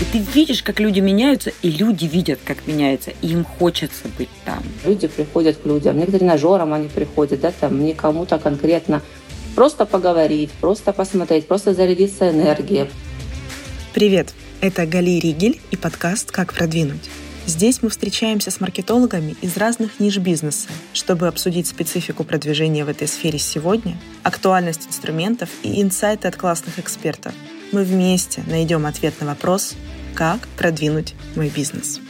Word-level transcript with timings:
И 0.00 0.04
ты 0.12 0.18
видишь, 0.18 0.62
как 0.62 0.78
люди 0.78 1.00
меняются, 1.00 1.50
и 1.60 1.70
люди 1.70 2.04
видят, 2.04 2.38
как 2.44 2.68
меняется, 2.68 3.10
и 3.20 3.32
им 3.32 3.44
хочется 3.44 4.06
быть 4.16 4.28
там. 4.44 4.62
Люди 4.84 5.08
приходят 5.08 5.56
к 5.56 5.66
людям, 5.66 5.98
не 5.98 6.06
к 6.06 6.12
тренажерам 6.12 6.72
они 6.72 6.86
приходят, 6.86 7.40
да, 7.40 7.50
там, 7.50 7.84
не 7.84 7.94
кому-то 7.94 8.38
конкретно. 8.38 9.02
Просто 9.56 9.86
поговорить, 9.86 10.50
просто 10.60 10.92
посмотреть, 10.92 11.48
просто 11.48 11.74
зарядиться 11.74 12.30
энергией. 12.30 12.88
Привет, 13.92 14.34
это 14.60 14.86
Гали 14.86 15.18
Ригель 15.18 15.60
и 15.72 15.76
подкаст 15.76 16.30
«Как 16.30 16.54
продвинуть». 16.54 17.10
Здесь 17.46 17.82
мы 17.82 17.88
встречаемся 17.88 18.52
с 18.52 18.60
маркетологами 18.60 19.34
из 19.42 19.56
разных 19.56 19.98
ниш 19.98 20.18
бизнеса, 20.18 20.68
чтобы 20.92 21.26
обсудить 21.26 21.66
специфику 21.66 22.22
продвижения 22.22 22.84
в 22.84 22.88
этой 22.88 23.08
сфере 23.08 23.40
сегодня, 23.40 23.98
актуальность 24.22 24.86
инструментов 24.86 25.48
и 25.64 25.82
инсайты 25.82 26.28
от 26.28 26.36
классных 26.36 26.78
экспертов. 26.78 27.32
Мы 27.70 27.84
вместе 27.84 28.42
найдем 28.46 28.86
ответ 28.86 29.20
на 29.20 29.26
вопрос, 29.26 29.74
как 30.14 30.48
продвинуть 30.56 31.14
мой 31.36 31.50
бизнес. 31.50 32.00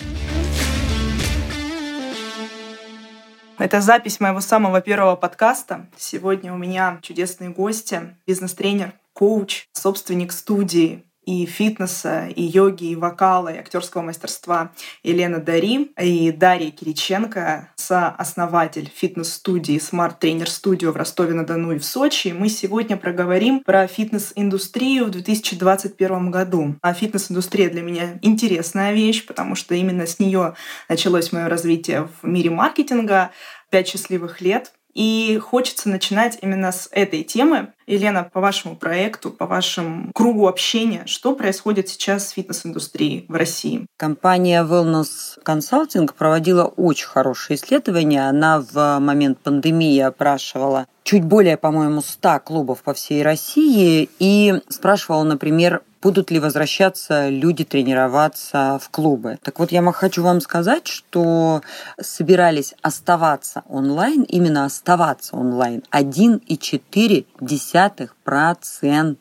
Это 3.59 3.81
запись 3.81 4.21
моего 4.21 4.41
самого 4.41 4.81
первого 4.81 5.17
подкаста. 5.17 5.89
Сегодня 5.97 6.55
у 6.55 6.57
меня 6.57 7.01
чудесные 7.03 7.51
гости, 7.51 8.15
бизнес-тренер, 8.25 8.93
коуч, 9.13 9.67
собственник 9.73 10.31
студии 10.31 11.03
и 11.29 11.45
фитнеса, 11.45 12.27
и 12.29 12.43
йоги, 12.43 12.87
и 12.87 12.97
вокала, 12.97 13.49
и 13.49 13.59
актерского 13.59 14.01
мастерства 14.01 14.73
Елена 15.03 15.41
Дари 15.41 15.93
и 16.01 16.33
Дарья 16.33 16.71
Кириченко, 16.71 17.69
сооснователь 17.77 18.91
фитнес-студии 18.95 19.77
Smart 19.77 20.21
Trainer 20.21 20.47
Studio 20.47 20.91
в 20.91 20.97
Ростове-на-Дону 20.97 21.73
и 21.73 21.79
в 21.79 21.85
Сочи. 21.85 22.29
Мы 22.29 22.49
сегодня 22.49 22.97
проговорим 22.97 23.61
про 23.63 23.87
фитнес-индустрию 23.87 25.05
в 25.05 25.11
2021 25.11 26.31
году. 26.31 26.77
А 26.81 26.95
фитнес-индустрия 26.95 27.69
для 27.69 27.83
меня 27.83 28.19
интересная 28.23 28.95
вещь, 28.95 29.27
потому 29.27 29.55
что 29.55 29.75
именно 29.75 30.07
с 30.07 30.19
нее 30.19 30.55
началось 30.89 31.31
мое 31.31 31.51
развитие 31.51 32.09
в 32.23 32.27
мире 32.27 32.49
маркетинга. 32.49 33.33
Пять 33.71 33.89
счастливых 33.89 34.41
лет 34.41 34.73
и 34.95 35.39
хочется 35.39 35.89
начинать 35.89 36.39
именно 36.43 36.73
с 36.73 36.89
этой 36.93 37.23
темы. 37.23 37.73
Елена, 37.87 38.29
по 38.31 38.41
вашему 38.41 38.77
проекту, 38.77 39.31
по 39.31 39.47
вашему 39.47 40.13
кругу 40.13 40.49
общения, 40.49 41.05
что 41.07 41.35
происходит 41.35 41.89
сейчас 41.89 42.29
с 42.29 42.31
фитнес-индустрией 42.33 43.25
в 43.29 43.35
России? 43.35 43.87
Компания 43.97 44.63
Wellness 44.63 45.39
Consulting 45.45 46.13
проводила 46.17 46.65
очень 46.65 47.07
хорошие 47.07 47.57
исследования. 47.57 48.29
Она 48.29 48.61
в 48.61 48.99
момент 48.99 49.39
пандемии 49.39 50.01
опрашивала 50.01 50.87
чуть 51.03 51.25
более, 51.25 51.57
по-моему, 51.57 52.03
100 52.03 52.41
клубов 52.41 52.83
по 52.83 52.93
всей 52.93 53.23
России 53.23 54.11
и 54.19 54.61
спрашивала, 54.69 55.23
например, 55.23 55.83
будут 56.03 56.31
ли 56.31 56.39
возвращаться 56.39 57.29
люди 57.29 57.65
тренироваться 57.65 58.79
в 58.83 58.89
клубы. 58.91 59.39
Так 59.43 59.59
вот, 59.59 59.73
я 59.73 59.83
хочу 59.93 60.23
вам 60.23 60.41
сказать, 60.41 60.87
что 60.87 61.61
собирались 62.01 62.75
оставаться 62.83 63.65
онлайн, 63.69 64.23
именно 64.23 64.65
оставаться 64.65 65.37
онлайн 65.37 65.83
1,4%. 65.91 68.09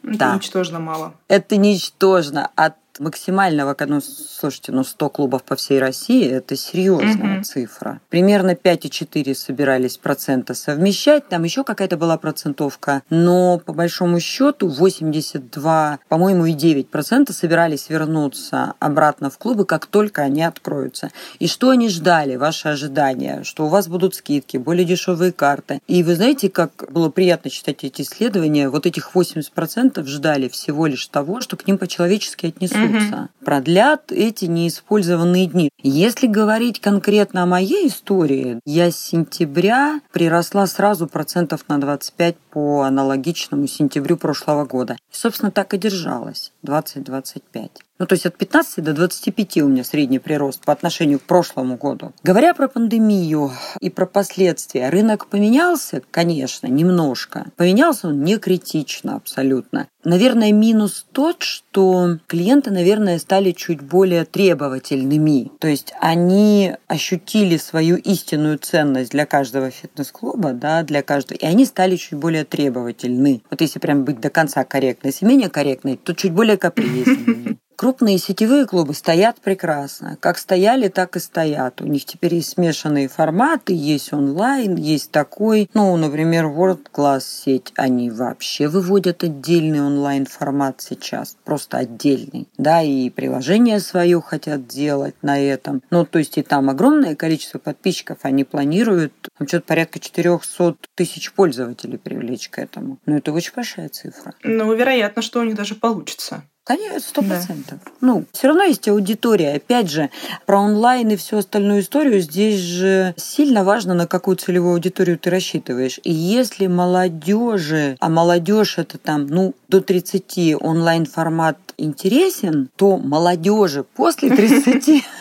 Это 0.03 0.35
ничтожно 0.35 0.79
мало. 0.79 1.13
Это 1.27 1.57
ничтожно. 1.57 2.51
От 2.55 2.75
максимального, 2.99 3.75
ну, 3.87 4.01
слушайте, 4.01 4.71
ну 4.71 4.83
100 4.83 5.09
клубов 5.09 5.43
по 5.43 5.55
всей 5.55 5.79
России– 5.79 6.27
это 6.31 6.55
серьезная 6.55 7.37
угу. 7.37 7.43
цифра. 7.43 7.99
Примерно 8.09 8.51
5,4 8.51 9.33
собирались 9.35 9.97
процента 9.97 10.53
совмещать, 10.53 11.27
там 11.27 11.43
еще 11.43 11.63
какая-то 11.63 11.97
была 11.97 12.17
процентовка, 12.17 13.03
но 13.09 13.59
по 13.59 13.73
большому 13.73 14.19
счету 14.19 14.67
82, 14.67 15.99
по-моему, 16.07 16.45
и 16.45 16.53
9 16.53 16.89
процента 16.89 17.33
собирались 17.33 17.89
вернуться 17.89 18.73
обратно 18.79 19.29
в 19.29 19.37
клубы, 19.37 19.65
как 19.65 19.85
только 19.85 20.21
они 20.21 20.43
откроются. 20.43 21.11
И 21.39 21.47
что 21.47 21.69
они 21.69 21.89
ждали, 21.89 22.35
ваши 22.35 22.67
ожидания, 22.69 23.43
что 23.43 23.65
у 23.65 23.69
вас 23.69 23.87
будут 23.87 24.15
скидки, 24.15 24.57
более 24.57 24.85
дешевые 24.85 25.31
карты. 25.31 25.79
И 25.87 26.03
вы 26.03 26.15
знаете, 26.15 26.49
как 26.49 26.85
было 26.91 27.09
приятно 27.09 27.49
читать 27.49 27.83
эти 27.83 28.01
исследования, 28.01 28.69
вот 28.69 28.85
этих 28.85 29.13
80 29.13 29.51
процентов 29.51 30.07
ждали 30.07 30.47
всего 30.49 30.87
лишь 30.87 31.05
того, 31.07 31.41
что 31.41 31.57
к 31.57 31.67
ним 31.67 31.77
по-человечески 31.77 32.47
отнесутся 32.47 32.86
угу. 32.87 33.29
продлят 33.43 34.11
эти 34.11 34.45
неиспользованные 34.45 35.47
дни. 35.47 35.69
Если 35.81 36.27
говорить 36.27 36.79
конкретно 36.79 37.43
о 37.43 37.45
моей 37.45 37.87
истории, 37.87 38.59
я 38.65 38.91
с 38.91 38.97
сентября 38.97 40.01
приросла 40.11 40.67
сразу 40.67 41.07
процентов 41.07 41.65
на 41.67 41.79
25 41.79 42.37
по 42.51 42.81
аналогичному 42.83 43.67
сентябрю 43.67 44.17
прошлого 44.17 44.65
года. 44.65 44.93
И, 44.93 45.15
собственно, 45.15 45.51
так 45.51 45.73
и 45.73 45.77
держалась. 45.77 46.51
20-25. 46.65 47.69
Ну, 47.99 48.05
то 48.05 48.13
есть 48.13 48.25
от 48.25 48.37
15 48.37 48.83
до 48.83 48.93
25 48.93 49.57
у 49.57 49.67
меня 49.67 49.83
средний 49.83 50.19
прирост 50.19 50.63
по 50.63 50.73
отношению 50.73 51.19
к 51.19 51.23
прошлому 51.23 51.77
году. 51.77 52.13
Говоря 52.23 52.53
про 52.53 52.67
пандемию 52.67 53.51
и 53.79 53.89
про 53.89 54.05
последствия, 54.05 54.89
рынок 54.89 55.27
поменялся, 55.27 56.01
конечно, 56.11 56.67
немножко. 56.67 57.47
Поменялся 57.55 58.09
он 58.09 58.23
не 58.23 58.37
критично 58.37 59.15
абсолютно. 59.15 59.87
Наверное, 60.03 60.53
минус 60.53 61.05
тот, 61.11 61.41
что 61.41 62.19
клиенты, 62.27 62.71
наверное, 62.71 63.19
стали 63.19 63.51
чуть 63.51 63.81
более 63.81 64.25
требовательными. 64.25 65.51
То 65.59 65.67
есть 65.67 65.93
они 65.99 66.75
ощутили 66.87 67.57
свою 67.57 67.97
истинную 67.97 68.57
ценность 68.59 69.11
для 69.11 69.25
каждого 69.25 69.71
фитнес-клуба, 69.71 70.53
да, 70.53 70.83
для 70.83 71.01
каждого, 71.01 71.37
и 71.37 71.45
они 71.45 71.65
стали 71.65 71.95
чуть 71.95 72.17
более 72.17 72.45
требовательны. 72.45 73.41
Вот 73.49 73.59
если 73.59 73.79
прям 73.79 74.05
быть 74.05 74.21
до 74.21 74.29
конца 74.29 74.63
корректной, 74.63 75.11
если 75.11 75.25
менее 75.25 75.49
корректной, 75.49 75.97
то 75.97 76.13
чуть 76.13 76.31
более 76.31 76.57
капризными. 76.57 77.57
Крупные 77.77 78.17
сетевые 78.17 78.65
клубы 78.65 78.95
стоят 78.95 79.39
прекрасно. 79.39 80.17
Как 80.19 80.39
стояли, 80.39 80.87
так 80.87 81.15
и 81.15 81.19
стоят. 81.19 81.79
У 81.79 81.85
них 81.85 82.05
теперь 82.05 82.33
есть 82.33 82.53
смешанные 82.53 83.07
форматы, 83.07 83.71
есть 83.71 84.11
онлайн, 84.13 84.73
есть 84.73 85.11
такой. 85.11 85.69
Ну, 85.75 85.95
например, 85.95 86.45
World 86.45 86.87
Class 86.91 87.21
сеть, 87.21 87.73
они 87.75 88.09
вообще 88.09 88.67
выводят 88.67 89.23
отдельный 89.23 89.81
онлайн-формат 89.81 90.81
сейчас. 90.81 91.37
Просто 91.43 91.77
отдельный. 91.77 92.47
Да, 92.57 92.81
и 92.81 93.11
приложение 93.11 93.79
свое 93.79 94.19
хотят 94.21 94.65
делать 94.65 95.13
на 95.21 95.39
этом. 95.39 95.83
Ну, 95.91 96.03
то 96.03 96.17
есть 96.17 96.39
и 96.39 96.41
там 96.41 96.71
огромное 96.71 97.15
количество 97.15 97.59
подписчиков. 97.59 98.17
Они 98.23 98.43
планируют 98.43 99.13
там 99.37 99.47
что-то 99.47 99.67
порядка 99.67 99.99
400 99.99 100.77
тысяч 100.95 101.31
пользователей 101.31 101.99
привлечь 101.99 102.49
к 102.49 102.57
этому. 102.57 102.97
Ну, 103.05 103.17
это 103.17 103.31
очень 103.31 103.53
большая 103.55 103.89
цифра. 103.89 104.33
Ну, 104.41 104.73
вероятно, 104.73 105.21
что 105.21 105.41
у 105.41 105.43
них 105.43 105.53
даже 105.53 105.75
получится. 105.75 106.41
Конечно, 106.67 106.99
сто 106.99 107.21
процентов. 107.21 107.79
Да. 107.85 107.91
Ну, 108.01 108.25
все 108.33 108.47
равно 108.47 108.63
есть 108.63 108.89
аудитория. 108.89 109.53
Опять 109.55 109.89
же, 109.89 110.09
про 110.45 110.59
онлайн 110.59 111.09
и 111.11 111.15
всю 111.15 111.37
остальную 111.37 111.79
историю 111.79 112.19
здесь 112.19 112.59
же 112.59 113.13
сильно 113.15 113.63
важно, 113.63 113.93
на 113.93 114.05
какую 114.05 114.35
целевую 114.35 114.73
аудиторию 114.73 115.17
ты 115.17 115.29
рассчитываешь. 115.29 116.01
И 116.03 116.11
если 116.11 116.67
молодежи, 116.67 117.95
а 118.01 118.09
молодежь 118.09 118.79
это 118.79 118.97
там, 118.97 119.27
ну, 119.27 119.53
до 119.69 119.79
30 119.79 120.55
онлайн 120.59 121.05
формат 121.05 121.57
интересен, 121.77 122.69
то 122.75 122.97
молодежи 122.97 123.85
после 123.95 124.29
30 124.29 125.05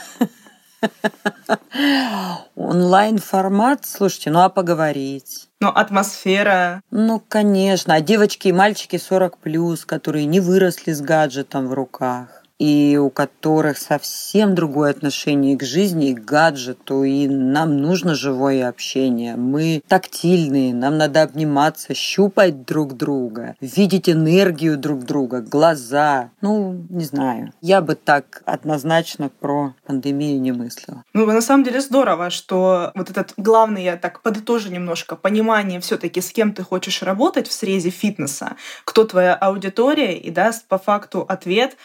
Онлайн-формат, 2.55 3.87
слушайте, 3.87 4.31
ну 4.31 4.41
а 4.41 4.49
поговорить? 4.49 5.49
Ну, 5.61 5.69
атмосфера. 5.69 6.83
Ну, 6.91 7.23
конечно. 7.27 7.95
А 7.95 8.01
девочки 8.01 8.49
и 8.49 8.53
мальчики 8.53 8.99
40 8.99 9.39
плюс, 9.39 9.85
которые 9.85 10.27
не 10.27 10.41
выросли 10.41 10.93
с 10.93 11.01
гаджетом 11.01 11.69
в 11.69 11.75
руках 11.75 12.46
и 12.59 12.99
у 13.01 13.11
которых 13.11 13.79
совсем 13.79 14.55
другое 14.55 14.91
отношение 14.91 15.57
к 15.57 15.63
жизни 15.63 16.11
и 16.11 16.15
к 16.15 16.25
гаджету, 16.25 17.05
и 17.05 17.29
нам 17.29 17.77
нужно 17.79 18.15
живое 18.15 18.69
общение. 18.69 19.37
Мы 19.37 19.83
тактильные, 19.87 20.75
нам 20.75 20.97
надо 20.97 21.23
обниматься, 21.23 21.95
щупать 21.95 22.65
друг 22.65 22.97
друга, 22.97 23.57
видеть 23.61 24.09
энергию 24.09 24.79
друг 24.79 25.05
друга, 25.05 25.41
глаза. 25.41 26.31
Ну, 26.41 26.87
не 26.89 27.05
знаю. 27.05 27.53
Я 27.61 27.81
бы 27.81 27.95
так 27.95 28.43
однозначно 28.47 29.29
про 29.29 29.75
пандемию 29.87 30.41
не 30.41 30.53
мыслила. 30.53 31.05
Ну, 31.13 31.27
на 31.27 31.43
самом 31.43 31.65
деле 31.65 31.81
здорово, 31.81 32.31
что 32.31 32.93
вот 32.95 33.11
этот 33.11 33.35
главный, 33.37 33.85
я 33.85 33.97
так 33.97 34.23
подытожу 34.23 34.71
немножко, 34.71 35.17
понимание 35.17 35.81
все 35.81 35.97
таки 35.97 36.21
с 36.21 36.31
кем 36.31 36.53
ты 36.53 36.63
хочешь 36.63 37.03
работать 37.03 37.49
в 37.49 37.53
срезе 37.53 37.91
фитнеса, 37.91 38.57
кто 38.85 39.05
твоя 39.05 39.35
аудитория, 39.35 40.17
и 40.17 40.31
даст 40.31 40.67
по 40.67 40.79
факту 40.79 41.25
ответ, 41.29 41.77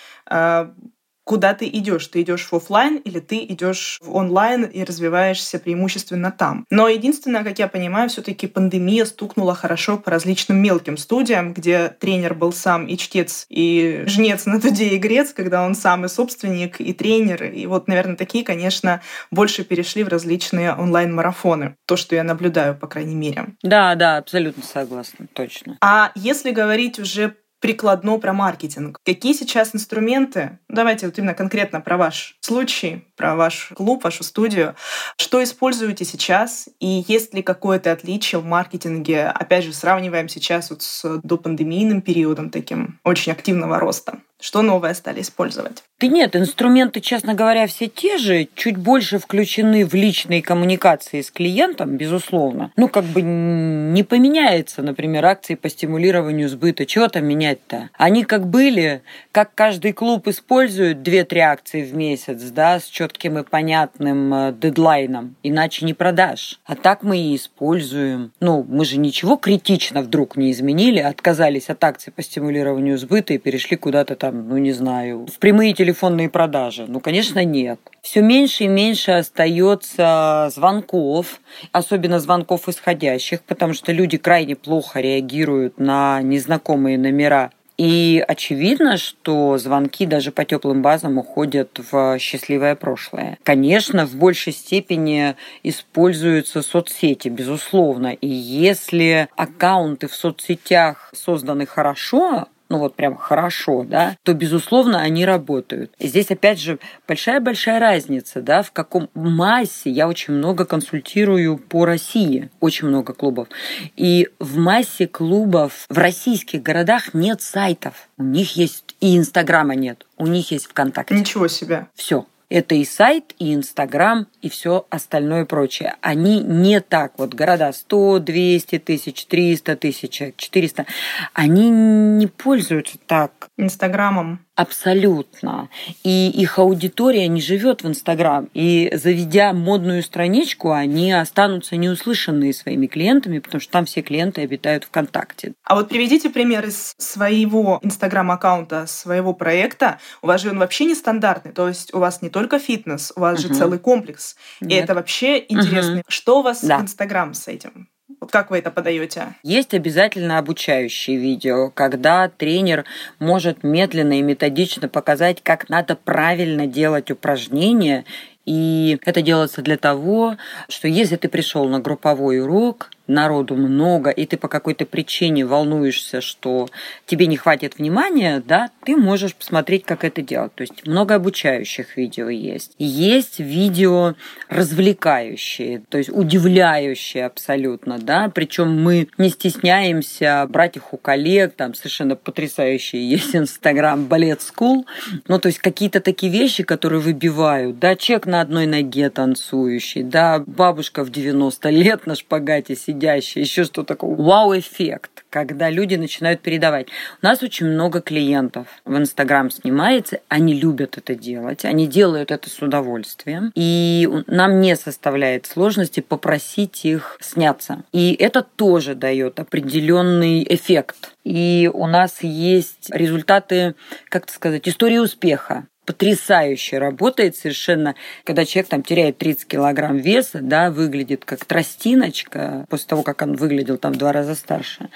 куда 1.23 1.53
ты 1.53 1.67
идешь. 1.67 2.07
Ты 2.07 2.23
идешь 2.23 2.47
в 2.51 2.53
офлайн 2.53 2.97
или 2.97 3.19
ты 3.19 3.45
идешь 3.45 3.99
в 4.01 4.15
онлайн 4.15 4.63
и 4.63 4.83
развиваешься 4.83 5.59
преимущественно 5.59 6.31
там. 6.31 6.65
Но 6.69 6.87
единственное, 6.87 7.43
как 7.43 7.59
я 7.59 7.67
понимаю, 7.67 8.09
все-таки 8.09 8.47
пандемия 8.47 9.05
стукнула 9.05 9.55
хорошо 9.55 9.97
по 9.97 10.11
различным 10.11 10.57
мелким 10.57 10.97
студиям, 10.97 11.53
где 11.53 11.87
тренер 11.87 12.33
был 12.33 12.51
сам 12.51 12.87
и 12.87 12.97
чтец, 12.97 13.45
и 13.49 14.03
жнец 14.07 14.45
на 14.45 14.59
туде 14.59 14.89
и 14.89 14.97
грец, 14.97 15.31
когда 15.31 15.63
он 15.63 15.75
сам 15.75 16.05
и 16.05 16.09
собственник, 16.09 16.81
и 16.81 16.91
тренер. 16.91 17.45
И 17.45 17.65
вот, 17.65 17.87
наверное, 17.87 18.15
такие, 18.15 18.43
конечно, 18.43 19.01
больше 19.29 19.63
перешли 19.63 20.03
в 20.03 20.07
различные 20.07 20.73
онлайн-марафоны. 20.73 21.75
То, 21.85 21.95
что 21.95 22.15
я 22.15 22.23
наблюдаю, 22.23 22.75
по 22.75 22.87
крайней 22.87 23.15
мере. 23.15 23.55
Да, 23.63 23.95
да, 23.95 24.17
абсолютно 24.17 24.63
согласна, 24.63 25.27
точно. 25.33 25.77
А 25.81 26.11
если 26.15 26.51
говорить 26.51 26.99
уже 26.99 27.35
прикладно 27.61 28.17
про 28.17 28.33
маркетинг. 28.33 28.97
Какие 29.05 29.33
сейчас 29.33 29.73
инструменты? 29.73 30.59
Давайте 30.67 31.05
вот 31.05 31.17
именно 31.17 31.33
конкретно 31.33 31.79
про 31.79 31.95
ваш 31.95 32.35
случай, 32.41 33.05
про 33.15 33.35
ваш 33.35 33.71
клуб, 33.75 34.03
вашу 34.03 34.23
студию. 34.23 34.75
Что 35.17 35.41
используете 35.41 36.03
сейчас 36.03 36.67
и 36.79 37.05
есть 37.07 37.33
ли 37.33 37.41
какое-то 37.41 37.91
отличие 37.91 38.41
в 38.41 38.45
маркетинге? 38.45 39.27
Опять 39.27 39.63
же, 39.63 39.73
сравниваем 39.73 40.27
сейчас 40.27 40.71
вот 40.71 40.81
с 40.81 41.21
допандемийным 41.23 42.01
периодом 42.01 42.49
таким 42.49 42.99
очень 43.05 43.31
активного 43.31 43.79
роста. 43.79 44.19
Что 44.41 44.63
новое 44.63 44.95
стали 44.95 45.21
использовать? 45.21 45.83
Да 45.99 46.07
нет, 46.07 46.35
инструменты, 46.35 46.99
честно 46.99 47.35
говоря, 47.35 47.67
все 47.67 47.87
те 47.87 48.17
же, 48.17 48.47
чуть 48.55 48.75
больше 48.75 49.19
включены 49.19 49.85
в 49.85 49.93
личные 49.93 50.41
коммуникации 50.41 51.21
с 51.21 51.29
клиентом, 51.29 51.95
безусловно. 51.95 52.71
Ну, 52.75 52.87
как 52.87 53.03
бы 53.03 53.21
не 53.21 54.01
поменяется, 54.01 54.81
например, 54.81 55.23
акции 55.25 55.53
по 55.53 55.69
стимулированию 55.69 56.49
сбыта. 56.49 56.87
Чего 56.87 57.07
там 57.07 57.25
менять-то? 57.51 57.89
Они 57.97 58.23
как 58.23 58.47
были, 58.47 59.01
как 59.31 59.53
каждый 59.55 59.93
клуб 59.93 60.27
использует 60.27 60.97
2-3 60.97 61.39
акции 61.39 61.83
в 61.83 61.93
месяц, 61.93 62.41
да, 62.51 62.79
с 62.79 62.85
четким 62.85 63.39
и 63.39 63.43
понятным 63.43 64.33
э, 64.33 64.53
дедлайном, 64.53 65.35
иначе 65.43 65.85
не 65.85 65.93
продашь. 65.93 66.59
А 66.65 66.75
так 66.75 67.03
мы 67.03 67.17
и 67.17 67.35
используем. 67.35 68.31
Ну, 68.39 68.65
мы 68.67 68.85
же 68.85 68.97
ничего 68.97 69.37
критично 69.37 70.01
вдруг 70.01 70.37
не 70.37 70.51
изменили, 70.51 70.99
отказались 70.99 71.69
от 71.69 71.83
акций 71.83 72.11
по 72.11 72.21
стимулированию 72.21 72.97
сбыта 72.97 73.33
и 73.33 73.37
перешли 73.37 73.77
куда-то 73.77 74.15
там 74.15 74.49
ну 74.49 74.57
не 74.57 74.71
знаю, 74.71 75.27
в 75.27 75.39
прямые 75.39 75.73
телефонные 75.73 76.29
продажи? 76.29 76.85
Ну, 76.87 76.99
конечно, 76.99 77.43
нет. 77.43 77.79
Все 78.01 78.21
меньше 78.21 78.63
и 78.63 78.67
меньше 78.67 79.11
остается 79.11 80.49
звонков, 80.53 81.39
особенно 81.71 82.19
звонков 82.19 82.67
исходящих, 82.67 83.41
потому 83.43 83.73
что 83.73 83.91
люди 83.91 84.17
крайне 84.17 84.55
плохо 84.55 84.99
реагируют 84.99 85.79
на 85.79 86.21
незнакомые 86.21 86.97
номера 86.97 87.51
и 87.81 88.23
очевидно, 88.27 88.97
что 88.97 89.57
звонки 89.57 90.05
даже 90.05 90.31
по 90.31 90.45
теплым 90.45 90.83
базам 90.83 91.17
уходят 91.17 91.79
в 91.91 92.19
счастливое 92.19 92.75
прошлое. 92.75 93.39
Конечно, 93.41 94.05
в 94.05 94.13
большей 94.13 94.53
степени 94.53 95.35
используются 95.63 96.61
соцсети, 96.61 97.29
безусловно. 97.29 98.09
И 98.09 98.27
если 98.27 99.29
аккаунты 99.35 100.07
в 100.07 100.13
соцсетях 100.13 101.11
созданы 101.15 101.65
хорошо, 101.65 102.49
ну 102.71 102.77
вот 102.77 102.95
прям 102.95 103.17
хорошо, 103.17 103.83
да, 103.83 104.15
то, 104.23 104.33
безусловно, 104.33 105.01
они 105.01 105.25
работают. 105.25 105.91
И 105.99 106.07
здесь, 106.07 106.31
опять 106.31 106.59
же, 106.59 106.79
большая-большая 107.05 107.79
разница, 107.79 108.41
да, 108.41 108.63
в 108.63 108.71
каком 108.71 109.09
массе 109.13 109.89
я 109.89 110.07
очень 110.07 110.33
много 110.33 110.65
консультирую 110.65 111.57
по 111.57 111.85
России, 111.85 112.49
очень 112.61 112.87
много 112.87 113.13
клубов. 113.13 113.49
И 113.97 114.29
в 114.39 114.57
массе 114.57 115.07
клубов 115.07 115.85
в 115.89 115.97
российских 115.97 116.63
городах 116.63 117.13
нет 117.13 117.41
сайтов. 117.41 118.07
У 118.17 118.23
них 118.23 118.55
есть 118.55 118.95
и 119.01 119.17
Инстаграма 119.17 119.75
нет, 119.75 120.05
у 120.17 120.27
них 120.27 120.51
есть 120.51 120.67
ВКонтакте. 120.67 121.13
Ничего 121.13 121.49
себе. 121.49 121.87
Все. 121.93 122.25
Это 122.51 122.75
и 122.75 122.83
сайт, 122.83 123.33
и 123.39 123.53
Инстаграм, 123.53 124.27
и 124.41 124.49
все 124.49 124.85
остальное 124.89 125.45
прочее. 125.45 125.95
Они 126.01 126.41
не 126.41 126.81
так, 126.81 127.13
вот 127.17 127.33
города 127.33 127.71
100, 127.71 128.19
200 128.19 128.79
тысяч, 128.79 129.25
300 129.25 129.77
тысяч, 129.77 130.21
400, 130.35 130.85
они 131.33 131.69
не 131.69 132.27
пользуются 132.27 132.97
так. 133.07 133.47
Инстаграмом. 133.55 134.41
Абсолютно. 134.55 135.69
И 136.03 136.29
их 136.29 136.59
аудитория 136.59 137.27
не 137.29 137.41
живет 137.41 137.83
в 137.83 137.87
Инстаграм. 137.87 138.49
И 138.53 138.91
заведя 138.93 139.53
модную 139.53 140.03
страничку, 140.03 140.71
они 140.71 141.13
останутся 141.13 141.77
неуслышанные 141.77 142.53
своими 142.53 142.87
клиентами, 142.87 143.39
потому 143.39 143.61
что 143.61 143.71
там 143.71 143.85
все 143.85 144.01
клиенты 144.01 144.41
обитают 144.41 144.83
ВКонтакте. 144.83 145.53
А 145.63 145.75
вот 145.75 145.87
приведите 145.87 146.29
пример 146.29 146.65
из 146.65 146.93
своего 146.97 147.79
Инстаграм-аккаунта, 147.81 148.87
своего 148.87 149.33
проекта. 149.33 149.99
У 150.21 150.27
вас 150.27 150.41
же 150.41 150.49
он 150.49 150.59
вообще 150.59 150.85
нестандартный. 150.85 151.53
То 151.53 151.69
есть 151.69 151.93
у 151.93 151.99
вас 151.99 152.21
не 152.21 152.29
только 152.29 152.59
фитнес, 152.59 153.13
у 153.15 153.21
вас 153.21 153.39
угу. 153.39 153.47
же 153.47 153.59
целый 153.59 153.79
комплекс. 153.79 154.35
Нет. 154.59 154.71
И 154.71 154.75
это 154.75 154.95
вообще 154.95 155.43
интересно. 155.47 155.95
Угу. 155.95 156.03
Что 156.09 156.39
у 156.39 156.41
вас 156.43 156.61
да. 156.63 156.79
в 156.79 156.81
Инстаграм 156.81 157.33
с 157.33 157.47
этим? 157.47 157.87
Вот 158.21 158.29
как 158.29 158.51
вы 158.51 158.59
это 158.59 158.69
подаете? 158.69 159.33
Есть 159.41 159.73
обязательно 159.73 160.37
обучающие 160.37 161.17
видео, 161.17 161.71
когда 161.71 162.29
тренер 162.29 162.85
может 163.17 163.63
медленно 163.63 164.19
и 164.19 164.21
методично 164.21 164.87
показать, 164.87 165.41
как 165.41 165.69
надо 165.69 165.95
правильно 165.95 166.67
делать 166.67 167.09
упражнения. 167.09 168.05
И 168.45 168.99
это 169.05 169.23
делается 169.23 169.63
для 169.63 169.77
того, 169.77 170.37
что 170.69 170.87
если 170.87 171.15
ты 171.15 171.29
пришел 171.29 171.67
на 171.67 171.79
групповой 171.79 172.41
урок, 172.41 172.91
народу 173.07 173.55
много, 173.55 174.09
и 174.09 174.25
ты 174.25 174.37
по 174.37 174.47
какой-то 174.47 174.85
причине 174.85 175.45
волнуешься, 175.45 176.21
что 176.21 176.69
тебе 177.05 177.27
не 177.27 177.37
хватит 177.37 177.77
внимания, 177.77 178.41
да, 178.45 178.69
ты 178.85 178.95
можешь 178.95 179.35
посмотреть, 179.35 179.83
как 179.85 180.03
это 180.03 180.21
делать. 180.21 180.53
То 180.55 180.61
есть 180.61 180.87
много 180.87 181.15
обучающих 181.15 181.97
видео 181.97 182.29
есть. 182.29 182.73
Есть 182.77 183.39
видео 183.39 184.15
развлекающие, 184.49 185.81
то 185.89 185.97
есть 185.97 186.09
удивляющие 186.09 187.25
абсолютно, 187.25 187.97
да, 187.99 188.31
причем 188.33 188.81
мы 188.81 189.09
не 189.17 189.29
стесняемся 189.29 190.45
брать 190.49 190.77
их 190.77 190.93
у 190.93 190.97
коллег, 190.97 191.53
там 191.55 191.73
совершенно 191.73 192.15
потрясающие 192.15 193.07
есть 193.07 193.35
Инстаграм 193.35 194.05
Балет 194.05 194.39
School, 194.39 194.85
ну, 195.27 195.39
то 195.39 195.47
есть 195.47 195.59
какие-то 195.59 195.99
такие 195.99 196.31
вещи, 196.31 196.63
которые 196.63 197.01
выбивают, 197.01 197.79
да, 197.79 197.95
человек 197.95 198.25
на 198.25 198.41
одной 198.41 198.67
ноге 198.67 199.09
танцующий, 199.09 200.03
да, 200.03 200.43
бабушка 200.45 201.03
в 201.03 201.09
90 201.09 201.69
лет 201.69 202.07
на 202.07 202.15
шпагате 202.15 202.75
сидит, 202.75 202.90
сидящие, 202.91 203.43
еще 203.43 203.63
что 203.63 203.83
такое. 203.83 204.15
Вау-эффект, 204.15 205.23
когда 205.29 205.69
люди 205.69 205.95
начинают 205.95 206.41
передавать. 206.41 206.87
У 207.21 207.25
нас 207.25 207.41
очень 207.41 207.67
много 207.67 208.01
клиентов 208.01 208.67
в 208.85 208.97
Инстаграм 208.97 209.49
снимается, 209.49 210.19
они 210.27 210.53
любят 210.53 210.97
это 210.97 211.15
делать, 211.15 211.65
они 211.65 211.87
делают 211.87 212.31
это 212.31 212.49
с 212.49 212.61
удовольствием, 212.61 213.51
и 213.55 214.07
нам 214.27 214.59
не 214.59 214.75
составляет 214.75 215.45
сложности 215.45 216.01
попросить 216.01 216.85
их 216.85 217.17
сняться. 217.21 217.83
И 217.91 218.13
это 218.13 218.43
тоже 218.43 218.95
дает 218.95 219.39
определенный 219.39 220.45
эффект. 220.47 221.13
И 221.23 221.69
у 221.73 221.87
нас 221.87 222.23
есть 222.23 222.89
результаты, 222.91 223.75
как 224.09 224.29
сказать, 224.29 224.67
истории 224.67 224.97
успеха 224.97 225.67
потрясающе 225.85 226.77
работает 226.77 227.35
совершенно, 227.35 227.95
когда 228.23 228.45
человек 228.45 228.69
там 228.69 228.83
теряет 228.83 229.17
30 229.17 229.47
килограмм 229.47 229.97
веса, 229.97 230.39
да, 230.41 230.69
выглядит 230.69 231.25
как 231.25 231.43
тростиночка, 231.45 232.65
после 232.69 232.87
того, 232.87 233.03
как 233.03 233.21
он 233.21 233.35
выглядел 233.35 233.77
там 233.77 233.93
в 233.93 233.97
два 233.97 234.11
раза 234.11 234.35
старше. 234.35 234.89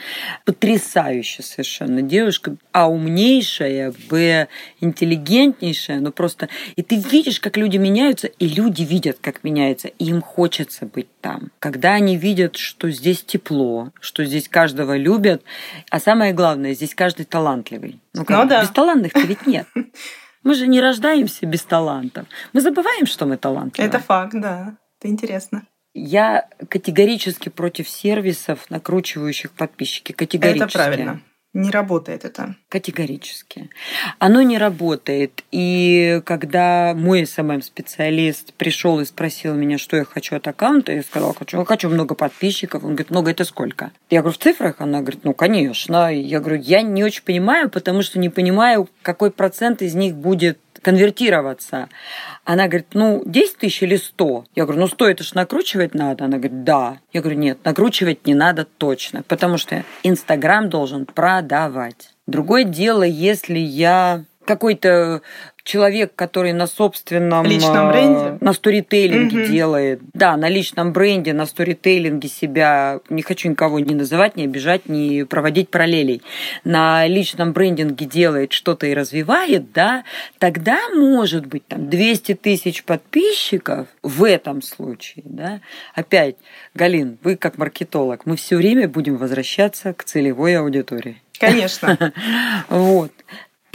Потрясающе 0.46 1.42
совершенно 1.42 2.02
девушка, 2.02 2.56
а 2.72 2.90
умнейшая, 2.90 3.94
б, 4.10 4.48
интеллигентнейшая, 4.80 6.00
ну 6.00 6.12
просто... 6.12 6.50
И 6.76 6.84
ты 6.84 6.98
видишь, 6.98 7.40
как 7.40 7.58
люди 7.58 7.78
меняются, 7.78 8.28
и 8.28 8.48
люди 8.48 8.84
видят, 8.84 9.18
как 9.22 9.44
меняется, 9.44 9.88
и 9.88 10.06
им 10.06 10.22
хочется 10.22 10.86
быть 10.86 11.08
там. 11.22 11.52
Когда 11.60 11.94
они 11.94 12.16
видят, 12.16 12.58
что 12.58 12.92
здесь 12.92 13.24
тепло, 13.24 13.92
что 14.00 14.24
здесь 14.24 14.48
каждого 14.48 14.96
любят, 14.96 15.44
а 15.90 16.00
самое 16.00 16.34
главное, 16.34 16.74
здесь 16.74 16.94
каждый 16.94 17.26
талантливый. 17.26 18.00
Ну, 18.14 18.24
как, 18.24 18.44
ну 18.44 18.50
да. 18.50 18.62
Без 18.62 18.70
талантных 18.70 19.14
ведь 19.16 19.48
нет. 19.48 19.68
Мы 20.46 20.54
же 20.54 20.68
не 20.68 20.80
рождаемся 20.80 21.46
без 21.48 21.64
талантов. 21.64 22.28
Мы 22.54 22.62
забываем, 22.62 23.08
что 23.08 23.26
мы 23.26 23.36
талантливы. 23.36 23.90
Это 23.90 24.00
факт, 24.00 24.34
да. 24.36 24.78
Это 25.00 25.12
интересно. 25.12 25.68
Я 25.96 26.48
категорически 26.70 27.50
против 27.50 27.90
сервисов, 27.90 28.70
накручивающих 28.70 29.52
подписчики. 29.52 30.12
Категорически. 30.12 30.64
Это 30.64 30.74
правильно. 30.78 31.22
Не 31.56 31.72
работает 31.72 32.26
это. 32.26 32.56
Категорически. 32.68 33.70
Оно 34.20 34.42
не 34.42 34.58
работает. 34.58 35.46
И 35.54 36.22
когда 36.26 36.94
мой 36.94 37.26
SMM-специалист 37.26 38.54
пришел 38.56 39.00
и 39.00 39.06
спросил 39.06 39.56
меня, 39.56 39.78
что 39.78 39.96
я 39.96 40.04
хочу 40.04 40.36
от 40.36 40.46
аккаунта, 40.50 40.92
я 40.92 41.02
сказала, 41.02 41.34
хочу, 41.34 41.58
я 41.58 41.64
хочу 41.64 41.88
много 41.88 42.14
подписчиков. 42.14 42.84
Он 42.84 42.90
говорит, 42.90 43.10
много 43.10 43.32
это 43.32 43.46
сколько? 43.46 43.94
Я 44.10 44.20
говорю, 44.20 44.38
в 44.38 44.44
цифрах? 44.44 44.76
Она 44.80 45.00
говорит, 45.00 45.22
ну, 45.24 45.34
конечно. 45.34 46.14
Я 46.14 46.42
говорю, 46.42 46.62
я 46.62 46.82
не 46.82 47.06
очень 47.06 47.24
понимаю, 47.24 47.70
потому 47.70 48.02
что 48.02 48.20
не 48.20 48.28
понимаю, 48.28 48.90
какой 49.02 49.32
процент 49.32 49.82
из 49.82 49.96
них 49.96 50.14
будет 50.14 50.60
конвертироваться. 50.86 51.90
Она 52.44 52.68
говорит, 52.68 52.90
ну, 52.94 53.24
10 53.26 53.58
тысяч 53.58 53.82
или 53.82 53.96
100? 53.96 54.46
Я 54.54 54.66
говорю, 54.66 54.82
ну, 54.82 54.88
100 54.88 55.10
это 55.10 55.24
ж 55.24 55.34
накручивать 55.34 55.96
надо. 55.96 56.26
Она 56.26 56.38
говорит, 56.38 56.64
да. 56.64 57.00
Я 57.12 57.22
говорю, 57.22 57.40
нет, 57.40 57.58
накручивать 57.64 58.28
не 58.28 58.36
надо 58.36 58.66
точно, 58.66 59.24
потому 59.24 59.58
что 59.58 59.84
Инстаграм 60.04 60.70
должен 60.70 61.08
продавать. 61.08 62.12
Другое 62.28 62.66
дело, 62.66 63.02
если 63.02 63.58
я 63.58 64.26
какой-то 64.46 65.24
человек, 65.66 66.14
который 66.16 66.54
на 66.54 66.68
собственном... 66.68 67.46
Личном 67.46 67.92
бренде? 67.92 68.38
На 68.40 68.54
сторителлинге 68.54 69.42
угу. 69.42 69.48
делает. 69.48 70.00
Да, 70.14 70.38
на 70.38 70.48
личном 70.48 70.94
бренде, 70.94 71.34
на 71.34 71.46
сторителлинге 71.46 72.30
себя... 72.30 73.02
Не 73.10 73.24
хочу 73.24 73.50
никого 73.50 73.80
не 73.80 73.96
называть, 73.96 74.38
не 74.38 74.46
обижать, 74.46 74.88
не 74.88 75.26
проводить 75.26 75.70
параллелей. 75.70 76.22
На 76.64 77.08
личном 77.08 77.52
брендинге 77.52 78.06
делает 78.06 78.54
что-то 78.54 78.86
и 78.86 78.94
развивает, 78.94 79.74
да, 79.74 80.04
тогда 80.38 80.78
может 80.94 81.48
быть 81.48 81.68
там 81.68 81.90
200 81.90 82.36
тысяч 82.36 82.84
подписчиков 82.84 83.88
в 84.04 84.24
этом 84.24 84.62
случае, 84.62 85.24
да. 85.26 85.62
Опять, 85.96 86.36
Галин, 86.76 87.18
вы 87.24 87.36
как 87.36 87.58
маркетолог, 87.58 88.26
мы 88.26 88.36
все 88.36 88.56
время 88.56 88.88
будем 88.88 89.18
возвращаться 89.18 89.94
к 89.94 90.04
целевой 90.04 90.58
аудитории. 90.58 91.22
Конечно. 91.40 92.14
Вот 92.70 93.12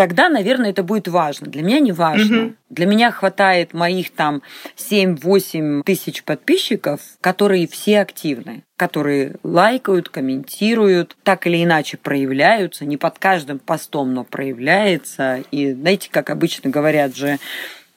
тогда, 0.01 0.31
наверное, 0.31 0.71
это 0.71 0.83
будет 0.83 1.09
важно. 1.09 1.47
Для 1.49 1.63
меня 1.63 1.79
не 1.79 1.93
важно. 1.93 2.45
Угу. 2.45 2.55
Для 2.71 2.87
меня 2.87 3.11
хватает 3.11 3.75
моих 3.75 4.11
там 4.13 4.41
7-8 4.79 5.83
тысяч 5.83 6.25
подписчиков, 6.25 7.03
которые 7.21 7.69
все 7.69 8.01
активны, 8.01 8.65
которые 8.77 9.35
лайкают, 9.43 10.09
комментируют, 10.09 11.19
так 11.23 11.47
или 11.47 11.63
иначе 11.63 11.99
проявляются, 11.99 12.87
не 12.87 12.97
под 12.97 13.19
каждым 13.19 13.59
постом, 13.59 14.15
но 14.15 14.25
проявляется. 14.25 15.45
И 15.51 15.75
знаете, 15.75 16.09
как 16.11 16.31
обычно 16.31 16.71
говорят 16.71 17.15
же, 17.15 17.37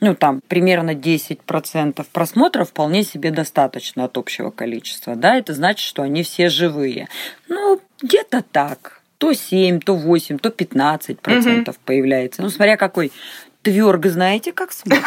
ну, 0.02 0.14
там, 0.14 0.42
примерно 0.50 0.96
10% 0.96 2.06
просмотров 2.12 2.72
вполне 2.72 3.06
себе 3.06 3.32
достаточно 3.32 4.04
от 4.04 4.18
общего 4.18 4.50
количества, 4.50 5.16
да, 5.16 5.38
это 5.38 5.54
значит, 5.54 5.88
что 5.88 6.02
они 6.02 6.24
все 6.24 6.50
живые. 6.50 7.08
Ну, 7.48 7.80
где-то 8.02 8.42
так 8.42 9.03
то 9.24 9.34
7, 9.34 9.80
то 9.80 9.96
8, 9.96 10.38
то 10.38 10.50
15 10.50 11.22
процентов 11.22 11.76
угу. 11.78 11.84
появляется. 11.86 12.42
Ну, 12.42 12.50
смотря 12.50 12.76
какой 12.76 13.14
тверг, 13.62 14.06
знаете, 14.08 14.52
как 14.52 14.74
смотрит. 14.74 15.02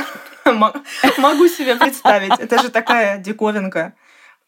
Могу 1.19 1.49
себе 1.49 1.77
представить. 1.77 2.41
Это 2.41 2.63
же 2.63 2.71
такая 2.71 3.19
диковинка 3.19 3.93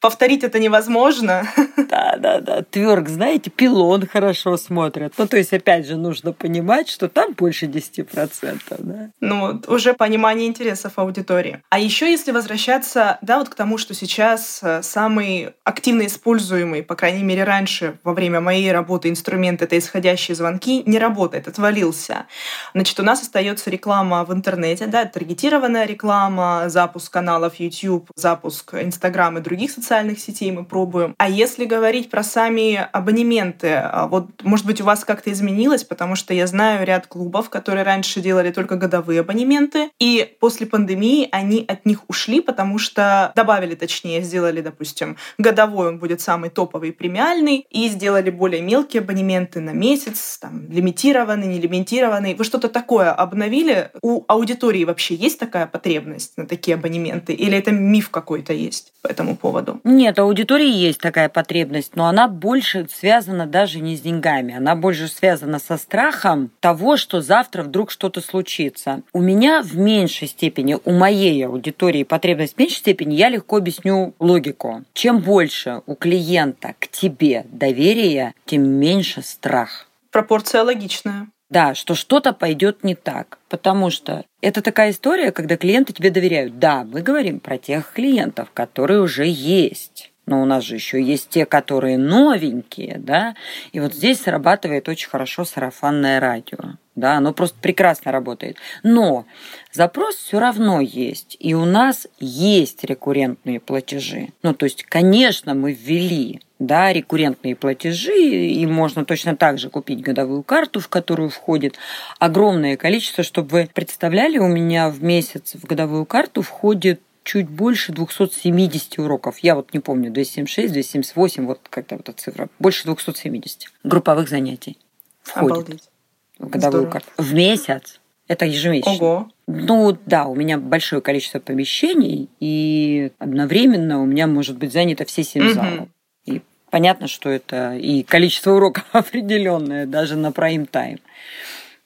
повторить 0.01 0.45
это 0.45 0.59
невозможно. 0.59 1.47
Да, 1.89 2.17
да, 2.19 2.41
да. 2.41 2.63
Тверк, 2.63 3.09
знаете, 3.09 3.51
пилон 3.51 4.07
хорошо 4.07 4.57
смотрят. 4.59 5.15
Ну, 5.17 5.27
то 5.27 5.39
есть, 5.39 5.55
опять 5.55 5.87
же, 5.87 5.97
нужно 5.97 6.33
понимать, 6.33 6.89
что 6.89 7.09
там 7.09 7.33
больше 7.33 7.65
10%. 7.65 8.61
Да? 8.79 9.11
Ну, 9.21 9.63
уже 9.69 9.95
понимание 9.95 10.49
интересов 10.49 10.95
аудитории. 10.97 11.63
А 11.71 11.79
еще, 11.79 12.11
если 12.11 12.33
возвращаться, 12.33 13.19
да, 13.23 13.39
вот 13.39 13.49
к 13.49 13.55
тому, 13.55 13.79
что 13.79 13.95
сейчас 13.95 14.61
э, 14.63 14.83
самый 14.83 15.55
активно 15.65 16.05
используемый, 16.07 16.83
по 16.83 16.95
крайней 16.95 17.23
мере, 17.23 17.45
раньше, 17.45 17.99
во 18.05 18.13
время 18.13 18.41
моей 18.41 18.71
работы 18.71 19.09
инструмент— 19.09 19.63
это 19.63 19.79
исходящие 19.79 20.35
звонки, 20.35 20.83
не 20.85 20.99
работает, 20.99 21.49
отвалился. 21.49 22.27
Значит, 22.75 23.01
у 23.01 23.03
нас 23.03 23.23
остается 23.23 23.71
реклама 23.71 24.25
в 24.25 24.33
интернете, 24.35 24.87
да, 24.87 25.07
таргетированная 25.07 25.87
реклама, 25.87 26.65
запуск 26.67 27.11
каналов 27.11 27.55
YouTube, 27.55 28.11
запуск 28.15 28.75
Instagram 28.75 29.39
и 29.39 29.41
других 29.41 29.71
социальных 29.71 29.88
социальных 29.89 30.21
сетей 30.21 30.53
мы 30.53 30.67
пробуем. 30.67 31.15
А 31.17 31.31
если 31.31 31.65
говорить 31.65 32.11
про 32.11 32.23
сами 32.23 32.87
абонементы, 32.93 33.69
а 33.73 34.07
вот, 34.07 34.27
может 34.43 34.67
быть, 34.67 34.83
у 34.83 34.85
вас 34.85 35.03
как-то 35.03 35.33
изменилось, 35.33 35.83
потому 35.83 36.15
что 36.15 36.35
я 36.35 36.47
знаю 36.47 36.87
ряд 36.87 37.07
клубов, 37.07 37.49
которые 37.49 37.85
раньше 37.85 38.21
делали 38.21 38.51
только 38.51 38.77
годовые 38.77 39.21
абонементы, 39.21 39.89
и 39.99 40.37
после 40.41 40.67
пандемии 40.67 41.27
они 41.33 41.65
от 41.67 41.87
них 41.87 42.01
ушли, 42.07 42.43
потому 42.43 42.77
что 42.79 43.33
добавили, 43.35 43.75
точнее, 43.75 44.21
сделали, 44.21 44.61
допустим, 44.61 45.17
годовой 45.39 45.89
он 45.89 45.99
будет 45.99 46.21
самый 46.21 46.51
топовый 46.51 46.93
премиальный, 46.93 47.67
и 47.71 47.89
сделали 47.89 48.29
более 48.29 48.61
мелкие 48.61 49.01
абонементы 49.01 49.61
на 49.61 49.71
месяц, 49.71 50.37
там, 50.39 50.71
лимитированный, 50.71 51.47
не 51.47 51.59
лимитированный. 51.59 52.35
Вы 52.35 52.45
что-то 52.45 52.69
такое 52.69 53.11
обновили? 53.11 53.91
У 54.03 54.25
аудитории 54.29 54.85
вообще 54.85 55.15
есть 55.15 55.39
такая 55.39 55.67
потребность 55.67 56.37
на 56.37 56.47
такие 56.47 56.75
абонементы? 56.75 57.33
Или 57.33 57.57
это 57.57 57.71
миф 57.71 58.11
какой-то 58.11 58.53
есть 58.53 58.93
по 59.01 59.07
этому 59.07 59.35
поводу? 59.35 59.78
Нет, 59.85 60.19
у 60.19 60.23
аудитории 60.23 60.71
есть 60.71 61.01
такая 61.01 61.29
потребность, 61.29 61.97
но 61.97 62.07
она 62.07 62.29
больше 62.29 62.87
связана 62.93 63.47
даже 63.47 63.81
не 63.81 63.97
с 63.97 64.01
деньгами. 64.01 64.55
Она 64.57 64.75
больше 64.77 65.09
связана 65.09 65.59
со 65.59 65.77
страхом 65.77 66.51
того, 66.61 66.97
что 66.97 67.21
завтра 67.21 67.63
вдруг 67.63 67.91
что-то 67.91 68.21
случится. 68.21 69.03
У 69.13 69.21
меня 69.21 69.63
в 69.63 69.77
меньшей 69.77 70.29
степени, 70.29 70.77
у 70.85 70.93
моей 70.93 71.47
аудитории 71.47 72.03
потребность 72.03 72.57
в 72.57 72.59
меньшей 72.59 72.79
степени, 72.79 73.15
я 73.15 73.29
легко 73.29 73.57
объясню 73.57 74.15
логику. 74.19 74.85
Чем 74.93 75.21
больше 75.21 75.83
у 75.87 75.95
клиента 75.95 76.75
к 76.79 76.89
тебе 76.89 77.45
доверия, 77.51 78.35
тем 78.45 78.69
меньше 78.69 79.23
страх. 79.23 79.89
Пропорция 80.11 80.63
логичная. 80.63 81.29
Да, 81.51 81.75
что 81.75 81.95
что-то 81.95 82.33
пойдет 82.33 82.85
не 82.85 82.95
так. 82.95 83.39
Потому 83.49 83.91
что 83.91 84.25
это 84.43 84.61
такая 84.61 84.91
история, 84.91 85.33
когда 85.33 85.57
клиенты 85.57 85.93
тебе 85.93 86.11
доверяют. 86.11 86.59
Да, 86.59 86.85
мы 86.85 87.01
говорим 87.01 87.41
про 87.41 87.59
тех 87.59 87.93
клиентов, 87.93 88.51
которые 88.53 89.01
уже 89.01 89.27
есть. 89.27 90.13
Но 90.29 90.43
у 90.43 90.45
нас 90.45 90.63
же 90.63 90.75
еще 90.75 91.03
есть 91.03 91.31
те, 91.31 91.47
которые 91.47 91.97
новенькие, 91.97 92.99
да. 92.99 93.35
И 93.73 93.81
вот 93.81 93.95
здесь 93.95 94.21
срабатывает 94.21 94.87
очень 94.87 95.09
хорошо 95.09 95.47
сарафанное 95.47 96.21
радио. 96.21 96.75
Да, 96.95 97.15
оно 97.15 97.33
просто 97.33 97.57
прекрасно 97.61 98.13
работает. 98.13 98.59
Но 98.83 99.25
запрос 99.73 100.17
все 100.17 100.39
равно 100.39 100.83
есть. 100.83 101.37
И 101.41 101.55
у 101.55 101.65
нас 101.65 102.07
есть 102.19 102.85
рекуррентные 102.85 103.59
платежи. 103.59 104.29
Ну, 104.43 104.53
то 104.53 104.65
есть, 104.65 104.83
конечно, 104.83 105.55
мы 105.55 105.73
ввели 105.73 106.41
да, 106.59 106.93
рекуррентные 106.93 107.55
платежи, 107.55 108.19
и 108.19 108.67
можно 108.67 109.05
точно 109.05 109.37
так 109.37 109.59
же 109.59 109.71
купить 109.71 110.01
годовую 110.01 110.43
карту, 110.43 110.81
в 110.81 110.89
которую 110.89 111.31
входит 111.31 111.77
огромное 112.19 112.77
количество, 112.77 113.23
чтобы 113.23 113.49
вы 113.51 113.71
представляли, 113.73 114.39
у 114.39 114.49
меня 114.49 114.91
в 114.91 115.03
месяц 115.03 115.55
в 115.55 115.65
годовую 115.65 116.05
карту 116.05 116.43
входит 116.43 117.01
чуть 117.29 117.51
больше 117.51 117.93
270 117.93 118.99
уроков. 119.01 119.41
Я 119.41 119.55
вот 119.55 119.75
не 119.75 119.81
помню, 119.81 120.11
276, 120.11 120.73
278, 120.73 121.45
вот 121.45 121.61
как-то 121.69 121.97
вот 121.97 122.09
эта 122.09 122.19
цифра. 122.19 122.49
Больше 122.59 122.85
270 122.85 123.71
групповых 123.85 124.31
занятий 124.31 124.79
входит 125.21 125.59
Обалдеть. 125.59 125.91
в 126.39 126.49
годовую 126.49 126.85
Здорово. 126.85 126.91
карту. 126.91 127.11
В 127.19 127.35
месяц. 127.35 128.01
Это 128.29 128.47
ежемесячно. 128.47 128.93
Ого. 128.93 129.31
Ну 129.47 129.99
да, 130.07 130.25
у 130.25 130.35
меня 130.35 130.57
большое 130.57 131.03
количество 131.03 131.39
помещений, 131.39 132.31
и 132.41 133.13
одновременно 133.19 134.01
у 134.01 134.07
меня 134.07 134.27
может 134.27 134.57
быть 134.57 134.73
занято 134.73 135.05
все 135.05 135.23
семь 135.23 135.49
угу. 135.49 135.55
залов. 135.55 135.89
И 136.25 136.41
понятно, 136.71 137.09
что 137.09 137.29
это 137.29 137.75
и 137.75 138.05
количество 138.05 138.53
уроков 138.53 138.87
определенное, 138.93 139.85
даже 139.85 140.17
на 140.17 140.31
прайм-тайм. 140.31 141.01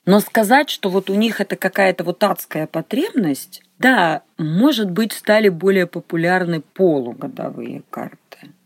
Но 0.05 0.21
сказать, 0.21 0.69
что 0.69 0.91
вот 0.91 1.11
у 1.11 1.15
них 1.15 1.41
это 1.41 1.57
какая-то 1.57 2.03
вот 2.05 2.23
адская 2.25 2.67
потребность, 2.67 3.63
да, 3.79 4.23
может 4.37 4.91
быть, 4.91 5.13
стали 5.13 5.49
более 5.49 5.87
популярны 5.87 6.61
полугодовые 6.61 7.83
карты. 7.91 8.19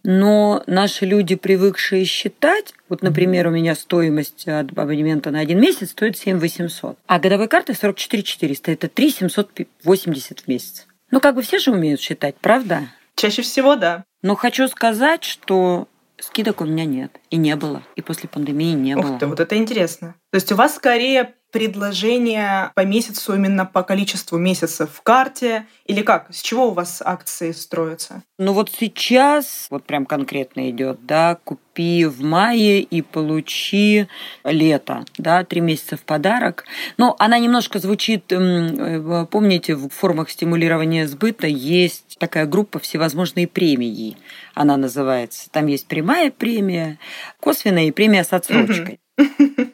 Но 0.03 0.63
наши 0.67 1.05
люди, 1.05 1.35
привыкшие 1.35 2.05
считать, 2.05 2.75
вот, 2.89 3.03
например, 3.03 3.49
у 3.49 3.51
меня 3.51 3.75
стоимость 3.75 4.47
абонемента 4.47 5.31
на 5.31 5.41
один 5.41 5.61
месяц 5.61 5.91
стоит 5.91 6.17
7 6.17 6.39
800, 6.39 6.97
а 7.07 7.19
годовой 7.19 7.49
карты 7.49 7.75
44 7.75 8.23
400, 8.23 8.73
это 8.73 8.89
3 8.89 9.11
780 9.11 10.41
в 10.41 10.49
месяц. 10.49 10.87
Ну, 11.11 11.21
как 11.21 11.35
бы 11.35 11.43
все 11.43 11.59
же 11.59 11.73
умеют 11.73 12.01
считать, 12.01 12.37
правда? 12.37 12.89
Чаще 13.17 13.43
всего, 13.43 13.77
да. 13.77 14.05
Но 14.23 14.37
хочу 14.37 14.69
сказать, 14.69 15.25
что 15.25 15.89
скидок 16.21 16.61
у 16.61 16.65
меня 16.65 16.85
нет. 16.85 17.21
И 17.31 17.37
не 17.37 17.57
было. 17.57 17.83
И 17.97 18.03
после 18.03 18.29
пандемии 18.29 18.73
не 18.73 18.97
Ух 18.97 19.05
было. 19.05 19.19
Ты, 19.19 19.27
вот 19.27 19.41
это 19.41 19.57
интересно. 19.57 20.15
То 20.31 20.37
есть 20.37 20.51
у 20.53 20.57
вас 20.57 20.77
скорее 20.77 21.35
предложение 21.57 22.71
по 22.75 22.85
месяцу 22.85 23.35
именно 23.35 23.65
по 23.65 23.83
количеству 23.83 24.37
месяцев 24.37 24.91
в 24.93 25.01
карте? 25.01 25.65
Или 25.87 26.03
как? 26.03 26.27
С 26.31 26.43
чего 26.43 26.69
у 26.69 26.73
вас 26.73 27.01
акции 27.03 27.53
строятся? 27.53 28.23
Ну 28.39 28.53
вот 28.53 28.71
сейчас, 28.71 29.67
вот 29.71 29.85
прям 29.85 30.05
конкретно 30.05 30.69
идет, 30.69 31.07
да, 31.07 31.39
купи 31.43 32.05
в 32.05 32.23
мае 32.23 32.83
и 32.83 33.01
получи 33.01 34.07
лето, 34.45 35.07
да, 35.17 35.45
три 35.45 35.63
месяца 35.63 35.97
в 35.97 36.03
подарок. 36.03 36.67
Но 36.99 37.17
она 37.19 37.39
немножко 37.39 37.79
звучит, 37.79 38.31
э, 38.33 39.27
помните, 39.31 39.77
в 39.77 39.89
формах 39.89 40.29
стимулирования 40.29 41.09
сбыта 41.09 41.47
есть 41.47 42.19
такая 42.19 42.45
группа 42.45 42.79
«Всевозможные 42.81 43.49
премии», 43.49 44.19
она 44.53 44.77
называется. 44.77 45.49
Там 45.51 45.69
есть 45.69 45.87
прямая 45.87 46.31
премия, 46.31 46.99
косвенная 47.41 47.87
и 47.87 47.93
премия 47.93 48.25
с 48.25 48.35
отсрочкой. 48.35 49.01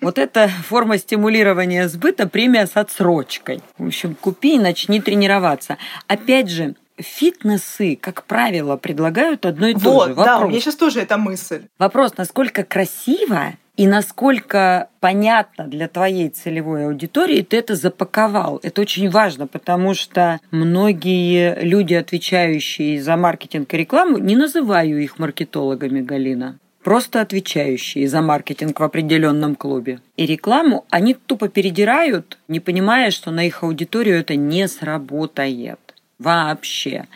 Вот 0.00 0.18
это 0.18 0.48
форма 0.48 0.98
стимулирования 0.98 1.88
сбыта, 1.88 2.28
премия 2.28 2.66
с 2.66 2.76
отсрочкой. 2.76 3.60
В 3.78 3.86
общем, 3.86 4.14
купи 4.14 4.56
и 4.56 4.58
начни 4.58 5.00
тренироваться. 5.00 5.78
Опять 6.06 6.50
же, 6.50 6.74
фитнесы, 6.98 7.96
как 8.00 8.24
правило, 8.24 8.76
предлагают 8.76 9.46
одно 9.46 9.68
и 9.68 9.74
то 9.74 9.80
вот, 9.80 10.08
же. 10.08 10.14
Вопрос. 10.14 10.26
Да, 10.26 10.44
у 10.44 10.48
меня 10.48 10.60
сейчас 10.60 10.76
тоже 10.76 11.00
эта 11.00 11.16
мысль. 11.18 11.62
Вопрос, 11.78 12.16
насколько 12.16 12.64
красиво 12.64 13.54
и 13.76 13.86
насколько 13.86 14.88
понятно 15.00 15.66
для 15.66 15.88
твоей 15.88 16.28
целевой 16.28 16.86
аудитории 16.86 17.42
ты 17.42 17.56
это 17.56 17.74
запаковал. 17.74 18.60
Это 18.62 18.82
очень 18.82 19.08
важно, 19.08 19.46
потому 19.46 19.94
что 19.94 20.40
многие 20.50 21.62
люди, 21.64 21.94
отвечающие 21.94 23.02
за 23.02 23.16
маркетинг 23.16 23.72
и 23.72 23.76
рекламу, 23.78 24.18
не 24.18 24.36
называю 24.36 25.02
их 25.02 25.18
маркетологами, 25.18 26.00
Галина 26.00 26.58
просто 26.82 27.20
отвечающие 27.20 28.08
за 28.08 28.22
маркетинг 28.22 28.78
в 28.80 28.82
определенном 28.82 29.54
клубе. 29.54 30.00
И 30.16 30.26
рекламу 30.26 30.84
они 30.90 31.14
тупо 31.14 31.48
передирают, 31.48 32.38
не 32.48 32.60
понимая, 32.60 33.10
что 33.10 33.30
на 33.30 33.46
их 33.46 33.62
аудиторию 33.62 34.18
это 34.18 34.36
не 34.36 34.68
сработает 34.68 35.78
вообще. 36.18 37.06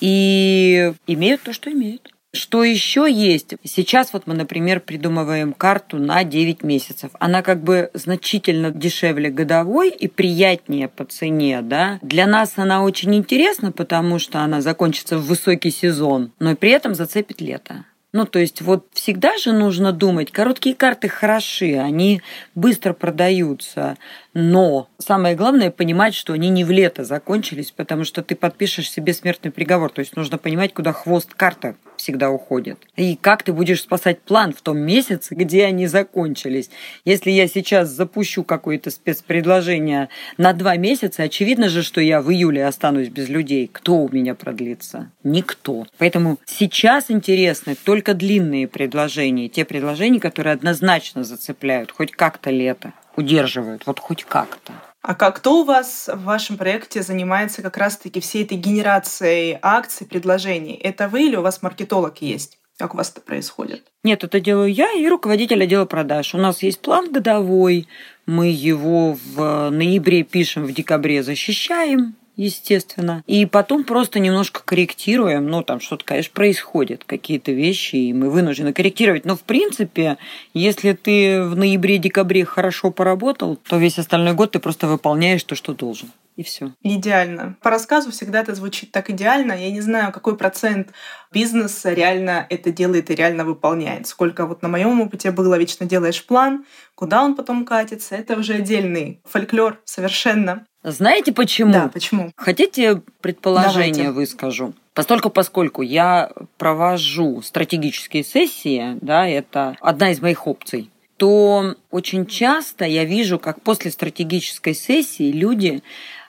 И 0.00 0.92
имеют 1.06 1.42
то, 1.42 1.52
что 1.52 1.70
имеют. 1.72 2.14
Что 2.34 2.64
еще 2.64 3.06
есть? 3.08 3.54
Сейчас 3.62 4.12
вот 4.12 4.26
мы, 4.26 4.34
например, 4.34 4.80
придумываем 4.80 5.52
карту 5.52 5.98
на 5.98 6.24
9 6.24 6.64
месяцев. 6.64 7.12
Она 7.20 7.42
как 7.42 7.62
бы 7.62 7.90
значительно 7.94 8.72
дешевле 8.72 9.30
годовой 9.30 9.90
и 9.90 10.08
приятнее 10.08 10.88
по 10.88 11.04
цене, 11.04 11.62
да. 11.62 12.00
Для 12.02 12.26
нас 12.26 12.54
она 12.56 12.82
очень 12.82 13.14
интересна, 13.14 13.70
потому 13.70 14.18
что 14.18 14.40
она 14.40 14.60
закончится 14.62 15.16
в 15.16 15.26
высокий 15.26 15.70
сезон, 15.70 16.32
но 16.40 16.56
при 16.56 16.70
этом 16.70 16.96
зацепит 16.96 17.40
лето. 17.40 17.84
Ну, 18.14 18.26
то 18.26 18.38
есть 18.38 18.62
вот 18.62 18.86
всегда 18.92 19.36
же 19.38 19.50
нужно 19.50 19.90
думать, 19.90 20.30
короткие 20.30 20.76
карты 20.76 21.08
хороши, 21.08 21.74
они 21.74 22.22
быстро 22.54 22.92
продаются, 22.92 23.98
но 24.34 24.88
самое 24.98 25.36
главное 25.36 25.70
понимать, 25.70 26.14
что 26.14 26.32
они 26.32 26.48
не 26.48 26.64
в 26.64 26.70
лето 26.72 27.04
закончились, 27.04 27.70
потому 27.70 28.02
что 28.02 28.22
ты 28.22 28.34
подпишешь 28.34 28.90
себе 28.90 29.14
смертный 29.14 29.52
приговор. 29.52 29.90
То 29.90 30.00
есть 30.00 30.16
нужно 30.16 30.38
понимать, 30.38 30.74
куда 30.74 30.92
хвост 30.92 31.32
карта 31.34 31.76
всегда 31.96 32.30
уходит. 32.30 32.78
И 32.96 33.14
как 33.14 33.44
ты 33.44 33.52
будешь 33.52 33.82
спасать 33.82 34.20
план 34.20 34.52
в 34.52 34.60
том 34.60 34.78
месяце, 34.78 35.36
где 35.36 35.64
они 35.64 35.86
закончились. 35.86 36.68
Если 37.04 37.30
я 37.30 37.46
сейчас 37.46 37.88
запущу 37.88 38.42
какое-то 38.42 38.90
спецпредложение 38.90 40.08
на 40.36 40.52
два 40.52 40.76
месяца, 40.76 41.22
очевидно 41.22 41.68
же, 41.68 41.84
что 41.84 42.00
я 42.00 42.20
в 42.20 42.32
июле 42.32 42.66
останусь 42.66 43.08
без 43.08 43.28
людей. 43.28 43.70
Кто 43.72 43.98
у 43.98 44.08
меня 44.10 44.34
продлится? 44.34 45.12
Никто. 45.22 45.86
Поэтому 45.98 46.38
сейчас 46.44 47.08
интересны 47.08 47.76
только 47.76 48.14
длинные 48.14 48.66
предложения, 48.66 49.48
те 49.48 49.64
предложения, 49.64 50.18
которые 50.18 50.54
однозначно 50.54 51.22
зацепляют 51.22 51.92
хоть 51.92 52.10
как-то 52.10 52.50
лето, 52.50 52.92
удерживают, 53.16 53.86
вот 53.86 54.00
хоть 54.00 54.24
как-то. 54.24 54.72
А 55.02 55.14
как 55.14 55.36
кто 55.36 55.60
у 55.60 55.64
вас 55.64 56.08
в 56.12 56.24
вашем 56.24 56.56
проекте 56.56 57.02
занимается 57.02 57.60
как 57.60 57.76
раз-таки 57.76 58.20
всей 58.20 58.44
этой 58.44 58.56
генерацией 58.56 59.58
акций, 59.60 60.06
предложений? 60.06 60.80
Это 60.82 61.08
вы 61.08 61.26
или 61.26 61.36
у 61.36 61.42
вас 61.42 61.60
маркетолог 61.62 62.22
есть? 62.22 62.58
Как 62.78 62.94
у 62.94 62.96
вас 62.96 63.10
это 63.10 63.20
происходит? 63.20 63.84
Нет, 64.02 64.24
это 64.24 64.40
делаю 64.40 64.72
я 64.72 64.92
и 64.92 65.06
руководитель 65.06 65.62
отдела 65.62 65.84
продаж. 65.84 66.34
У 66.34 66.38
нас 66.38 66.62
есть 66.62 66.80
план 66.80 67.12
годовой, 67.12 67.86
мы 68.26 68.48
его 68.48 69.16
в 69.34 69.70
ноябре 69.70 70.22
пишем, 70.22 70.64
в 70.64 70.72
декабре 70.72 71.22
защищаем, 71.22 72.16
естественно. 72.36 73.22
И 73.26 73.46
потом 73.46 73.84
просто 73.84 74.18
немножко 74.18 74.62
корректируем. 74.64 75.46
Ну, 75.46 75.62
там 75.62 75.80
что-то, 75.80 76.04
конечно, 76.04 76.32
происходит, 76.34 77.04
какие-то 77.04 77.52
вещи, 77.52 77.96
и 77.96 78.12
мы 78.12 78.30
вынуждены 78.30 78.72
корректировать. 78.72 79.24
Но, 79.24 79.36
в 79.36 79.42
принципе, 79.42 80.18
если 80.52 80.92
ты 80.92 81.42
в 81.42 81.56
ноябре-декабре 81.56 82.44
хорошо 82.44 82.90
поработал, 82.90 83.56
то 83.56 83.76
весь 83.76 83.98
остальной 83.98 84.34
год 84.34 84.52
ты 84.52 84.58
просто 84.58 84.86
выполняешь 84.86 85.44
то, 85.44 85.54
что 85.54 85.74
должен 85.74 86.10
и 86.36 86.42
все. 86.42 86.72
Идеально. 86.82 87.56
По 87.62 87.70
рассказу 87.70 88.10
всегда 88.10 88.40
это 88.40 88.54
звучит 88.54 88.90
так 88.90 89.10
идеально. 89.10 89.52
Я 89.52 89.70
не 89.70 89.80
знаю, 89.80 90.12
какой 90.12 90.36
процент 90.36 90.88
бизнеса 91.32 91.92
реально 91.92 92.46
это 92.50 92.72
делает 92.72 93.10
и 93.10 93.14
реально 93.14 93.44
выполняет. 93.44 94.06
Сколько 94.06 94.46
вот 94.46 94.62
на 94.62 94.68
моем 94.68 95.00
опыте 95.00 95.30
было, 95.30 95.56
вечно 95.56 95.86
делаешь 95.86 96.24
план, 96.24 96.64
куда 96.94 97.22
он 97.22 97.36
потом 97.36 97.64
катится, 97.64 98.16
это 98.16 98.36
уже 98.36 98.54
отдельный 98.54 99.20
фольклор 99.24 99.80
совершенно. 99.84 100.66
Знаете 100.84 101.32
почему? 101.32 101.72
Да, 101.72 101.88
почему? 101.88 102.30
Хотите 102.36 103.00
предположение 103.22 104.04
Давайте. 104.04 104.10
выскажу? 104.10 104.74
Постольку, 104.92 105.30
поскольку 105.30 105.80
я 105.80 106.30
провожу 106.58 107.40
стратегические 107.42 108.22
сессии, 108.22 108.98
да, 109.00 109.26
это 109.26 109.76
одна 109.80 110.12
из 110.12 110.20
моих 110.20 110.46
опций, 110.46 110.90
то 111.16 111.74
очень 111.90 112.26
часто 112.26 112.84
я 112.84 113.04
вижу, 113.04 113.38
как 113.38 113.62
после 113.62 113.90
стратегической 113.90 114.74
сессии 114.74 115.32
люди 115.32 115.82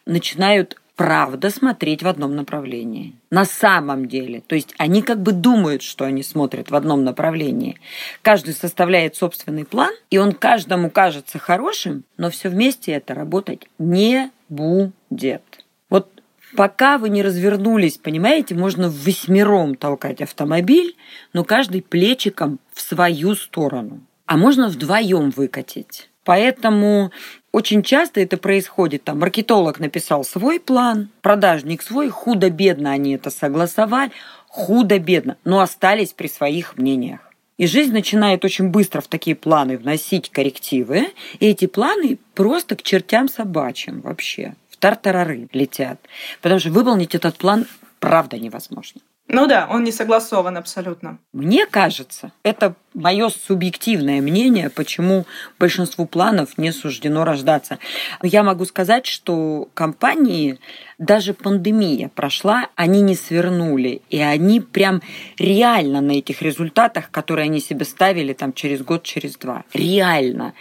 начинают 0.06 0.78
правда 0.96 1.50
смотреть 1.50 2.04
в 2.04 2.08
одном 2.08 2.36
направлении. 2.36 3.16
На 3.30 3.44
самом 3.44 4.08
деле. 4.08 4.42
То 4.42 4.56
есть 4.56 4.74
они 4.78 5.02
как 5.02 5.22
бы 5.22 5.34
думают, 5.34 5.82
что 5.82 6.06
они 6.06 6.24
смотрят 6.24 6.72
в 6.72 6.76
одном 6.76 7.04
направлении. 7.04 7.78
Каждый 8.22 8.54
составляет 8.54 9.16
собственный 9.16 9.66
план, 9.66 9.92
и 10.10 10.18
он 10.18 10.32
каждому 10.32 10.90
кажется 10.90 11.38
хорошим, 11.38 12.06
но 12.18 12.30
все 12.30 12.50
вместе 12.50 12.94
это 12.94 13.14
работать 13.14 13.68
не 13.78 14.32
будет. 14.50 15.66
Вот 15.90 16.10
пока 16.56 16.98
вы 16.98 17.10
не 17.10 17.24
развернулись, 17.24 17.98
понимаете, 17.98 18.56
можно 18.56 18.90
восьмером 18.90 19.76
толкать 19.76 20.22
автомобиль, 20.22 20.96
но 21.34 21.44
каждый 21.44 21.82
плечиком 21.82 22.60
в 22.74 22.82
свою 22.82 23.36
сторону. 23.36 24.02
А 24.26 24.38
можно 24.38 24.70
вдвоем 24.70 25.30
выкатить. 25.30 26.10
Поэтому 26.24 27.12
очень 27.52 27.84
часто 27.84 28.20
это 28.20 28.38
происходит. 28.38 29.04
Там 29.04 29.20
маркетолог 29.20 29.80
написал 29.80 30.24
свой 30.24 30.60
план, 30.60 31.10
продажник 31.22 31.84
свой, 31.84 32.10
худо-бедно 32.10 32.92
они 32.92 33.14
это 33.14 33.30
согласовали, 33.30 34.12
худо-бедно, 34.48 35.38
но 35.46 35.60
остались 35.60 36.14
при 36.14 36.28
своих 36.28 36.78
мнениях. 36.78 37.25
И 37.58 37.68
жизнь 37.68 37.94
начинает 37.94 38.44
очень 38.44 38.70
быстро 38.70 39.00
в 39.02 39.08
такие 39.08 39.36
планы 39.36 39.78
вносить 39.78 40.30
коррективы, 40.30 41.08
и 41.40 41.48
эти 41.48 41.68
планы 41.68 42.18
просто 42.34 42.76
к 42.76 42.84
чертям 42.84 43.30
собачьим 43.30 44.02
вообще, 44.02 44.56
в 44.70 44.78
тартарары 44.78 45.48
летят. 45.54 46.00
Потому 46.42 46.60
что 46.60 46.70
выполнить 46.72 47.16
этот 47.16 47.38
план 47.38 47.66
правда 48.00 48.38
невозможно. 48.38 49.02
Ну 49.28 49.48
да, 49.48 49.68
он 49.72 49.84
не 49.84 49.92
согласован 49.92 50.56
абсолютно. 50.56 51.18
Мне 51.34 51.66
кажется, 51.66 52.32
это 52.44 52.76
мое 52.94 53.30
субъективное 53.30 54.22
мнение, 54.22 54.70
почему 54.70 55.26
большинству 55.58 56.06
планов 56.06 56.60
не 56.60 56.72
суждено 56.72 57.26
рождаться. 57.26 57.80
Я 58.22 58.44
могу 58.44 58.66
сказать, 58.66 59.08
что 59.08 59.68
компании, 59.74 60.60
даже 60.98 61.34
пандемия 61.34 62.10
прошла, 62.14 62.70
они 62.76 63.02
не 63.02 63.16
свернули. 63.16 64.02
И 64.10 64.20
они 64.20 64.62
прям 64.62 65.02
реально 65.38 66.02
на 66.02 66.14
этих 66.14 66.42
результатах, 66.42 67.12
которые 67.12 67.46
они 67.46 67.60
себе 67.60 67.86
ставили 67.86 68.34
там 68.34 68.54
через 68.54 68.82
год, 68.82 69.04
через 69.04 69.36
два. 69.36 69.64
Реально. 69.74 70.54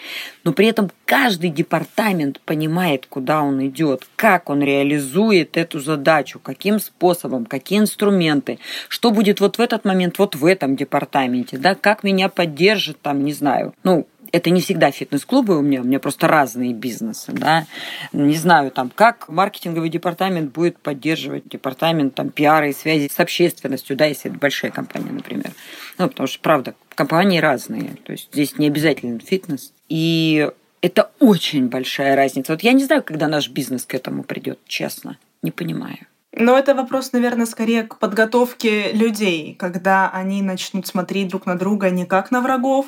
Но 0.42 0.53
при 0.53 0.66
этом 0.66 0.90
каждый 1.05 1.51
департамент 1.51 2.40
понимает, 2.40 3.07
куда 3.07 3.42
он 3.42 3.64
идет, 3.66 4.07
как 4.16 4.51
он 4.51 4.62
реализует 4.62 5.57
эту 5.57 5.81
задачу, 5.81 6.38
каким 6.38 6.81
способом, 6.81 7.47
какие 7.47 7.79
инструменты, 7.79 8.59
что 8.88 9.11
будет 9.11 9.40
вот 9.40 9.59
в 9.59 9.61
этот 9.61 9.85
момент 9.85 10.18
вот 10.18 10.35
в 10.35 10.44
этом 10.44 10.77
департаменте, 10.77 11.59
да, 11.59 11.75
как 11.75 12.03
меня 12.03 12.29
поддержит, 12.29 13.01
там, 13.01 13.25
не 13.25 13.33
знаю, 13.33 13.75
ну, 13.85 14.07
это 14.35 14.51
не 14.51 14.61
всегда 14.61 14.90
фитнес-клубы 14.90 15.57
у 15.57 15.62
меня, 15.62 15.81
у 15.81 15.85
меня 15.85 16.01
просто 16.01 16.27
разные 16.27 16.73
бизнесы, 16.73 17.31
да. 17.31 17.66
Не 18.12 18.35
знаю, 18.35 18.73
там, 18.73 18.90
как 18.92 19.29
маркетинговый 19.29 19.88
департамент 19.88 20.53
будет 20.53 20.77
поддерживать 20.79 21.49
департамент 21.49 22.16
там, 22.16 22.31
пиара 22.31 22.68
и 22.68 22.73
связи 22.73 23.09
с 23.09 23.20
общественностью, 23.20 23.97
да, 23.97 24.07
если 24.07 24.33
это 24.33 24.40
большая 24.40 24.73
компания, 24.73 25.12
например. 25.12 25.53
Ну, 25.99 26.09
потому 26.09 26.27
что, 26.27 26.40
правда, 26.40 26.75
компании 26.97 27.38
разные, 27.38 27.90
то 28.03 28.11
есть 28.11 28.29
здесь 28.33 28.59
не 28.59 28.66
обязательно 28.66 29.20
фитнес. 29.20 29.73
И 29.88 30.51
это 30.81 31.12
очень 31.20 31.68
большая 31.68 32.16
разница. 32.16 32.53
Вот 32.53 32.62
я 32.62 32.73
не 32.73 32.85
знаю, 32.85 33.05
когда 33.05 33.29
наш 33.29 33.49
бизнес 33.49 33.87
к 33.87 33.94
этому 33.94 34.25
придет, 34.25 34.59
честно, 34.66 35.16
не 35.42 35.53
понимаю. 35.53 36.09
Но 36.37 36.59
это 36.59 36.75
вопрос, 36.75 37.12
наверное, 37.12 37.47
скорее 37.47 37.85
к 37.85 37.99
подготовке 37.99 38.90
людей, 38.90 39.55
когда 39.55 40.11
они 40.11 40.42
начнут 40.42 40.85
смотреть 40.85 41.29
друг 41.29 41.47
на 41.47 41.57
друга 41.57 41.90
не 41.90 42.07
как 42.07 42.33
на 42.33 42.40
врагов, 42.40 42.87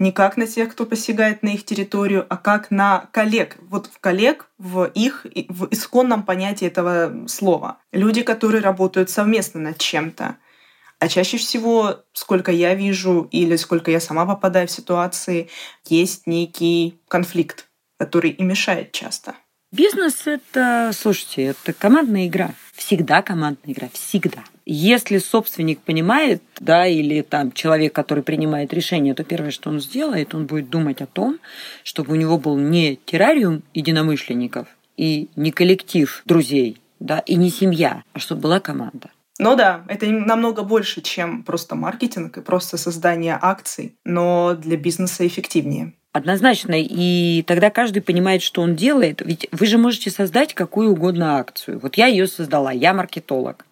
не 0.00 0.10
как 0.10 0.36
на 0.36 0.48
тех, 0.48 0.72
кто 0.72 0.84
посягает 0.84 1.44
на 1.44 1.50
их 1.50 1.64
территорию, 1.64 2.26
а 2.28 2.36
как 2.36 2.72
на 2.72 3.08
коллег. 3.12 3.56
Вот 3.60 3.86
в 3.86 4.00
коллег, 4.00 4.50
в 4.58 4.86
их, 4.86 5.26
в 5.48 5.68
исконном 5.70 6.24
понятии 6.24 6.66
этого 6.66 7.28
слова. 7.28 7.78
Люди, 7.92 8.22
которые 8.22 8.62
работают 8.62 9.10
совместно 9.10 9.60
над 9.60 9.78
чем-то. 9.78 10.36
А 10.98 11.08
чаще 11.08 11.36
всего, 11.36 12.00
сколько 12.12 12.50
я 12.50 12.74
вижу 12.74 13.28
или 13.30 13.54
сколько 13.54 13.92
я 13.92 14.00
сама 14.00 14.26
попадаю 14.26 14.66
в 14.66 14.72
ситуации, 14.72 15.48
есть 15.84 16.26
некий 16.26 17.00
конфликт, 17.06 17.68
который 17.96 18.30
и 18.30 18.42
мешает 18.42 18.90
часто. 18.90 19.36
Бизнес– 19.70 20.22
это, 20.26 20.92
слушайте, 20.94 21.42
это 21.44 21.74
командная 21.74 22.26
игра. 22.26 22.54
Всегда 22.72 23.20
командная 23.20 23.74
игра, 23.74 23.88
всегда. 23.92 24.42
Если 24.64 25.18
собственник 25.18 25.80
понимает, 25.80 26.42
да, 26.58 26.86
или 26.86 27.20
там 27.20 27.52
человек, 27.52 27.92
который 27.92 28.22
принимает 28.22 28.72
решение, 28.72 29.14
то 29.14 29.24
первое, 29.24 29.50
что 29.50 29.68
он 29.68 29.80
сделает, 29.80 30.34
он 30.34 30.46
будет 30.46 30.70
думать 30.70 31.02
о 31.02 31.06
том, 31.06 31.38
чтобы 31.84 32.12
у 32.12 32.16
него 32.16 32.38
был 32.38 32.56
не 32.56 32.96
террариум 32.96 33.62
единомышленников 33.74 34.68
и 34.96 35.28
не 35.36 35.52
коллектив 35.52 36.22
друзей, 36.24 36.80
да, 36.98 37.18
и 37.18 37.34
не 37.34 37.50
семья, 37.50 38.04
а 38.14 38.18
чтобы 38.18 38.40
была 38.40 38.60
команда. 38.60 39.10
Ну 39.38 39.54
да, 39.54 39.84
это 39.88 40.06
намного 40.06 40.62
больше, 40.62 41.00
чем 41.00 41.44
просто 41.44 41.76
маркетинг 41.76 42.38
и 42.38 42.40
просто 42.40 42.76
создание 42.76 43.38
акций, 43.40 43.96
но 44.04 44.54
для 44.54 44.76
бизнеса 44.76 45.26
эффективнее. 45.26 45.92
Однозначно. 46.12 46.74
И 46.76 47.44
тогда 47.46 47.70
каждый 47.70 48.02
понимает, 48.02 48.42
что 48.42 48.62
он 48.62 48.74
делает. 48.74 49.22
Ведь 49.24 49.48
вы 49.52 49.66
же 49.66 49.78
можете 49.78 50.10
создать 50.10 50.54
какую 50.54 50.90
угодно 50.90 51.38
акцию. 51.38 51.78
Вот 51.78 51.96
я 51.96 52.06
ее 52.06 52.26
создала, 52.26 52.72
я 52.72 52.92
маркетолог. 52.92 53.64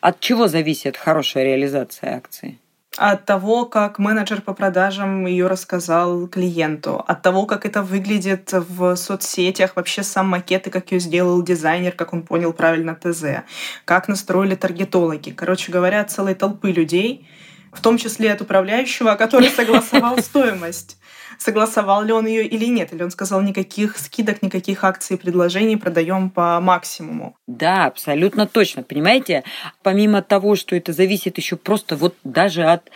От 0.00 0.20
чего 0.20 0.48
зависит 0.48 0.96
хорошая 0.96 1.44
реализация 1.44 2.16
акции? 2.16 2.58
От 2.96 3.24
того, 3.24 3.66
как 3.66 4.00
менеджер 4.00 4.40
по 4.40 4.52
продажам 4.52 5.24
ее 5.24 5.46
рассказал 5.46 6.26
клиенту, 6.26 7.04
от 7.06 7.22
того, 7.22 7.46
как 7.46 7.64
это 7.64 7.82
выглядит 7.82 8.52
в 8.52 8.96
соцсетях, 8.96 9.76
вообще 9.76 10.02
сам 10.02 10.26
макет 10.28 10.66
и 10.66 10.70
как 10.70 10.90
ее 10.90 10.98
сделал 10.98 11.40
дизайнер, 11.40 11.92
как 11.92 12.12
он 12.12 12.22
понял 12.22 12.52
правильно 12.52 12.96
ТЗ, 12.96 13.44
как 13.84 14.08
настроили 14.08 14.56
таргетологи. 14.56 15.30
Короче 15.30 15.70
говоря, 15.70 16.04
целой 16.04 16.34
толпы 16.34 16.72
людей, 16.72 17.28
в 17.72 17.80
том 17.80 17.96
числе 17.96 18.32
от 18.32 18.40
управляющего, 18.40 19.14
который 19.14 19.50
согласовал 19.50 20.18
стоимость 20.22 20.99
согласовал 21.40 22.02
ли 22.02 22.12
он 22.12 22.26
ее 22.26 22.46
или 22.46 22.66
нет, 22.66 22.92
или 22.92 23.02
он 23.02 23.10
сказал 23.10 23.40
никаких 23.40 23.96
скидок, 23.96 24.42
никаких 24.42 24.84
акций 24.84 25.16
и 25.16 25.18
предложений 25.18 25.78
продаем 25.78 26.30
по 26.30 26.60
максимуму. 26.60 27.34
Да, 27.46 27.86
абсолютно 27.86 28.46
точно. 28.46 28.82
Понимаете, 28.82 29.42
помимо 29.82 30.22
того, 30.22 30.54
что 30.54 30.76
это 30.76 30.92
зависит 30.92 31.38
еще 31.38 31.56
просто 31.56 31.96
вот 31.96 32.14
даже 32.24 32.64
от 32.64 32.90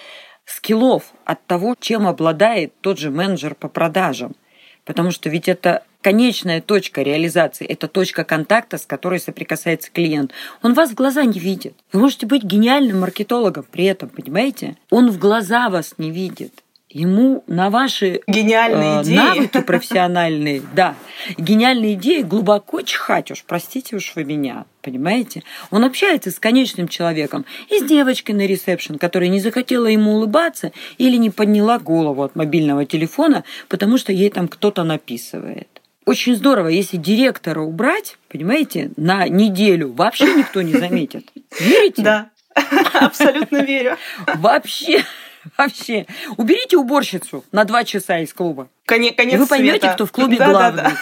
скиллов 0.45 1.05
от 1.25 1.45
того, 1.47 1.75
чем 1.81 2.07
обладает 2.07 2.75
тот 2.83 2.99
же 2.99 3.11
менеджер 3.11 3.55
по 3.55 3.69
продажам. 3.69 4.37
Потому 4.85 5.11
что 5.11 5.31
ведь 5.31 5.49
это 5.49 5.83
конечная 6.03 6.61
точка 6.61 7.01
реализации, 7.01 7.67
это 7.67 7.89
точка 7.89 8.25
контакта, 8.25 8.77
с 8.77 8.85
которой 8.85 9.19
соприкасается 9.19 9.91
клиент. 9.91 10.33
Он 10.61 10.75
вас 10.75 10.91
в 10.91 10.95
глаза 10.95 11.25
не 11.25 11.39
видит. 11.39 11.75
Вы 11.95 12.01
можете 12.01 12.27
быть 12.27 12.43
гениальным 12.43 13.01
маркетологом 13.01 13.65
при 13.71 13.87
этом, 13.87 14.11
понимаете? 14.11 14.77
Он 14.91 15.11
в 15.11 15.19
глаза 15.19 15.71
вас 15.71 15.95
не 15.97 16.11
видит 16.11 16.64
ему 16.95 17.43
на 17.49 17.69
ваши 17.69 18.21
гениальные 18.27 19.01
э, 19.01 19.03
идеи. 19.03 19.15
навыки 19.17 19.61
профессиональные, 19.67 20.63
да, 20.75 20.95
гениальные 21.37 21.95
идеи 21.95 22.23
глубоко 22.23 22.81
чихать 22.83 23.31
уж, 23.31 23.45
простите 23.45 23.97
уж 23.97 24.13
вы 24.15 24.25
меня, 24.25 24.65
понимаете? 24.81 25.43
Он 25.71 25.85
общается 25.85 26.31
с 26.31 26.39
конечным 26.39 26.89
человеком 26.89 27.45
и 27.69 27.81
с 27.81 27.85
девочкой 27.85 28.37
на 28.37 28.47
ресепшн, 28.47 28.97
которая 28.97 29.29
не 29.29 29.41
захотела 29.41 29.87
ему 29.87 30.15
улыбаться 30.15 30.73
или 30.97 31.17
не 31.17 31.31
подняла 31.31 31.79
голову 31.79 32.23
от 32.23 32.37
мобильного 32.37 32.87
телефона, 32.87 33.45
потому 33.69 33.99
что 33.99 34.13
ей 34.13 34.31
там 34.31 34.47
кто-то 34.47 34.85
написывает. 34.85 35.69
Очень 36.07 36.37
здорово, 36.37 36.69
если 36.69 36.97
директора 36.97 37.61
убрать, 37.61 38.19
понимаете, 38.29 38.93
на 38.97 39.27
неделю 39.27 39.93
вообще 39.93 40.33
никто 40.33 40.63
не 40.63 40.75
заметит. 40.75 41.31
Верите? 41.59 42.03
Да, 42.03 42.31
абсолютно 43.01 43.63
верю. 43.63 43.97
Вообще. 44.35 45.03
Вообще. 45.59 46.07
Уберите 46.37 46.77
уборщицу 46.77 47.45
на 47.53 47.65
два 47.65 47.85
часа 47.85 48.19
из 48.19 48.33
клуба. 48.33 48.69
Конец, 48.87 49.15
конец 49.17 49.35
И 49.35 49.37
вы 49.39 49.47
поймете, 49.47 49.81
света. 49.81 49.95
кто 49.95 50.07
в 50.07 50.13
клубе 50.13 50.37
да, 50.37 50.51
главный. 50.51 50.83
Да, 50.83 50.93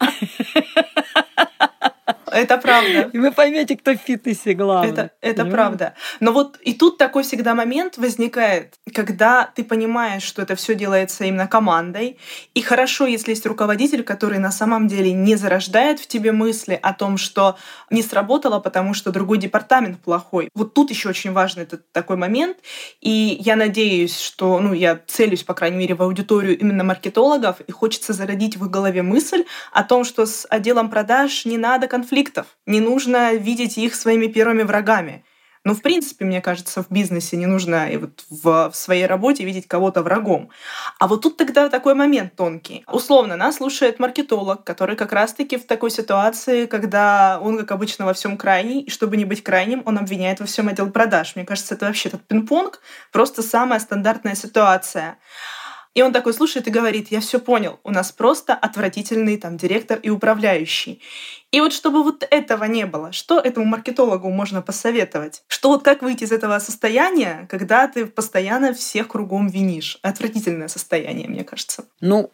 да. 0.00 0.12
Это 2.30 2.58
правда. 2.58 3.10
И 3.12 3.18
вы 3.18 3.32
поймете, 3.32 3.76
кто 3.76 3.92
в 3.92 3.96
фитнесе 3.96 4.54
главный. 4.54 4.90
Это, 4.90 5.10
это 5.20 5.42
Понимаете? 5.42 5.54
правда. 5.54 5.94
Но 6.20 6.32
вот 6.32 6.58
и 6.60 6.74
тут 6.74 6.98
такой 6.98 7.22
всегда 7.22 7.54
момент 7.54 7.98
возникает, 7.98 8.74
когда 8.94 9.50
ты 9.54 9.64
понимаешь, 9.64 10.22
что 10.22 10.42
это 10.42 10.56
все 10.56 10.74
делается 10.74 11.24
именно 11.24 11.46
командой. 11.46 12.18
И 12.54 12.62
хорошо, 12.62 13.06
если 13.06 13.30
есть 13.30 13.46
руководитель, 13.46 14.02
который 14.02 14.38
на 14.38 14.50
самом 14.50 14.88
деле 14.88 15.12
не 15.12 15.36
зарождает 15.36 16.00
в 16.00 16.06
тебе 16.06 16.32
мысли 16.32 16.78
о 16.82 16.92
том, 16.92 17.16
что 17.16 17.56
не 17.90 18.02
сработало, 18.02 18.58
потому 18.60 18.94
что 18.94 19.12
другой 19.12 19.38
департамент 19.38 20.00
плохой. 20.00 20.48
Вот 20.54 20.74
тут 20.74 20.90
еще 20.90 21.08
очень 21.08 21.32
важный 21.32 21.62
этот 21.62 21.90
такой 21.92 22.16
момент. 22.16 22.58
И 23.00 23.38
я 23.40 23.56
надеюсь, 23.56 24.18
что, 24.18 24.58
ну, 24.60 24.72
я 24.72 25.00
целюсь, 25.06 25.42
по 25.42 25.54
крайней 25.54 25.76
мере, 25.76 25.94
в 25.94 26.02
аудиторию 26.02 26.58
именно 26.58 26.84
маркетологов, 26.84 27.60
и 27.60 27.72
хочется 27.72 28.12
зародить 28.12 28.56
в 28.56 28.64
их 28.64 28.70
голове 28.70 29.02
мысль 29.02 29.44
о 29.72 29.82
том, 29.82 30.04
что 30.04 30.26
с 30.26 30.46
отделом 30.48 30.90
продаж 30.90 31.44
не 31.44 31.58
надо 31.58 31.86
конфликтов, 32.16 32.46
не 32.66 32.80
нужно 32.80 33.34
видеть 33.34 33.78
их 33.78 33.94
своими 33.94 34.26
первыми 34.26 34.62
врагами. 34.62 35.22
Ну, 35.64 35.74
в 35.74 35.82
принципе, 35.82 36.24
мне 36.24 36.40
кажется, 36.40 36.82
в 36.82 36.86
бизнесе 36.90 37.36
не 37.36 37.46
нужно 37.46 37.90
и 37.90 37.96
вот 37.96 38.24
в, 38.30 38.70
в 38.70 38.76
своей 38.76 39.06
работе 39.06 39.44
видеть 39.44 39.66
кого-то 39.66 40.02
врагом. 40.02 40.48
А 41.00 41.08
вот 41.08 41.22
тут 41.22 41.36
тогда 41.36 41.68
такой 41.68 41.94
момент 41.94 42.36
тонкий. 42.36 42.84
Условно, 42.86 43.36
нас 43.36 43.56
слушает 43.56 43.98
маркетолог, 43.98 44.64
который 44.64 44.96
как 44.96 45.12
раз-таки 45.12 45.56
в 45.56 45.66
такой 45.66 45.90
ситуации, 45.90 46.66
когда 46.66 47.40
он, 47.42 47.58
как 47.58 47.72
обычно, 47.72 48.06
во 48.06 48.12
всем 48.12 48.36
крайний, 48.36 48.82
и 48.82 48.90
чтобы 48.90 49.16
не 49.16 49.24
быть 49.24 49.42
крайним, 49.42 49.82
он 49.86 49.98
обвиняет 49.98 50.40
во 50.40 50.46
всем 50.46 50.68
отдел 50.68 50.90
продаж. 50.90 51.36
Мне 51.36 51.44
кажется, 51.44 51.74
это 51.74 51.86
вообще 51.86 52.10
этот 52.10 52.20
пинг-понг, 52.28 52.80
просто 53.12 53.42
самая 53.42 53.80
стандартная 53.80 54.36
ситуация. 54.36 55.18
И 55.96 56.02
он 56.02 56.12
такой 56.12 56.34
слушает 56.34 56.68
и 56.68 56.70
говорит, 56.70 57.10
я 57.10 57.20
все 57.20 57.40
понял, 57.40 57.80
у 57.82 57.90
нас 57.90 58.12
просто 58.12 58.52
отвратительный 58.52 59.38
там 59.38 59.56
директор 59.56 59.98
и 59.98 60.10
управляющий. 60.10 61.00
И 61.52 61.60
вот 61.60 61.72
чтобы 61.72 62.02
вот 62.02 62.26
этого 62.30 62.64
не 62.64 62.84
было, 62.84 63.12
что 63.12 63.40
этому 63.40 63.64
маркетологу 63.64 64.28
можно 64.28 64.60
посоветовать? 64.60 65.42
Что 65.48 65.70
вот 65.70 65.82
как 65.82 66.02
выйти 66.02 66.24
из 66.24 66.32
этого 66.32 66.58
состояния, 66.58 67.46
когда 67.48 67.88
ты 67.88 68.04
постоянно 68.04 68.74
всех 68.74 69.08
кругом 69.08 69.48
винишь? 69.48 69.98
Отвратительное 70.02 70.68
состояние, 70.68 71.28
мне 71.28 71.44
кажется. 71.44 71.86
Ну, 72.02 72.28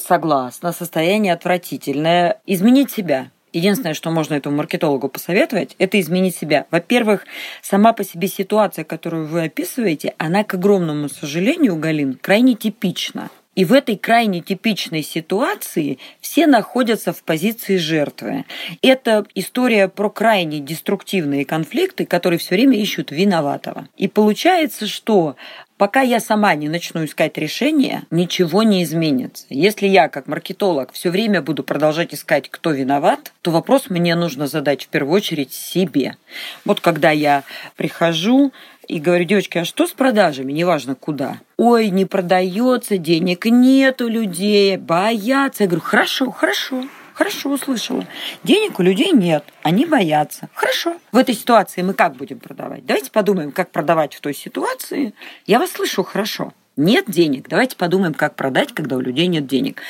согласна, 0.00 0.72
состояние 0.72 1.32
отвратительное. 1.32 2.40
Изменить 2.46 2.92
себя. 2.92 3.32
Единственное, 3.56 3.94
что 3.94 4.10
можно 4.10 4.34
этому 4.34 4.58
маркетологу 4.58 5.08
посоветовать, 5.08 5.76
это 5.78 5.98
изменить 5.98 6.36
себя. 6.36 6.66
Во-первых, 6.70 7.24
сама 7.62 7.94
по 7.94 8.04
себе 8.04 8.28
ситуация, 8.28 8.84
которую 8.84 9.26
вы 9.26 9.44
описываете, 9.44 10.12
она, 10.18 10.44
к 10.44 10.52
огромному 10.52 11.08
сожалению, 11.08 11.76
Галин, 11.76 12.18
крайне 12.20 12.54
типична. 12.54 13.30
И 13.54 13.64
в 13.64 13.72
этой 13.72 13.96
крайне 13.96 14.42
типичной 14.42 15.02
ситуации 15.02 15.98
все 16.20 16.46
находятся 16.46 17.14
в 17.14 17.22
позиции 17.22 17.78
жертвы. 17.78 18.44
Это 18.82 19.24
история 19.34 19.88
про 19.88 20.10
крайне 20.10 20.60
деструктивные 20.60 21.46
конфликты, 21.46 22.04
которые 22.04 22.38
все 22.38 22.56
время 22.56 22.76
ищут 22.78 23.10
виноватого. 23.10 23.88
И 23.96 24.06
получается, 24.06 24.86
что 24.86 25.36
Пока 25.78 26.00
я 26.00 26.20
сама 26.20 26.54
не 26.54 26.70
начну 26.70 27.04
искать 27.04 27.36
решение, 27.36 28.04
ничего 28.10 28.62
не 28.62 28.82
изменится. 28.82 29.44
Если 29.50 29.86
я, 29.86 30.08
как 30.08 30.26
маркетолог, 30.26 30.90
все 30.92 31.10
время 31.10 31.42
буду 31.42 31.62
продолжать 31.62 32.14
искать, 32.14 32.48
кто 32.48 32.70
виноват, 32.70 33.32
то 33.42 33.50
вопрос 33.50 33.90
мне 33.90 34.14
нужно 34.14 34.46
задать 34.46 34.84
в 34.84 34.88
первую 34.88 35.16
очередь 35.16 35.52
себе. 35.52 36.16
Вот 36.64 36.80
когда 36.80 37.10
я 37.10 37.44
прихожу 37.76 38.52
и 38.88 38.98
говорю, 38.98 39.24
девочки, 39.24 39.58
а 39.58 39.64
что 39.66 39.86
с 39.86 39.92
продажами, 39.92 40.52
неважно 40.52 40.94
куда? 40.94 41.40
Ой, 41.58 41.90
не 41.90 42.06
продается, 42.06 42.96
денег 42.96 43.44
нет 43.44 44.00
у 44.00 44.08
людей, 44.08 44.78
боятся. 44.78 45.64
Я 45.64 45.68
говорю, 45.68 45.84
хорошо, 45.84 46.30
хорошо, 46.30 46.84
Хорошо, 47.16 47.48
услышала. 47.48 48.06
Денег 48.44 48.78
у 48.78 48.82
людей 48.82 49.10
нет, 49.10 49.42
они 49.62 49.86
боятся. 49.86 50.50
Хорошо. 50.52 50.98
В 51.12 51.16
этой 51.16 51.34
ситуации 51.34 51.80
мы 51.80 51.94
как 51.94 52.14
будем 52.14 52.38
продавать? 52.38 52.84
Давайте 52.84 53.10
подумаем, 53.10 53.52
как 53.52 53.70
продавать 53.70 54.12
в 54.12 54.20
той 54.20 54.34
ситуации. 54.34 55.14
Я 55.46 55.58
вас 55.58 55.70
слышу 55.70 56.04
хорошо. 56.04 56.52
Нет 56.76 57.06
денег. 57.08 57.48
Давайте 57.48 57.74
подумаем, 57.74 58.12
как 58.12 58.34
продать, 58.34 58.74
когда 58.74 58.96
у 58.96 59.00
людей 59.00 59.28
нет 59.28 59.46
денег. 59.46 59.80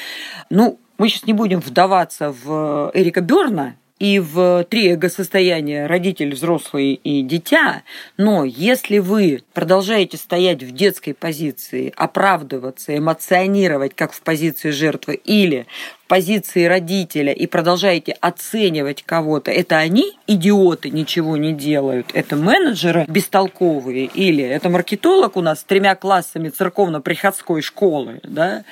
Ну, 0.50 0.78
мы 0.98 1.08
сейчас 1.08 1.26
не 1.26 1.32
будем 1.32 1.58
вдаваться 1.58 2.30
в 2.30 2.92
Эрика 2.94 3.22
Берна, 3.22 3.74
и 3.98 4.18
в 4.18 4.64
три 4.68 4.88
эго-состояния 4.88 5.86
родитель, 5.86 6.34
взрослый 6.34 6.92
и 6.92 7.22
дитя, 7.22 7.82
но 8.18 8.44
если 8.44 8.98
вы 8.98 9.42
продолжаете 9.54 10.18
стоять 10.18 10.62
в 10.62 10.72
детской 10.72 11.12
позиции, 11.12 11.92
оправдываться, 11.96 12.96
эмоционировать, 12.96 13.94
как 13.94 14.12
в 14.12 14.20
позиции 14.20 14.70
жертвы, 14.70 15.14
или 15.14 15.66
позиции 16.06 16.64
родителя 16.64 17.32
и 17.32 17.46
продолжаете 17.46 18.16
оценивать 18.20 19.02
кого-то, 19.02 19.50
это 19.50 19.78
они 19.78 20.12
идиоты, 20.26 20.90
ничего 20.90 21.36
не 21.36 21.52
делают, 21.52 22.10
это 22.14 22.36
менеджеры 22.36 23.04
бестолковые, 23.08 24.06
или 24.06 24.44
это 24.44 24.68
маркетолог 24.68 25.36
у 25.36 25.40
нас 25.40 25.60
с 25.60 25.64
тремя 25.64 25.94
классами 25.94 26.48
церковно-приходской 26.48 27.62
школы, 27.62 28.20
да, 28.22 28.64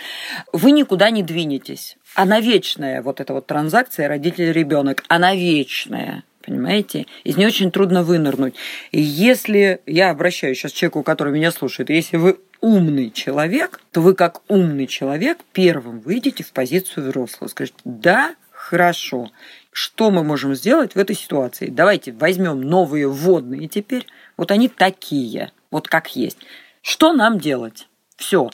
вы 0.53 0.71
никуда 0.71 1.11
не 1.11 1.23
двинетесь. 1.23 1.97
Она 2.15 2.41
вечная, 2.41 3.03
вот 3.03 3.21
эта 3.21 3.33
вот 3.35 3.47
транзакция 3.47 4.09
родитель-ребенок, 4.09 5.05
она 5.09 5.35
вечная. 5.35 6.23
Понимаете? 6.45 7.07
Из 7.25 7.37
нее 7.37 7.49
очень 7.49 7.71
трудно 7.71 8.03
вынырнуть. 8.03 8.55
И 8.91 9.01
если 9.01 9.81
я 9.87 10.11
обращаюсь 10.11 10.59
сейчас 10.59 10.73
к 10.73 10.75
человеку, 10.75 11.03
который 11.03 11.33
меня 11.33 11.51
слушает, 11.51 11.91
если 11.91 12.17
вы 12.17 12.39
умный 12.61 13.11
человек, 13.11 13.81
то 13.93 14.01
вы 14.01 14.15
как 14.15 14.43
умный 14.49 14.87
человек 14.87 15.39
первым 15.53 16.01
выйдете 16.01 16.45
в 16.45 16.53
позицию 16.53 17.07
взрослого. 17.07 17.49
Скажете, 17.49 17.79
да, 17.85 18.35
хорошо. 18.51 19.31
Что 19.73 20.11
мы 20.11 20.23
можем 20.23 20.55
сделать 20.55 20.95
в 20.95 20.99
этой 20.99 21.17
ситуации? 21.17 21.69
Давайте 21.69 22.13
возьмем 22.13 22.61
новые 22.61 23.09
вводные 23.09 23.69
теперь. 23.69 24.07
Вот 24.37 24.51
они 24.51 24.69
такие, 24.69 25.53
вот 25.71 25.89
как 25.89 26.15
есть. 26.15 26.39
Что 26.83 27.13
нам 27.13 27.39
делать? 27.39 27.89
Все. 28.17 28.51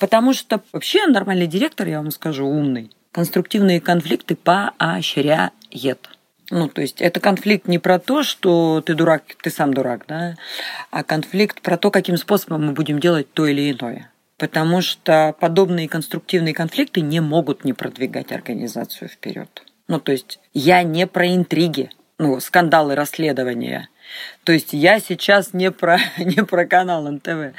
Потому 0.00 0.34
что 0.34 0.60
вообще 0.72 1.06
нормальный 1.06 1.46
директор, 1.46 1.86
я 1.86 1.98
вам 1.98 2.10
скажу, 2.10 2.46
умный 2.46 2.90
конструктивные 3.12 3.80
конфликты 3.80 4.36
поощряет. 4.36 6.10
Ну, 6.50 6.68
то 6.68 6.80
есть 6.80 7.00
это 7.00 7.20
конфликт 7.20 7.68
не 7.68 7.78
про 7.78 7.98
то, 7.98 8.22
что 8.22 8.80
ты 8.80 8.94
дурак, 8.94 9.22
ты 9.42 9.50
сам 9.50 9.74
дурак, 9.74 10.04
да, 10.08 10.36
а 10.90 11.04
конфликт 11.04 11.60
про 11.60 11.76
то, 11.76 11.90
каким 11.90 12.16
способом 12.16 12.66
мы 12.66 12.72
будем 12.72 13.00
делать 13.00 13.32
то 13.32 13.46
или 13.46 13.70
иное. 13.70 14.10
Потому 14.38 14.80
что 14.80 15.34
подобные 15.38 15.88
конструктивные 15.88 16.54
конфликты 16.54 17.00
не 17.00 17.20
могут 17.20 17.64
не 17.64 17.72
продвигать 17.72 18.32
организацию 18.32 19.08
вперед. 19.08 19.64
Ну, 19.88 20.00
то 20.00 20.12
есть 20.12 20.38
я 20.54 20.82
не 20.82 21.06
про 21.06 21.26
интриги, 21.34 21.90
ну, 22.18 22.38
скандалы, 22.40 22.94
расследования. 22.94 23.88
То 24.44 24.52
есть 24.52 24.72
я 24.72 25.00
сейчас 25.00 25.52
не 25.52 25.70
про, 25.70 25.98
не 26.18 26.44
про 26.44 26.66
канал 26.66 27.10
НТВ, 27.10 27.54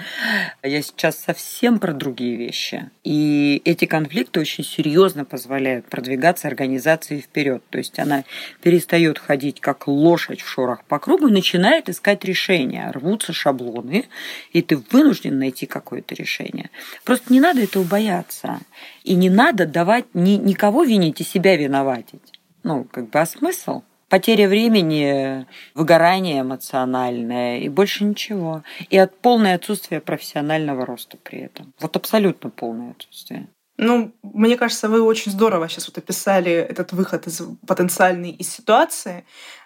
я 0.63 0.81
сейчас 0.81 1.19
совсем 1.19 1.79
про 1.79 1.93
другие 1.93 2.35
вещи. 2.35 2.89
И 3.03 3.61
эти 3.65 3.85
конфликты 3.85 4.39
очень 4.39 4.63
серьезно 4.63 5.25
позволяют 5.25 5.85
продвигаться 5.85 6.47
организации 6.47 7.19
вперед. 7.19 7.63
То 7.69 7.77
есть 7.77 7.99
она 7.99 8.23
перестает 8.61 9.19
ходить 9.19 9.59
как 9.61 9.87
лошадь 9.87 10.41
в 10.41 10.47
шорах 10.47 10.83
по 10.85 10.99
кругу 10.99 11.27
и 11.27 11.31
начинает 11.31 11.89
искать 11.89 12.23
решения. 12.25 12.91
Рвутся 12.91 13.33
шаблоны, 13.33 14.05
и 14.51 14.61
ты 14.61 14.77
вынужден 14.77 15.37
найти 15.37 15.65
какое-то 15.65 16.15
решение. 16.15 16.69
Просто 17.03 17.31
не 17.31 17.39
надо 17.39 17.61
этого 17.61 17.83
бояться. 17.83 18.59
И 19.03 19.15
не 19.15 19.29
надо 19.29 19.65
давать 19.65 20.05
ни, 20.13 20.31
никого 20.31 20.83
винить 20.83 21.21
и 21.21 21.23
себя 21.23 21.55
виноватить. 21.55 22.39
Ну, 22.63 22.83
как 22.83 23.09
бы, 23.09 23.19
а 23.19 23.25
смысл? 23.25 23.83
Потеря 24.09 24.47
времени, 24.47 25.45
выгорание 25.75 26.41
эмоциональное 26.41 27.59
и 27.59 27.69
больше 27.69 28.03
ничего. 28.03 28.63
И 28.89 28.97
от 28.97 29.19
полное 29.19 29.55
отсутствие 29.55 30.01
профессионального 30.01 30.85
роста 30.85 31.17
при 31.17 31.41
этом. 31.41 31.73
Вот 31.79 31.95
абсолютно 31.95 32.49
полное 32.49 32.91
отсутствие. 32.91 33.47
Ну, 33.81 34.13
мне 34.23 34.57
кажется, 34.57 34.89
вы 34.89 35.01
очень 35.01 35.31
здорово 35.31 35.69
сейчас 35.69 35.87
вот 35.87 35.97
описали 35.97 36.51
этот 36.51 36.91
выход 36.91 37.27
из 37.27 37.41
потенциальной 37.65 38.31
из 38.31 38.49
ситуации. 38.49 39.23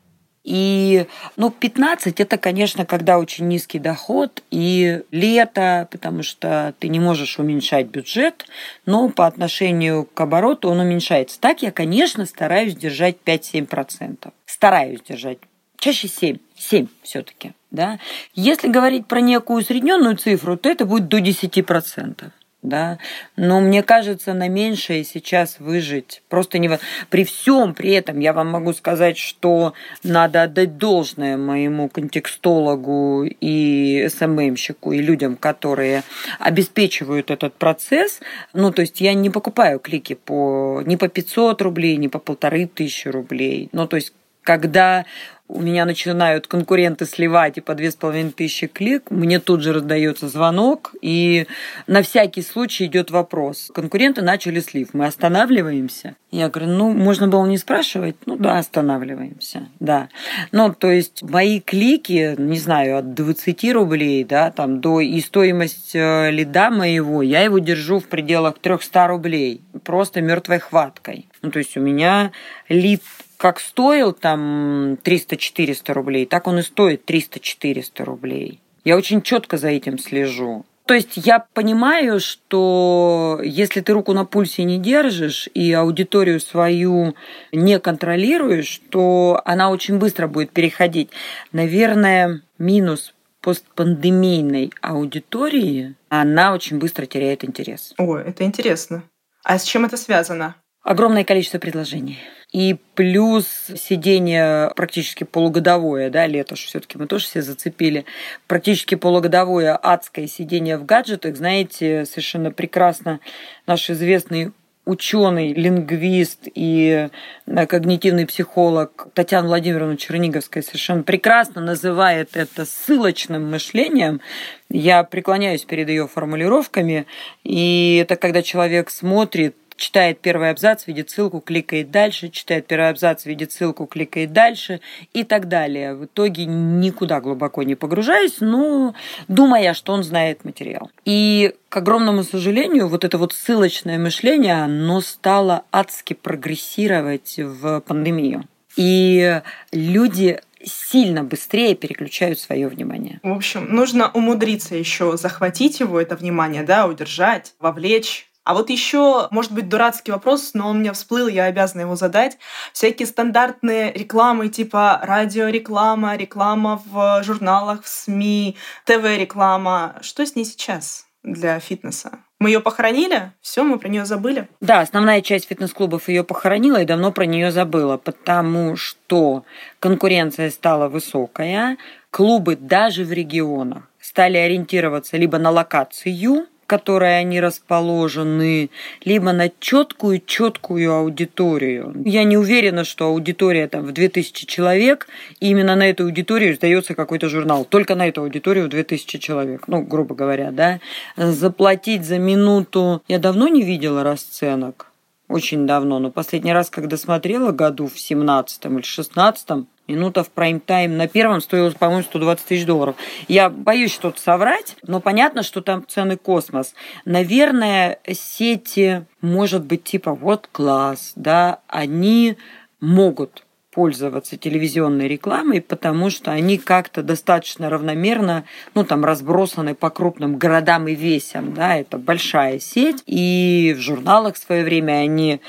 И, 0.42 1.06
ну, 1.36 1.50
15 1.50 2.18
это, 2.20 2.38
конечно, 2.38 2.86
когда 2.86 3.18
очень 3.18 3.46
низкий 3.48 3.78
доход 3.78 4.42
и 4.50 5.02
лето, 5.10 5.86
потому 5.90 6.22
что 6.22 6.74
ты 6.78 6.88
не 6.88 6.98
можешь 6.98 7.38
уменьшать 7.38 7.88
бюджет, 7.88 8.46
но 8.86 9.10
по 9.10 9.26
отношению 9.26 10.04
к 10.04 10.20
обороту 10.20 10.70
он 10.70 10.80
уменьшается. 10.80 11.38
Так 11.40 11.62
я, 11.62 11.72
конечно, 11.72 12.24
стараюсь 12.24 12.74
держать 12.74 13.16
5-7%. 13.24 14.32
Стараюсь 14.46 15.02
держать. 15.02 15.38
Чаще 15.76 16.08
7. 16.08 16.38
7 16.56 16.86
все-таки. 17.02 17.52
Да? 17.70 17.98
Если 18.34 18.68
говорить 18.68 19.06
про 19.06 19.20
некую 19.20 19.60
усредненную 19.60 20.16
цифру, 20.16 20.56
то 20.56 20.68
это 20.68 20.86
будет 20.86 21.08
до 21.08 21.18
10% 21.18 22.30
да, 22.62 22.98
но 23.36 23.60
мне 23.60 23.82
кажется, 23.82 24.34
на 24.34 24.48
меньшее 24.48 25.04
сейчас 25.04 25.58
выжить 25.60 26.22
просто 26.28 26.58
не... 26.58 26.70
При 27.08 27.24
всем 27.24 27.74
при 27.74 27.92
этом 27.92 28.20
я 28.20 28.32
вам 28.32 28.48
могу 28.48 28.72
сказать, 28.74 29.16
что 29.16 29.72
надо 30.02 30.42
отдать 30.42 30.76
должное 30.76 31.36
моему 31.38 31.88
контекстологу 31.88 33.24
и 33.24 34.08
СММщику, 34.14 34.92
и 34.92 35.00
людям, 35.00 35.36
которые 35.36 36.02
обеспечивают 36.38 37.30
этот 37.30 37.54
процесс. 37.54 38.20
Ну, 38.52 38.72
то 38.72 38.82
есть 38.82 39.00
я 39.00 39.14
не 39.14 39.30
покупаю 39.30 39.78
клики 39.78 40.14
по, 40.14 40.82
не 40.84 40.96
по 40.96 41.08
500 41.08 41.62
рублей, 41.62 41.96
не 41.96 42.08
по 42.08 42.18
полторы 42.18 42.66
тысячи 42.66 43.08
рублей. 43.08 43.70
Ну, 43.72 43.86
то 43.86 43.96
есть 43.96 44.12
когда 44.42 45.04
у 45.52 45.60
меня 45.60 45.84
начинают 45.84 46.46
конкуренты 46.46 47.06
сливать 47.06 47.58
и 47.58 47.60
по 47.60 47.74
две 47.74 47.90
с 47.90 47.96
половиной 47.96 48.30
тысячи 48.30 48.66
клик, 48.66 49.10
мне 49.10 49.40
тут 49.40 49.62
же 49.62 49.72
раздается 49.72 50.28
звонок, 50.28 50.94
и 51.02 51.46
на 51.86 52.02
всякий 52.02 52.42
случай 52.42 52.86
идет 52.86 53.10
вопрос. 53.10 53.70
Конкуренты 53.74 54.22
начали 54.22 54.60
слив, 54.60 54.88
мы 54.92 55.06
останавливаемся? 55.06 56.16
Я 56.30 56.48
говорю, 56.48 56.70
ну, 56.70 56.92
можно 56.92 57.26
было 57.26 57.44
не 57.46 57.58
спрашивать, 57.58 58.14
ну 58.26 58.36
да, 58.36 58.58
останавливаемся, 58.58 59.68
да. 59.80 60.08
Ну, 60.52 60.72
то 60.72 60.88
есть 60.88 61.22
мои 61.22 61.60
клики, 61.60 62.36
не 62.38 62.58
знаю, 62.58 62.98
от 62.98 63.14
20 63.14 63.72
рублей, 63.72 64.22
да, 64.22 64.52
там, 64.52 64.80
до 64.80 65.00
и 65.00 65.20
стоимость 65.20 65.90
э, 65.94 66.30
лида 66.30 66.70
моего, 66.70 67.22
я 67.22 67.40
его 67.40 67.58
держу 67.58 67.98
в 67.98 68.04
пределах 68.04 68.60
300 68.60 69.08
рублей, 69.08 69.60
просто 69.84 70.20
мертвой 70.20 70.60
хваткой. 70.60 71.26
Ну, 71.42 71.50
то 71.50 71.58
есть 71.58 71.76
у 71.76 71.80
меня 71.80 72.30
лид 72.68 73.02
как 73.40 73.58
стоил 73.58 74.12
там 74.12 74.98
300-400 75.02 75.92
рублей, 75.94 76.26
так 76.26 76.46
он 76.46 76.58
и 76.58 76.62
стоит 76.62 77.08
300-400 77.10 78.04
рублей. 78.04 78.60
Я 78.84 78.98
очень 78.98 79.22
четко 79.22 79.56
за 79.56 79.68
этим 79.68 79.98
слежу. 79.98 80.66
То 80.84 80.92
есть 80.92 81.16
я 81.16 81.46
понимаю, 81.54 82.20
что 82.20 83.40
если 83.42 83.80
ты 83.80 83.94
руку 83.94 84.12
на 84.12 84.26
пульсе 84.26 84.64
не 84.64 84.78
держишь 84.78 85.48
и 85.54 85.72
аудиторию 85.72 86.38
свою 86.38 87.14
не 87.50 87.78
контролируешь, 87.78 88.82
то 88.90 89.40
она 89.46 89.70
очень 89.70 89.98
быстро 89.98 90.26
будет 90.26 90.50
переходить. 90.50 91.08
Наверное, 91.52 92.42
минус 92.58 93.14
постпандемийной 93.40 94.70
аудитории, 94.82 95.94
она 96.10 96.52
очень 96.52 96.78
быстро 96.78 97.06
теряет 97.06 97.42
интерес. 97.42 97.94
Ой, 97.96 98.22
это 98.22 98.44
интересно. 98.44 99.02
А 99.44 99.58
с 99.58 99.64
чем 99.64 99.86
это 99.86 99.96
связано? 99.96 100.56
Огромное 100.82 101.24
количество 101.24 101.58
предложений. 101.58 102.18
И 102.52 102.78
плюс 102.94 103.46
сидение 103.76 104.72
практически 104.74 105.22
полугодовое, 105.22 106.10
да, 106.10 106.26
лето 106.26 106.56
все-таки 106.56 106.98
мы 106.98 107.06
тоже 107.06 107.24
все 107.26 107.42
зацепили, 107.42 108.04
практически 108.48 108.96
полугодовое 108.96 109.76
адское 109.76 110.26
сидение 110.26 110.76
в 110.76 110.84
гаджетах, 110.84 111.36
знаете, 111.36 112.04
совершенно 112.06 112.50
прекрасно 112.50 113.20
наш 113.66 113.88
известный 113.88 114.52
ученый, 114.84 115.52
лингвист 115.52 116.48
и 116.54 117.08
э, 117.46 117.66
когнитивный 117.66 118.26
психолог 118.26 119.08
Татьяна 119.14 119.46
Владимировна 119.46 119.96
Черниговская 119.96 120.62
совершенно 120.62 121.02
прекрасно 121.02 121.60
называет 121.60 122.30
это 122.36 122.64
ссылочным 122.64 123.50
мышлением. 123.50 124.20
Я 124.68 125.04
преклоняюсь 125.04 125.64
перед 125.64 125.88
ее 125.88 126.08
формулировками. 126.08 127.06
И 127.44 128.00
это 128.02 128.16
когда 128.16 128.42
человек 128.42 128.90
смотрит 128.90 129.54
читает 129.80 130.20
первый 130.20 130.50
абзац, 130.50 130.86
видит 130.86 131.10
ссылку, 131.10 131.40
кликает 131.40 131.90
дальше, 131.90 132.28
читает 132.28 132.66
первый 132.66 132.90
абзац, 132.90 133.24
видит 133.24 133.50
ссылку, 133.50 133.86
кликает 133.86 134.32
дальше 134.32 134.80
и 135.14 135.24
так 135.24 135.48
далее. 135.48 135.94
В 135.94 136.04
итоге 136.04 136.44
никуда 136.44 137.20
глубоко 137.20 137.62
не 137.62 137.74
погружаясь, 137.74 138.36
но 138.40 138.94
думая, 139.26 139.74
что 139.74 139.94
он 139.94 140.04
знает 140.04 140.44
материал. 140.44 140.90
И, 141.04 141.54
к 141.70 141.76
огромному 141.78 142.22
сожалению, 142.22 142.88
вот 142.88 143.04
это 143.04 143.16
вот 143.16 143.32
ссылочное 143.32 143.98
мышление, 143.98 144.62
оно 144.62 145.00
стало 145.00 145.64
адски 145.72 146.12
прогрессировать 146.12 147.38
в 147.38 147.80
пандемию. 147.80 148.44
И 148.76 149.40
люди 149.72 150.40
сильно 150.62 151.24
быстрее 151.24 151.74
переключают 151.74 152.38
свое 152.38 152.68
внимание. 152.68 153.18
В 153.22 153.32
общем, 153.32 153.66
нужно 153.74 154.10
умудриться 154.12 154.76
еще 154.76 155.16
захватить 155.16 155.80
его, 155.80 155.98
это 155.98 156.16
внимание, 156.16 156.62
да, 156.64 156.86
удержать, 156.86 157.54
вовлечь 157.58 158.29
а 158.44 158.54
вот 158.54 158.70
еще, 158.70 159.28
может 159.30 159.52
быть, 159.52 159.68
дурацкий 159.68 160.12
вопрос, 160.12 160.52
но 160.54 160.68
он 160.68 160.76
у 160.76 160.80
меня 160.80 160.92
всплыл, 160.92 161.28
я 161.28 161.44
обязана 161.44 161.82
его 161.82 161.94
задать. 161.94 162.38
Всякие 162.72 163.06
стандартные 163.06 163.92
рекламы 163.92 164.48
типа 164.48 165.00
радиореклама, 165.02 166.16
реклама 166.16 166.82
в 166.86 167.22
журналах, 167.22 167.84
в 167.84 167.88
СМИ, 167.88 168.56
ТВ-реклама. 168.86 169.96
Что 170.00 170.24
с 170.24 170.34
ней 170.36 170.44
сейчас 170.44 171.06
для 171.22 171.60
фитнеса? 171.60 172.20
Мы 172.38 172.48
ее 172.48 172.60
похоронили, 172.60 173.32
все, 173.42 173.62
мы 173.62 173.78
про 173.78 173.88
нее 173.88 174.06
забыли. 174.06 174.48
Да, 174.62 174.80
основная 174.80 175.20
часть 175.20 175.48
фитнес-клубов 175.48 176.08
ее 176.08 176.24
похоронила 176.24 176.80
и 176.80 176.86
давно 176.86 177.12
про 177.12 177.26
нее 177.26 177.52
забыла, 177.52 177.98
потому 177.98 178.76
что 178.76 179.44
конкуренция 179.78 180.50
стала 180.50 180.88
высокая, 180.88 181.76
клубы 182.10 182.56
даже 182.56 183.04
в 183.04 183.12
регионах 183.12 183.90
стали 184.00 184.38
ориентироваться 184.38 185.18
либо 185.18 185.38
на 185.38 185.50
локацию, 185.50 186.46
которой 186.70 187.18
они 187.18 187.40
расположены, 187.40 188.70
либо 189.04 189.32
на 189.32 189.50
четкую, 189.58 190.22
четкую 190.24 190.94
аудиторию. 190.94 191.92
Я 192.04 192.22
не 192.22 192.36
уверена, 192.36 192.84
что 192.84 193.06
аудитория 193.06 193.66
там 193.66 193.86
в 193.86 193.92
2000 193.92 194.46
человек, 194.46 195.08
и 195.40 195.48
именно 195.48 195.74
на 195.74 195.90
эту 195.90 196.04
аудиторию 196.04 196.54
сдается 196.54 196.94
какой-то 196.94 197.28
журнал. 197.28 197.64
Только 197.64 197.96
на 197.96 198.06
эту 198.06 198.22
аудиторию 198.22 198.66
в 198.66 198.68
2000 198.68 199.18
человек, 199.18 199.64
ну, 199.66 199.82
грубо 199.82 200.14
говоря, 200.14 200.52
да. 200.52 200.78
Заплатить 201.16 202.04
за 202.04 202.18
минуту... 202.18 203.02
Я 203.08 203.18
давно 203.18 203.48
не 203.48 203.62
видела 203.64 204.04
расценок 204.04 204.86
очень 205.30 205.64
давно, 205.64 206.00
но 206.00 206.10
последний 206.10 206.52
раз, 206.52 206.70
когда 206.70 206.96
смотрела 206.96 207.52
году 207.52 207.86
в 207.86 207.98
17 207.98 208.64
или 208.66 208.82
16 208.82 209.48
Минута 209.90 210.22
в 210.22 210.30
прайм-тайм 210.30 210.96
на 210.96 211.08
первом 211.08 211.40
стоила, 211.40 211.70
по-моему, 211.70 212.04
120 212.04 212.46
тысяч 212.46 212.64
долларов. 212.64 212.94
Я 213.26 213.50
боюсь 213.50 213.92
что-то 213.92 214.20
соврать, 214.20 214.76
но 214.82 215.00
понятно, 215.00 215.42
что 215.42 215.60
там 215.60 215.84
цены 215.86 216.16
космос. 216.16 216.74
Наверное, 217.04 217.98
сети, 218.08 219.04
может 219.20 219.64
быть, 219.64 219.84
типа 219.84 220.14
вот 220.14 220.48
класс, 220.52 221.12
да, 221.16 221.58
они 221.66 222.36
могут 222.80 223.44
пользоваться 223.72 224.36
телевизионной 224.36 225.06
рекламой, 225.06 225.60
потому 225.60 226.10
что 226.10 226.32
они 226.32 226.58
как-то 226.58 227.02
достаточно 227.02 227.70
равномерно, 227.70 228.44
ну, 228.74 228.84
там, 228.84 229.04
разбросаны 229.04 229.74
по 229.74 229.90
крупным 229.90 230.36
городам 230.36 230.88
и 230.88 230.94
весям, 230.94 231.54
да, 231.54 231.76
это 231.76 231.96
большая 231.98 232.58
сеть, 232.58 233.02
и 233.06 233.74
в 233.76 233.80
журналах 233.80 234.34
в 234.34 234.38
свое 234.38 234.64
время 234.64 234.94
они 234.94 235.40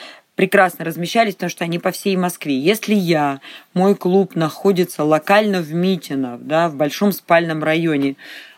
прекрасно 0.41 0.83
размещались, 0.83 1.35
потому 1.35 1.51
что 1.51 1.65
они 1.65 1.77
по 1.77 1.91
всей 1.91 2.17
Москве. 2.17 2.57
Если 2.57 2.95
я, 2.95 3.41
мой 3.75 3.93
клуб 3.93 4.33
находится 4.33 5.03
локально 5.03 5.61
в 5.61 5.71
Митино, 5.71 6.39
да, 6.41 6.67
в 6.67 6.73
большом 6.73 7.11
спальном 7.11 7.63
районе, 7.63 8.15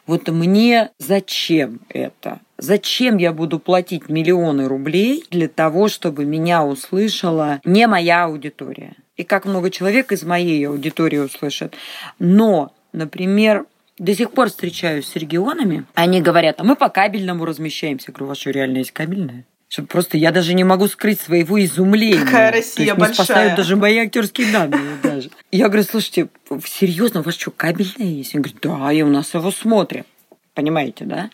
вот 0.07 0.29
мне 0.29 0.91
зачем 0.97 1.81
это? 1.89 2.39
Зачем 2.57 3.17
я 3.17 3.33
буду 3.33 3.59
платить 3.59 4.07
миллионы 4.07 4.69
рублей 4.69 5.25
для 5.29 5.49
того, 5.49 5.89
чтобы 5.89 6.23
меня 6.23 6.63
услышала 6.63 7.59
не 7.65 7.85
моя 7.85 8.23
аудитория? 8.23 8.93
И 9.17 9.25
как 9.25 9.43
много 9.43 9.69
человек 9.69 10.13
из 10.13 10.23
моей 10.23 10.65
аудитории 10.65 11.17
услышат. 11.17 11.73
Но, 12.17 12.71
например, 12.93 13.65
до 13.97 14.15
сих 14.15 14.31
пор 14.31 14.47
встречаюсь 14.47 15.07
с 15.07 15.17
регионами, 15.17 15.83
они 15.95 16.21
говорят, 16.21 16.61
а 16.61 16.63
мы 16.63 16.77
по 16.77 16.87
кабельному 16.87 17.43
размещаемся. 17.43 18.05
Я 18.07 18.13
говорю, 18.13 18.27
у 18.27 18.29
вас 18.29 18.37
что, 18.37 18.51
реально 18.51 18.77
есть 18.77 18.93
кабельное? 18.93 19.43
Что 19.73 19.81
просто 19.81 20.19
я 20.19 20.31
даже 20.31 20.53
не 20.53 20.63
могу 20.63 20.87
скрыть 20.87 21.19
своего 21.19 21.59
изумления. 21.65 22.23
Какая 22.23 22.51
Россия 22.51 22.75
То 22.75 22.81
есть 22.83 22.95
большая. 22.95 23.09
Не 23.09 23.15
спасают 23.15 23.55
даже 23.55 23.75
мои 23.75 23.97
актерские 23.97 24.51
данные 24.51 24.97
даже. 25.01 25.31
Я 25.51 25.67
говорю, 25.67 25.83
слушайте, 25.83 26.29
серьезно, 26.63 27.21
у 27.21 27.23
вас 27.23 27.33
что, 27.33 27.49
кабельное 27.49 28.05
есть? 28.05 28.35
Он 28.35 28.43
говорит, 28.43 28.59
да, 28.61 28.93
и 28.93 29.01
у 29.01 29.07
нас 29.07 29.33
его 29.33 29.49
смотрят. 29.49 30.05
Понимаете, 30.53 31.05
да? 31.05 31.31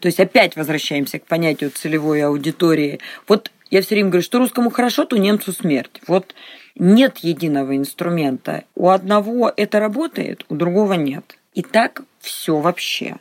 То 0.00 0.06
есть 0.06 0.20
опять 0.20 0.56
возвращаемся 0.56 1.18
к 1.18 1.26
понятию 1.26 1.70
целевой 1.70 2.22
аудитории. 2.22 2.98
Вот 3.28 3.50
я 3.70 3.82
все 3.82 3.94
время 3.94 4.08
говорю, 4.08 4.24
что 4.24 4.38
русскому 4.38 4.70
хорошо, 4.70 5.04
то 5.04 5.18
немцу 5.18 5.52
смерть. 5.52 6.00
Вот 6.06 6.34
нет 6.76 7.18
единого 7.18 7.76
инструмента. 7.76 8.64
У 8.74 8.88
одного 8.88 9.52
это 9.54 9.80
работает, 9.80 10.46
у 10.48 10.54
другого 10.54 10.94
нет. 10.94 11.36
И 11.52 11.60
так 11.60 12.00
все 12.20 12.58
вообще. 12.58 13.16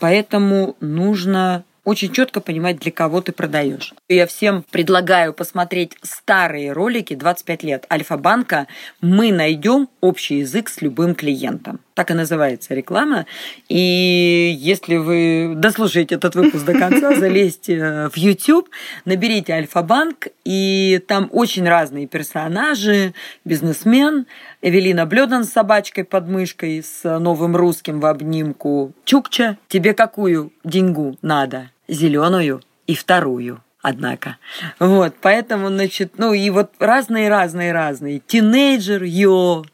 Поэтому 0.00 0.76
нужно 0.80 1.62
очень 1.84 2.12
четко 2.12 2.40
понимать, 2.40 2.78
для 2.78 2.92
кого 2.92 3.20
ты 3.20 3.32
продаешь. 3.32 3.92
Я 4.08 4.26
всем 4.26 4.64
предлагаю 4.70 5.32
посмотреть 5.32 5.96
старые 6.02 6.72
ролики 6.72 7.14
25 7.14 7.62
лет 7.64 7.86
Альфа-банка 7.90 8.68
«Мы 9.00 9.32
найдем 9.32 9.88
общий 10.00 10.38
язык 10.38 10.68
с 10.68 10.80
любым 10.80 11.14
клиентом». 11.16 11.80
Так 11.94 12.10
и 12.10 12.14
называется 12.14 12.74
реклама. 12.74 13.26
И 13.68 14.56
если 14.58 14.96
вы 14.96 15.54
дослушаете 15.56 16.14
этот 16.14 16.34
выпуск 16.36 16.64
до 16.64 16.72
конца, 16.72 17.14
залезьте 17.18 18.08
в 18.08 18.16
YouTube, 18.16 18.70
наберите 19.04 19.52
Альфа-банк, 19.52 20.28
и 20.44 21.02
там 21.06 21.28
очень 21.32 21.68
разные 21.68 22.06
персонажи, 22.06 23.12
бизнесмен, 23.44 24.26
Эвелина 24.62 25.04
Блёдан 25.04 25.44
с 25.44 25.50
собачкой 25.50 26.04
под 26.04 26.28
мышкой, 26.28 26.82
с 26.82 27.18
новым 27.18 27.56
русским 27.56 28.00
в 28.00 28.06
обнимку. 28.06 28.92
Чукча, 29.04 29.58
тебе 29.68 29.92
какую 29.92 30.52
деньгу 30.64 31.18
надо? 31.20 31.71
Зеленую 31.88 32.62
и 32.86 32.94
вторую 32.94 33.62
однако. 33.82 34.38
Вот, 34.78 35.14
поэтому, 35.20 35.68
значит, 35.68 36.12
ну 36.16 36.32
и 36.32 36.48
вот 36.50 36.70
разные-разные-разные. 36.78 38.20
Тинейджер, 38.20 39.02
йо, 39.02 39.64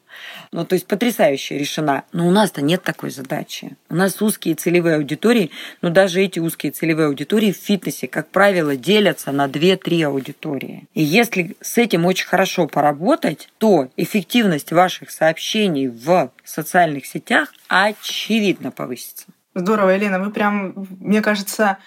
ну, 0.51 0.65
то 0.65 0.75
есть 0.75 0.87
потрясающе 0.87 1.59
решена. 1.59 2.05
Но 2.13 2.27
у 2.27 2.31
нас-то 2.31 2.63
нет 2.63 2.83
такой 2.83 3.11
задачи. 3.11 3.77
У 3.89 3.95
нас 3.95 4.21
узкие 4.23 4.55
целевые 4.55 4.97
аудитории, 4.97 5.51
но 5.83 5.91
даже 5.91 6.23
эти 6.23 6.39
узкие 6.39 6.73
целевые 6.73 7.07
аудитории 7.07 7.53
в 7.53 7.57
фитнесе, 7.57 8.09
как 8.09 8.29
правило, 8.29 8.77
делятся 8.77 9.31
на 9.33 9.47
2-3 9.47 10.05
аудитории. 10.05 10.89
И 10.95 11.03
если 11.03 11.57
с 11.61 11.79
этим 11.79 12.07
очень 12.07 12.27
хорошо 12.27 12.67
поработать, 12.67 13.49
то 13.59 13.89
эффективность 13.97 14.73
ваших 14.73 15.11
сообщений 15.11 15.89
в 15.89 16.31
социальных 16.45 17.07
сетях 17.07 17.53
очевидно 17.69 18.71
повысится. 18.71 19.27
Здорово, 19.59 19.91
Елена, 19.91 20.21
вы 20.21 20.31
прям, 20.31 20.87
мне 21.01 21.21
кажется, 21.21 21.79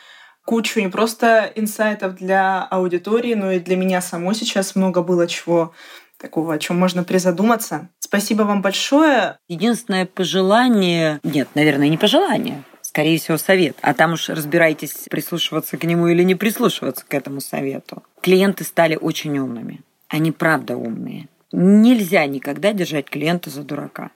кучу 0.43 0.81
не 0.81 0.89
просто 0.89 1.49
инсайтов 1.55 2.15
для 2.15 2.63
аудитории, 2.65 3.34
но 3.34 3.53
и 3.53 3.60
для 3.60 3.77
меня 3.77 4.01
самой 4.01 4.36
сейчас 4.36 4.75
много 4.75 5.01
было 5.01 5.25
чего 5.25 5.73
такого, 6.17 6.53
о 6.53 6.60
чем 6.60 6.77
можно 6.77 7.05
призадуматься. 7.05 7.88
Спасибо 7.99 8.43
вам 8.43 8.62
большое. 8.62 9.38
Единственное 9.47 10.05
пожелание, 10.05 11.21
нет, 11.23 11.47
наверное, 11.55 11.88
не 11.88 11.97
пожелание, 11.97 12.62
скорее 12.81 13.17
всего, 13.17 13.38
совет. 13.38 13.77
А 13.81 13.93
там 13.93 14.13
уж 14.13 14.27
разбирайтесь, 14.27 15.07
прислушиваться 15.10 15.77
к 15.77 15.86
нему 15.86 16.07
или 16.07 16.23
не 16.23 16.36
прислушиваться 16.36 17.05
к 17.07 17.13
этому 17.13 17.39
совету. 17.39 18.03
Клиенты 18.19 18.65
стали 18.65 18.97
очень 18.97 19.39
умными. 19.39 19.79
Они 20.10 20.34
правда 20.34 20.75
умные. 20.75 21.29
Нельзя 21.53 22.25
никогда 22.25 22.73
держать 22.73 23.10
клиента 23.10 23.49
за 23.49 23.63
дурака. 23.63 24.12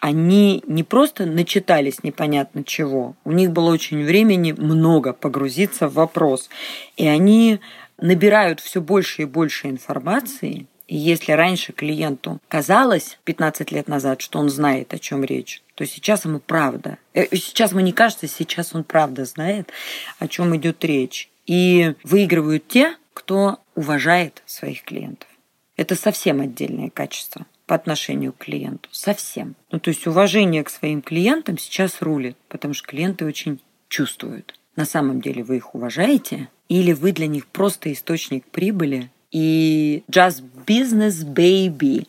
Они 0.00 0.62
не 0.66 0.82
просто 0.82 1.26
начитались 1.26 2.02
непонятно 2.02 2.64
чего, 2.64 3.14
у 3.24 3.32
них 3.32 3.50
было 3.50 3.70
очень 3.70 4.04
времени 4.04 4.52
много 4.52 5.12
погрузиться 5.12 5.88
в 5.88 5.94
вопрос. 5.94 6.48
И 6.96 7.06
они 7.06 7.60
набирают 8.00 8.60
все 8.60 8.80
больше 8.80 9.22
и 9.22 9.26
больше 9.26 9.68
информации, 9.68 10.66
и 10.90 10.96
если 10.96 11.30
раньше 11.30 11.72
клиенту 11.72 12.40
казалось 12.48 13.18
15 13.22 13.70
лет 13.70 13.86
назад, 13.86 14.20
что 14.20 14.40
он 14.40 14.50
знает, 14.50 14.92
о 14.92 14.98
чем 14.98 15.22
речь, 15.22 15.62
то 15.76 15.86
сейчас 15.86 16.24
ему 16.24 16.40
правда. 16.40 16.98
Э, 17.14 17.26
сейчас 17.36 17.70
ему 17.70 17.80
не 17.80 17.92
кажется, 17.92 18.26
сейчас 18.26 18.74
он 18.74 18.82
правда 18.82 19.24
знает, 19.24 19.70
о 20.18 20.26
чем 20.26 20.56
идет 20.56 20.84
речь. 20.84 21.30
И 21.46 21.94
выигрывают 22.02 22.66
те, 22.66 22.96
кто 23.14 23.60
уважает 23.76 24.42
своих 24.46 24.82
клиентов. 24.82 25.28
Это 25.76 25.94
совсем 25.94 26.40
отдельное 26.40 26.90
качество 26.90 27.46
по 27.70 27.76
отношению 27.76 28.32
к 28.32 28.38
клиенту. 28.38 28.88
Совсем. 28.90 29.54
Ну, 29.70 29.78
то 29.78 29.90
есть 29.90 30.04
уважение 30.08 30.64
к 30.64 30.70
своим 30.70 31.02
клиентам 31.02 31.56
сейчас 31.56 32.02
рулит, 32.02 32.36
потому 32.48 32.74
что 32.74 32.88
клиенты 32.88 33.24
очень 33.24 33.60
чувствуют. 33.86 34.58
На 34.74 34.84
самом 34.84 35.20
деле 35.20 35.44
вы 35.44 35.58
их 35.58 35.72
уважаете, 35.76 36.48
или 36.68 36.92
вы 36.92 37.12
для 37.12 37.28
них 37.28 37.46
просто 37.46 37.92
источник 37.92 38.44
прибыли 38.46 39.12
и 39.30 40.02
just 40.10 40.42
business 40.66 41.24
baby, 41.24 42.08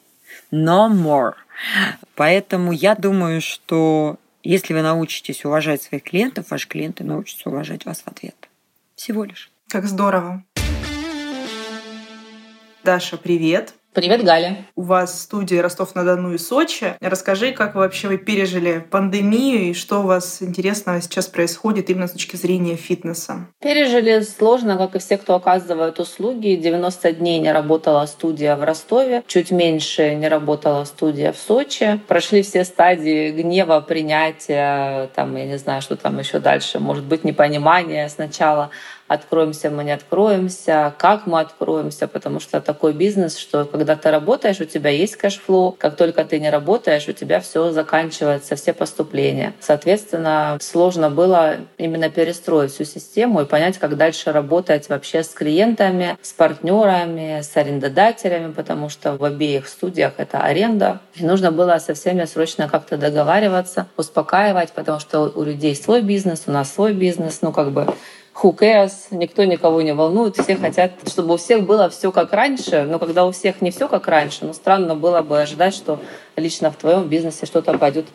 no 0.52 0.90
more. 0.92 1.34
Поэтому 2.16 2.72
я 2.72 2.96
думаю, 2.96 3.40
что 3.40 4.18
если 4.42 4.74
вы 4.74 4.82
научитесь 4.82 5.46
уважать 5.46 5.84
своих 5.84 6.02
клиентов, 6.02 6.50
ваши 6.50 6.68
клиенты 6.68 7.04
научатся 7.04 7.50
уважать 7.50 7.86
вас 7.86 8.02
в 8.02 8.08
ответ. 8.08 8.50
Всего 8.96 9.26
лишь. 9.26 9.52
Как 9.70 9.86
здорово. 9.86 10.44
Даша, 12.84 13.18
привет. 13.18 13.76
Привет, 13.94 14.24
Галя. 14.24 14.68
У 14.78 14.84
вас 14.84 15.24
студии 15.24 15.58
Ростов-на-Дону 15.58 16.34
и 16.34 16.38
Сочи. 16.38 16.96
Расскажи, 17.02 17.52
как 17.52 17.76
вообще 17.76 18.08
вы 18.08 18.18
пережили 18.18 18.80
пандемию 18.90 19.72
и 19.72 19.74
что 19.74 20.00
у 20.00 20.04
вас 20.04 20.42
интересного 20.42 21.02
сейчас 21.02 21.28
происходит 21.28 21.90
именно 21.90 22.08
с 22.08 22.12
точки 22.12 22.38
зрения 22.38 22.78
фитнеса? 22.78 23.48
Пережили 23.60 24.22
сложно, 24.22 24.78
как 24.78 24.96
и 24.96 25.00
все, 25.00 25.18
кто 25.18 25.36
оказывает 25.36 26.00
услуги. 26.00 26.56
90 26.56 27.12
дней 27.12 27.40
не 27.40 27.52
работала 27.52 28.06
студия 28.06 28.56
в 28.56 28.64
Ростове, 28.64 29.26
чуть 29.28 29.52
меньше 29.52 30.16
не 30.16 30.30
работала 30.30 30.86
студия 30.86 31.34
в 31.34 31.38
Сочи. 31.38 32.00
Прошли 32.08 32.44
все 32.44 32.64
стадии 32.64 33.32
гнева, 33.32 33.82
принятия, 33.82 35.10
там, 35.16 35.36
я 35.36 35.46
не 35.46 35.58
знаю, 35.58 35.82
что 35.82 35.98
там 35.98 36.18
еще 36.18 36.40
дальше, 36.40 36.80
может 36.80 37.04
быть, 37.04 37.26
непонимание 37.26 38.08
сначала 38.08 38.70
откроемся 39.14 39.70
мы, 39.70 39.84
не 39.84 39.92
откроемся, 39.92 40.94
как 40.98 41.28
мы 41.28 41.42
откроемся, 41.42 42.08
потому 42.08 42.40
что 42.40 42.62
такой 42.62 42.94
бизнес, 42.94 43.38
что 43.38 43.66
когда 43.66 43.96
ты 43.96 44.10
работаешь, 44.10 44.62
у 44.62 44.66
тебя 44.66 44.90
есть 44.90 45.18
cash 45.18 45.43
flow, 45.43 45.74
как 45.74 45.96
только 45.98 46.24
ты 46.24 46.40
не 46.40 46.50
работаешь, 46.50 47.08
у 47.08 47.12
тебя 47.12 47.42
все 47.42 47.72
заканчивается, 47.72 48.56
все 48.56 48.74
поступления. 48.74 49.54
Соответственно, 49.60 50.58
сложно 50.62 51.10
было 51.10 51.58
именно 51.78 52.10
перестроить 52.10 52.72
всю 52.72 52.86
систему 52.86 53.42
и 53.42 53.46
понять, 53.46 53.78
как 53.78 53.98
дальше 53.98 54.32
работать 54.32 54.88
вообще 54.88 55.24
с 55.24 55.30
клиентами, 55.30 56.18
с 56.22 56.32
партнерами, 56.32 57.42
с 57.42 57.56
арендодателями, 57.58 58.54
потому 58.54 58.90
что 58.90 59.18
в 59.18 59.24
обеих 59.24 59.68
студиях 59.68 60.14
это 60.18 60.40
аренда. 60.40 61.02
И 61.16 61.26
нужно 61.26 61.52
было 61.52 61.78
со 61.80 61.94
всеми 61.94 62.24
срочно 62.26 62.70
как-то 62.70 62.98
договариваться, 62.98 63.88
успокаивать, 63.98 64.72
потому 64.72 65.00
что 65.00 65.32
у 65.36 65.44
людей 65.44 65.76
свой 65.76 66.02
бизнес, 66.02 66.44
у 66.48 66.52
нас 66.52 66.74
свой 66.74 66.94
бизнес, 66.94 67.42
ну 67.42 67.52
как 67.52 67.72
бы 67.72 67.88
who 68.36 68.56
cares, 68.58 69.08
никто 69.12 69.44
никого 69.44 69.82
не 69.82 69.94
волнует, 69.94 70.38
все 70.38 70.56
хотят, 70.56 70.92
чтобы 71.08 71.34
у 71.34 71.38
всех 71.38 71.64
было 71.64 71.90
все 71.90 72.12
как 72.12 72.34
раньше, 72.34 72.84
но 72.84 73.00
когда 73.00 73.26
у 73.26 73.32
всех 73.32 73.62
не 73.62 73.72
все 73.72 73.88
как 73.88 74.08
раньше, 74.08 74.46
ну 74.46 74.54
странно 74.54 74.96
было 74.96 75.22
бы 75.22 75.42
ожидать, 75.42 75.74
что 75.74 76.00
лично 76.36 76.72
в 76.72 76.76
твоем 76.76 77.08
бизнесе 77.08 77.46
что-то 77.46 77.78
пойдет 77.78 78.06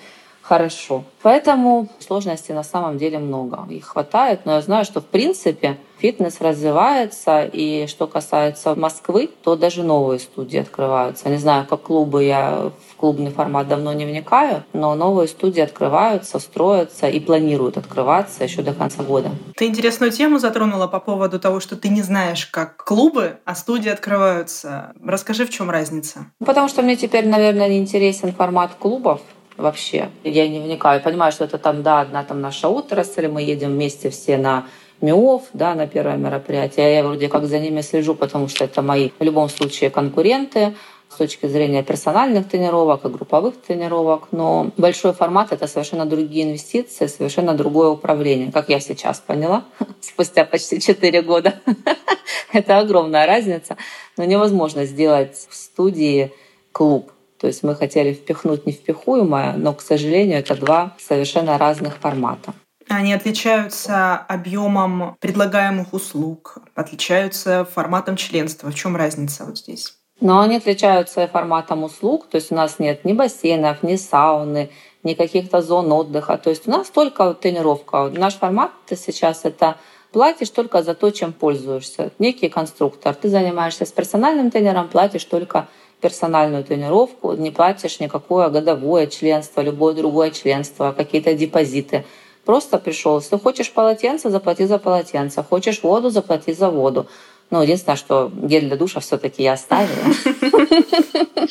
хорошо. 0.48 1.04
Поэтому 1.22 1.88
сложностей 1.98 2.54
на 2.54 2.62
самом 2.62 2.98
деле 2.98 3.18
много. 3.18 3.66
Их 3.68 3.86
хватает, 3.86 4.40
но 4.44 4.54
я 4.54 4.60
знаю, 4.60 4.84
что 4.84 5.00
в 5.00 5.06
принципе 5.06 5.76
фитнес 5.98 6.40
развивается, 6.40 7.44
и 7.44 7.86
что 7.86 8.06
касается 8.06 8.74
Москвы, 8.74 9.30
то 9.42 9.56
даже 9.56 9.82
новые 9.82 10.20
студии 10.20 10.58
открываются. 10.58 11.28
Не 11.28 11.38
знаю, 11.38 11.66
как 11.66 11.82
клубы, 11.82 12.24
я 12.24 12.70
в 12.90 12.96
клубный 12.96 13.30
формат 13.30 13.66
давно 13.66 13.92
не 13.92 14.04
вникаю, 14.04 14.62
но 14.72 14.94
новые 14.94 15.26
студии 15.26 15.62
открываются, 15.62 16.38
строятся 16.38 17.08
и 17.08 17.18
планируют 17.18 17.76
открываться 17.76 18.44
еще 18.44 18.62
до 18.62 18.72
конца 18.72 19.02
года. 19.02 19.30
Ты 19.56 19.66
интересную 19.66 20.12
тему 20.12 20.38
затронула 20.38 20.86
по 20.86 21.00
поводу 21.00 21.40
того, 21.40 21.60
что 21.60 21.76
ты 21.76 21.88
не 21.88 22.02
знаешь, 22.02 22.46
как 22.46 22.84
клубы, 22.84 23.38
а 23.44 23.54
студии 23.54 23.88
открываются. 23.88 24.92
Расскажи, 25.02 25.46
в 25.46 25.50
чем 25.50 25.70
разница? 25.70 26.26
Потому 26.44 26.68
что 26.68 26.82
мне 26.82 26.96
теперь, 26.96 27.26
наверное, 27.26 27.68
не 27.68 27.78
интересен 27.78 28.32
формат 28.32 28.72
клубов 28.78 29.20
вообще. 29.56 30.10
Я 30.24 30.48
не 30.48 30.60
вникаю. 30.60 31.02
Понимаю, 31.02 31.32
что 31.32 31.44
это 31.44 31.58
там, 31.58 31.82
да, 31.82 32.00
одна 32.00 32.24
там 32.24 32.40
наша 32.40 32.68
отрасль, 32.68 33.28
мы 33.28 33.42
едем 33.42 33.72
вместе 33.72 34.10
все 34.10 34.36
на 34.36 34.66
МИОВ, 35.00 35.42
да, 35.52 35.74
на 35.74 35.86
первое 35.86 36.16
мероприятие. 36.16 36.94
Я 36.94 37.04
вроде 37.04 37.28
как 37.28 37.46
за 37.46 37.58
ними 37.58 37.80
слежу, 37.80 38.14
потому 38.14 38.48
что 38.48 38.64
это 38.64 38.82
мои 38.82 39.10
в 39.18 39.22
любом 39.22 39.48
случае 39.48 39.90
конкуренты 39.90 40.74
с 41.08 41.16
точки 41.16 41.46
зрения 41.46 41.82
персональных 41.82 42.48
тренировок 42.48 43.04
и 43.04 43.08
групповых 43.08 43.54
тренировок, 43.60 44.28
но 44.32 44.70
большой 44.76 45.12
формат— 45.12 45.48
это 45.52 45.66
совершенно 45.66 46.04
другие 46.04 46.44
инвестиции, 46.44 47.06
совершенно 47.06 47.54
другое 47.54 47.88
управление, 47.88 48.50
как 48.50 48.68
я 48.68 48.80
сейчас 48.80 49.20
поняла, 49.20 49.64
спустя 50.00 50.44
почти 50.44 50.80
4 50.80 51.22
года. 51.22 51.54
это 52.52 52.78
огромная 52.78 53.26
разница, 53.26 53.76
но 54.16 54.24
невозможно 54.24 54.84
сделать 54.84 55.46
в 55.48 55.54
студии 55.54 56.32
клуб 56.72 57.12
То 57.38 57.46
есть 57.46 57.62
мы 57.62 57.74
хотели 57.74 58.12
впихнуть 58.12 58.66
невпихуемое, 58.66 59.54
но, 59.56 59.74
к 59.74 59.80
сожалению, 59.80 60.38
это 60.38 60.54
два 60.54 60.94
совершенно 60.98 61.58
разных 61.58 61.96
формата. 61.96 62.54
Они 62.88 63.12
отличаются 63.12 64.16
объемом 64.16 65.16
предлагаемых 65.20 65.92
услуг, 65.92 66.58
отличаются 66.74 67.64
форматом 67.64 68.16
членства. 68.16 68.70
В 68.70 68.74
чем 68.74 68.94
разница 68.96 69.44
вот 69.44 69.58
здесь? 69.58 69.94
Но 70.20 70.40
они 70.40 70.56
отличаются 70.56 71.26
форматом 71.28 71.84
услуг, 71.84 72.28
то 72.28 72.36
есть 72.36 72.50
у 72.50 72.54
нас 72.54 72.78
нет 72.78 73.04
ни 73.04 73.12
бассейнов, 73.12 73.82
ни 73.82 73.96
сауны, 73.96 74.70
ни 75.02 75.14
каких-то 75.14 75.60
зон 75.60 75.92
отдыха. 75.92 76.38
То 76.38 76.50
есть 76.50 76.66
у 76.66 76.70
нас 76.70 76.88
только 76.88 77.34
тренировка. 77.34 78.08
Наш 78.08 78.34
формат 78.34 78.70
сейчас 78.88 79.44
это 79.44 79.76
платишь 80.12 80.50
только 80.50 80.82
за 80.82 80.94
то, 80.94 81.10
чем 81.10 81.32
пользуешься. 81.32 82.12
Некий 82.18 82.48
конструктор. 82.48 83.14
Ты 83.14 83.28
занимаешься 83.28 83.84
с 83.84 83.92
персональным 83.92 84.50
тренером, 84.50 84.88
платишь 84.88 85.24
только 85.24 85.68
персональную 86.00 86.64
тренировку, 86.64 87.32
не 87.32 87.50
платишь 87.50 88.00
никакое 88.00 88.48
годовое 88.48 89.06
членство, 89.06 89.60
любое 89.60 89.94
другое 89.94 90.30
членство, 90.30 90.92
какие-то 90.96 91.34
депозиты. 91.34 92.04
Просто 92.44 92.78
пришел. 92.78 93.18
Если 93.18 93.38
хочешь 93.38 93.72
полотенце, 93.72 94.30
заплати 94.30 94.66
за 94.66 94.78
полотенце. 94.78 95.42
Хочешь 95.42 95.82
воду, 95.82 96.10
заплати 96.10 96.52
за 96.52 96.70
воду. 96.70 97.06
Ну, 97.50 97.62
единственное, 97.62 97.96
что 97.96 98.30
гель 98.34 98.66
для 98.66 98.76
душа 98.76 99.00
все 99.00 99.18
таки 99.18 99.42
я 99.42 99.52
оставила. 99.52 100.02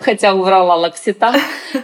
Хотя 0.00 0.34
убрала 0.34 0.74
лаксита 0.74 1.34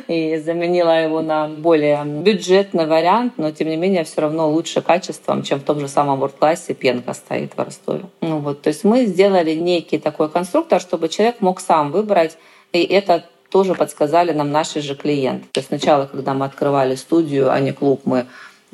и 0.09 0.39
заменила 0.39 1.03
его 1.03 1.23
на 1.23 1.47
более 1.47 2.05
бюджетный 2.05 2.87
вариант, 2.87 3.35
но 3.37 3.53
тем 3.53 3.69
не 3.69 3.77
менее 3.77 4.03
все 4.05 4.23
равно 4.23 4.51
лучше 4.51 4.83
качеством, 4.83 5.45
чем 5.45 5.61
в 5.61 5.65
том 5.65 5.79
же 5.79 5.87
самом 5.87 6.19
ворд-классе 6.19 6.75
пенка 6.75 7.15
стоит 7.15 7.53
в 7.57 7.59
Ростове. 7.61 8.05
Ну 8.21 8.39
вот, 8.39 8.63
то 8.63 8.69
есть 8.69 8.83
мы 8.83 9.07
сделали 9.07 9.55
некий 9.55 9.99
такой 9.99 10.29
конструктор, 10.29 10.81
чтобы 10.81 11.09
человек 11.09 11.41
мог 11.41 11.61
сам 11.61 11.93
выбрать, 11.93 12.37
и 12.73 12.83
это 12.83 13.25
тоже 13.51 13.75
подсказали 13.75 14.33
нам 14.33 14.51
наши 14.51 14.81
же 14.81 14.97
клиенты. 14.97 15.47
То 15.53 15.59
есть 15.59 15.69
сначала, 15.69 16.07
когда 16.07 16.35
мы 16.35 16.45
открывали 16.47 16.97
студию, 16.97 17.53
а 17.53 17.61
не 17.61 17.73
клуб, 17.73 18.01
мы 18.05 18.27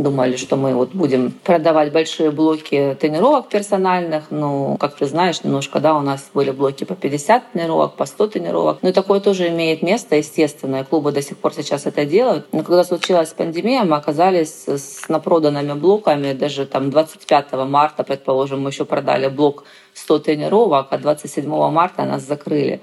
думали, 0.03 0.37
что 0.37 0.57
мы 0.57 0.75
вот 0.75 0.91
будем 0.91 1.33
продавать 1.33 1.93
большие 1.93 2.31
блоки 2.31 2.97
тренировок 3.01 3.49
персональных. 3.49 4.25
Ну, 4.31 4.77
как 4.79 4.97
ты 4.97 5.07
знаешь, 5.07 5.43
немножко, 5.45 5.81
да, 5.81 5.97
у 5.97 6.01
нас 6.01 6.31
были 6.35 6.51
блоки 6.51 6.85
по 6.85 6.95
50 6.95 7.53
тренировок, 7.53 7.95
по 7.95 8.07
100 8.07 8.27
тренировок. 8.29 8.79
Ну, 8.83 8.89
и 8.89 8.93
такое 8.93 9.21
тоже 9.21 9.49
имеет 9.49 9.83
место, 9.83 10.17
естественно, 10.17 10.81
и 10.81 10.85
клубы 10.85 11.13
до 11.13 11.23
сих 11.23 11.37
пор 11.37 11.55
сейчас 11.55 11.87
это 11.87 12.05
делают. 12.05 12.47
Но 12.53 12.63
когда 12.63 12.85
случилась 12.85 13.31
пандемия, 13.31 13.85
мы 13.85 13.97
оказались 13.97 14.65
с 14.67 15.09
напроданными 15.09 15.73
блоками. 15.75 16.33
Даже 16.33 16.67
там 16.67 16.91
25 16.91 17.53
марта, 17.67 18.03
предположим, 18.03 18.63
мы 18.63 18.71
еще 18.71 18.85
продали 18.85 19.29
блок 19.29 19.65
100 19.95 20.19
тренировок, 20.21 20.89
а 20.91 20.99
27 20.99 21.71
марта 21.71 22.05
нас 22.05 22.23
закрыли. 22.23 22.81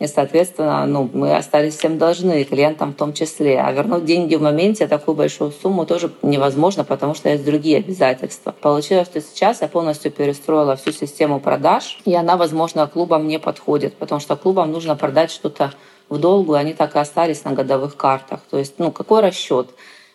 И, 0.00 0.08
соответственно, 0.08 0.86
ну, 0.86 1.08
мы 1.12 1.36
остались 1.36 1.76
всем 1.76 1.98
должны, 1.98 2.42
клиентам 2.42 2.92
в 2.92 2.96
том 2.96 3.12
числе. 3.12 3.60
А 3.60 3.70
вернуть 3.70 4.04
деньги 4.04 4.34
в 4.34 4.42
моменте, 4.42 4.88
такую 4.88 5.14
большую 5.14 5.52
сумму, 5.52 5.86
тоже 5.86 6.10
невозможно, 6.22 6.82
потому 6.82 7.14
что 7.14 7.28
есть 7.28 7.44
другие 7.44 7.78
обязательства. 7.78 8.52
Получилось, 8.60 9.06
что 9.06 9.20
сейчас 9.20 9.62
я 9.62 9.68
полностью 9.68 10.10
перестроила 10.10 10.74
всю 10.74 10.90
систему 10.90 11.38
продаж, 11.38 12.00
и 12.04 12.14
она, 12.14 12.36
возможно, 12.36 12.88
клубам 12.88 13.28
не 13.28 13.38
подходит, 13.38 13.94
потому 13.94 14.20
что 14.20 14.34
клубам 14.34 14.72
нужно 14.72 14.96
продать 14.96 15.30
что-то 15.30 15.72
в 16.08 16.18
долгу, 16.18 16.56
и 16.56 16.58
они 16.58 16.74
так 16.74 16.96
и 16.96 16.98
остались 16.98 17.44
на 17.44 17.52
годовых 17.52 17.96
картах. 17.96 18.40
То 18.50 18.58
есть, 18.58 18.74
ну, 18.78 18.90
какой 18.90 19.20
расчет? 19.20 19.68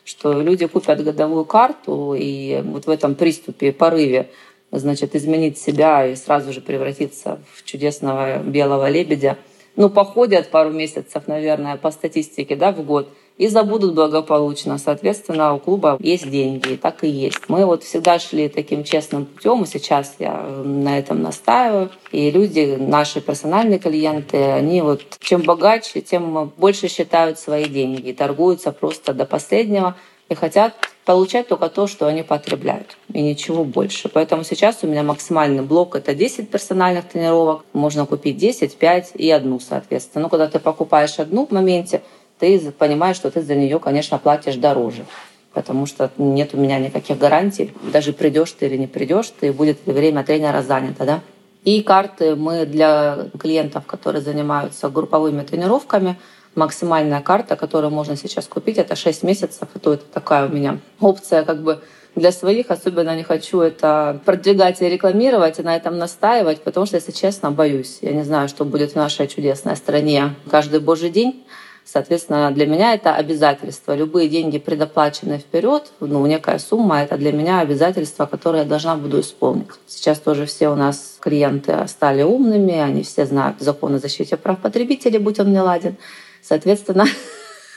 Что 0.04 0.34
люди 0.42 0.68
купят 0.68 1.02
годовую 1.02 1.46
карту, 1.46 2.16
и 2.20 2.62
вот 2.66 2.86
в 2.86 2.90
этом 2.90 3.16
приступе, 3.16 3.72
порыве, 3.72 4.30
значит, 4.72 5.16
изменить 5.16 5.58
себя 5.58 6.06
и 6.06 6.16
сразу 6.16 6.52
же 6.52 6.60
превратиться 6.60 7.40
в 7.54 7.64
чудесного 7.64 8.40
белого 8.40 8.90
лебедя– 8.90 9.38
ну, 9.80 9.90
походят 9.90 10.52
пару 10.52 10.72
месяцев, 10.72 11.24
наверное, 11.28 11.78
по 11.78 11.90
статистике, 11.90 12.58
да, 12.58 12.74
в 12.74 12.84
год, 12.84 13.08
и 13.38 13.48
забудут 13.48 13.94
благополучно. 13.96 14.78
Соответственно, 14.78 15.54
у 15.54 15.60
клуба 15.60 15.96
есть 16.02 16.30
деньги, 16.30 16.76
так 16.76 17.06
и 17.06 17.08
есть. 17.08 17.48
Мы 17.48 17.66
вот 17.66 17.84
всегда 17.84 18.20
шли 18.20 18.50
таким 18.50 18.84
честным 18.84 19.26
путем, 19.26 19.64
и 19.64 19.66
сейчас 19.66 20.16
я 20.20 20.34
на 20.66 21.00
этом 21.00 21.22
настаиваю. 21.22 21.92
И 22.12 22.30
люди, 22.30 22.76
наши 22.78 23.22
персональные 23.22 23.80
клиенты, 23.80 24.38
они 24.38 24.82
вот 24.82 25.02
чем 25.22 25.44
богаче, 25.44 26.02
тем 26.02 26.52
больше 26.58 26.90
считают 26.90 27.40
свои 27.40 27.64
деньги, 27.64 28.12
торгуются 28.12 28.74
просто 28.74 29.14
до 29.14 29.26
последнего 29.26 29.96
и 30.28 30.36
хотят 30.36 30.74
получать 31.06 31.48
только 31.48 31.70
то, 31.70 31.88
что 31.88 32.08
они 32.08 32.24
потребляют, 32.24 32.98
и 33.14 33.22
ничего 33.22 33.64
больше. 33.64 34.10
Поэтому 34.10 34.44
сейчас 34.44 34.80
у 34.84 34.88
меня 34.88 35.04
максимальный 35.04 35.64
блок— 35.64 35.96
это 35.98 36.14
10 36.14 36.50
персональных 36.50 37.08
тренировок. 37.10 37.66
Можно 37.74 38.06
купить 38.06 38.38
10, 38.38 38.76
5 38.78 39.12
и 39.16 39.30
одну, 39.32 39.60
соответственно. 39.60 40.24
Но 40.24 40.30
когда 40.30 40.48
ты 40.48 40.60
покупаешь 40.60 41.20
одну 41.20 41.46
в 41.46 41.52
моменте, 41.52 42.02
ты 42.38 42.72
понимаешь, 42.72 43.16
что 43.16 43.32
ты 43.32 43.42
за 43.42 43.56
нее, 43.56 43.80
конечно, 43.80 44.18
платишь 44.18 44.56
дороже 44.56 45.06
потому 45.54 45.86
что 45.88 46.12
нет 46.18 46.54
у 46.54 46.58
меня 46.58 46.80
никаких 46.80 47.18
гарантий. 47.18 47.74
Даже 47.92 48.14
придешь 48.14 48.52
ты 48.52 48.68
или 48.68 48.78
не 48.78 48.88
придешь, 48.88 49.32
ты 49.40 49.52
будет 49.52 49.80
время 49.86 50.24
тренера 50.24 50.62
занято, 50.62 51.06
да? 51.06 51.22
И 51.64 51.82
карты 51.82 52.36
мы 52.36 52.66
для 52.66 53.28
клиентов, 53.38 53.86
которые 53.86 54.22
занимаются 54.22 54.90
групповыми 54.90 55.42
тренировками, 55.42 56.18
максимальная 56.56 57.22
карта, 57.22 57.56
которую 57.56 57.92
можно 57.92 58.16
сейчас 58.16 58.48
купить, 58.48 58.78
это 58.78 58.96
6 58.96 59.24
месяцев. 59.24 59.68
И 59.76 59.80
то 59.80 59.94
это 59.94 60.06
такая 60.06 60.48
у 60.48 60.50
меня 60.50 60.80
опция 61.00 61.44
как 61.44 61.62
бы 61.64 61.82
для 62.16 62.32
своих. 62.32 62.72
Особенно 62.72 63.16
не 63.16 63.24
хочу 63.24 63.62
это 63.62 64.20
продвигать 64.26 64.82
и 64.82 64.90
рекламировать, 64.90 65.60
и 65.60 65.64
на 65.64 65.76
этом 65.76 65.98
настаивать, 65.98 66.62
потому 66.62 66.86
что, 66.86 66.98
если 66.98 67.12
честно, 67.12 67.52
боюсь. 67.52 68.00
Я 68.02 68.14
не 68.14 68.24
знаю, 68.24 68.50
что 68.50 68.66
будет 68.66 68.92
в 68.92 68.96
нашей 68.96 69.28
чудесной 69.28 69.76
стране 69.76 70.36
каждый 70.50 70.80
божий 70.80 71.10
день. 71.10 71.44
Соответственно, 71.92 72.52
для 72.52 72.68
меня 72.68 72.94
это 72.94 73.16
обязательство. 73.16 73.96
Любые 73.96 74.30
деньги 74.30 74.60
предоплачены 74.60 75.40
вперед, 75.40 75.92
ну, 76.00 76.24
некая 76.28 76.60
сумма, 76.60 77.02
это 77.02 77.18
для 77.18 77.32
меня 77.32 77.62
обязательство, 77.62 78.28
которое 78.28 78.60
я 78.60 78.70
должна 78.70 78.96
буду 78.96 79.22
исполнить. 79.22 79.70
Сейчас 79.88 80.20
тоже 80.20 80.46
все 80.46 80.70
у 80.70 80.76
нас 80.76 81.18
клиенты 81.20 81.88
стали 81.88 82.22
умными, 82.22 82.76
они 82.76 83.02
все 83.02 83.26
знают 83.26 83.60
закон 83.60 83.96
о 83.96 83.98
защите 83.98 84.38
прав 84.38 84.60
потребителей, 84.60 85.18
будь 85.18 85.40
он 85.40 85.52
не 85.52 85.62
ладен. 85.62 85.98
Соответственно, 86.42 87.06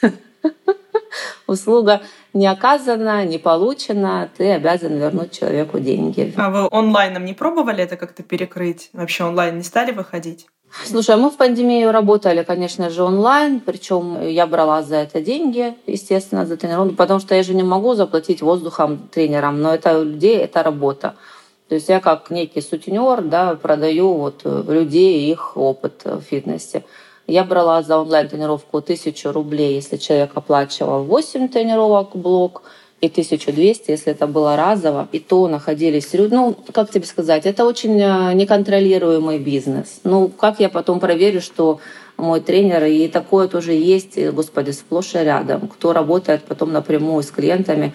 услуга 1.46 2.02
не 2.32 2.46
оказана, 2.46 3.24
не 3.24 3.38
получена, 3.38 4.30
ты 4.36 4.52
обязан 4.52 4.96
вернуть 4.98 5.38
человеку 5.38 5.78
деньги. 5.78 6.32
А 6.36 6.50
вы 6.50 6.68
онлайном 6.70 7.24
не 7.24 7.34
пробовали 7.34 7.84
это 7.84 7.96
как-то 7.96 8.22
перекрыть? 8.22 8.90
Вообще 8.92 9.24
онлайн 9.24 9.58
не 9.58 9.64
стали 9.64 9.92
выходить? 9.92 10.46
Слушай, 10.86 11.16
мы 11.16 11.30
в 11.30 11.36
пандемию 11.36 11.92
работали, 11.92 12.42
конечно 12.44 12.88
же, 12.88 13.02
онлайн, 13.02 13.60
причем 13.60 14.26
я 14.26 14.46
брала 14.46 14.82
за 14.82 14.96
это 14.96 15.20
деньги, 15.20 15.74
естественно, 15.86 16.46
за 16.46 16.56
тренировку, 16.56 16.94
потому 16.94 17.20
что 17.20 17.34
я 17.34 17.42
же 17.42 17.52
не 17.52 17.62
могу 17.62 17.94
заплатить 17.94 18.40
воздухом 18.40 19.08
тренерам, 19.12 19.60
но 19.60 19.74
это 19.74 19.98
у 19.98 20.04
людей, 20.04 20.38
это 20.38 20.62
работа. 20.62 21.14
То 21.68 21.74
есть 21.74 21.88
я 21.88 22.00
как 22.00 22.30
некий 22.30 22.62
сутенер, 22.62 23.20
да, 23.22 23.54
продаю 23.54 24.14
вот 24.14 24.42
людей 24.44 25.30
их 25.30 25.56
опыт 25.56 26.02
в 26.04 26.20
фитнесе. 26.22 26.84
Я 27.26 27.44
брала 27.44 27.82
за 27.82 27.98
онлайн-тренировку 27.98 28.78
1000 28.78 29.32
рублей, 29.32 29.74
если 29.74 29.96
человек 29.96 30.32
оплачивал 30.34 31.04
8 31.04 31.48
тренировок 31.48 32.16
блок, 32.16 32.62
и 33.02 33.08
1200, 33.08 33.90
если 33.90 34.12
это 34.12 34.28
было 34.28 34.56
разово, 34.56 35.08
и 35.10 35.18
то 35.18 35.48
находились. 35.48 36.08
Ну, 36.12 36.56
как 36.72 36.90
тебе 36.90 37.04
сказать, 37.04 37.46
это 37.46 37.64
очень 37.64 38.00
э, 38.00 38.32
неконтролируемый 38.32 39.40
бизнес. 39.40 40.00
Ну, 40.04 40.28
как 40.28 40.60
я 40.60 40.68
потом 40.68 41.00
проверю, 41.00 41.40
что 41.40 41.80
мой 42.16 42.40
тренер, 42.40 42.84
и 42.84 43.08
такое 43.08 43.48
тоже 43.48 43.72
есть, 43.72 44.16
господи, 44.30 44.70
сплошь 44.70 45.16
и 45.16 45.18
рядом, 45.18 45.66
кто 45.66 45.92
работает 45.92 46.44
потом 46.44 46.72
напрямую 46.72 47.24
с 47.24 47.30
клиентами, 47.32 47.92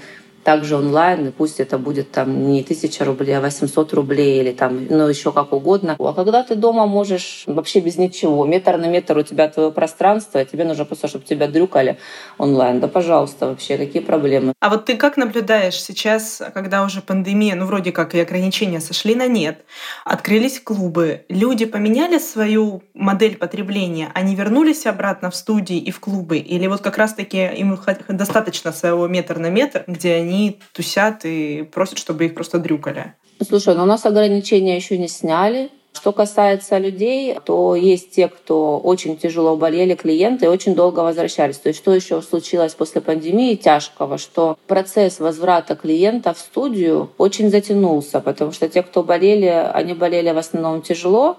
также 0.48 0.78
онлайн, 0.78 1.28
и 1.28 1.32
пусть 1.32 1.60
это 1.60 1.78
будет 1.78 2.12
там 2.12 2.48
не 2.50 2.64
тысяча 2.64 3.04
рублей, 3.04 3.38
а 3.38 3.42
800 3.42 3.94
рублей 3.94 4.40
или 4.40 4.54
там, 4.54 4.88
ну, 4.90 5.10
еще 5.10 5.34
как 5.34 5.52
угодно. 5.52 5.98
А 6.00 6.14
когда 6.14 6.42
ты 6.42 6.56
дома 6.56 6.88
можешь 6.88 7.44
вообще 7.48 7.82
без 7.82 7.98
ничего, 7.98 8.46
метр 8.46 8.78
на 8.78 8.86
метр 8.86 9.18
у 9.18 9.24
тебя 9.24 9.50
твое 9.50 9.74
пространство, 9.74 10.42
и 10.42 10.46
тебе 10.46 10.64
нужно 10.64 10.86
просто, 10.86 11.10
чтобы 11.10 11.26
тебя 11.26 11.48
дрюкали 11.50 11.98
онлайн. 12.38 12.80
Да, 12.80 12.88
пожалуйста, 12.88 13.48
вообще, 13.48 13.78
какие 13.78 14.02
проблемы? 14.02 14.54
А 14.62 14.70
вот 14.70 14.86
ты 14.86 14.96
как 14.96 15.18
наблюдаешь 15.18 15.82
сейчас, 15.82 16.42
когда 16.54 16.86
уже 16.86 17.02
пандемия, 17.02 17.56
ну, 17.56 17.66
вроде 17.66 17.92
как 17.92 18.16
и 18.16 18.20
ограничения 18.22 18.80
сошли 18.80 19.16
на 19.16 19.28
нет, 19.28 19.66
открылись 20.06 20.62
клубы, 20.62 21.26
люди 21.28 21.66
поменяли 21.66 22.20
свою 22.20 22.84
модель 22.94 23.36
потребления, 23.36 24.12
они 24.14 24.34
вернулись 24.34 24.86
обратно 24.86 25.30
в 25.30 25.36
студии 25.36 25.78
и 25.78 25.92
в 25.92 26.00
клубы, 26.00 26.38
или 26.38 26.68
вот 26.68 26.80
как 26.80 26.98
раз-таки 26.98 27.50
им 27.58 27.78
достаточно 28.08 28.72
своего 28.72 29.08
метр 29.10 29.40
на 29.40 29.50
метр, 29.50 29.84
где 29.88 30.14
они 30.14 30.37
они 30.38 30.60
тусят 30.74 31.26
и 31.26 31.64
просят, 31.64 31.98
чтобы 31.98 32.26
их 32.26 32.36
просто 32.36 32.60
дрюкали. 32.60 33.14
Слушай, 33.48 33.74
но 33.74 33.82
ну 33.82 33.84
у 33.84 33.88
нас 33.88 34.06
ограничения 34.06 34.76
еще 34.76 34.98
не 34.98 35.08
сняли. 35.08 35.70
Что 35.94 36.12
касается 36.12 36.78
людей, 36.78 37.36
то 37.44 37.76
есть 37.76 38.12
те, 38.12 38.28
кто 38.28 38.78
очень 38.78 39.18
тяжело 39.18 39.56
болели, 39.58 39.96
клиенты, 39.96 40.46
и 40.46 40.50
очень 40.50 40.76
долго 40.76 41.00
возвращались. 41.00 41.58
То 41.58 41.70
есть 41.70 41.80
что 41.80 41.92
еще 41.92 42.22
случилось 42.22 42.76
после 42.76 43.02
пандемии 43.02 43.56
тяжкого, 43.56 44.20
что 44.20 44.60
процесс 44.68 45.20
возврата 45.20 45.76
клиента 45.76 46.36
в 46.36 46.38
студию 46.38 47.10
очень 47.18 47.50
затянулся, 47.50 48.20
потому 48.20 48.52
что 48.52 48.70
те, 48.70 48.84
кто 48.84 49.02
болели, 49.02 49.48
они 49.74 49.96
болели 49.96 50.32
в 50.32 50.38
основном 50.38 50.84
тяжело, 50.84 51.38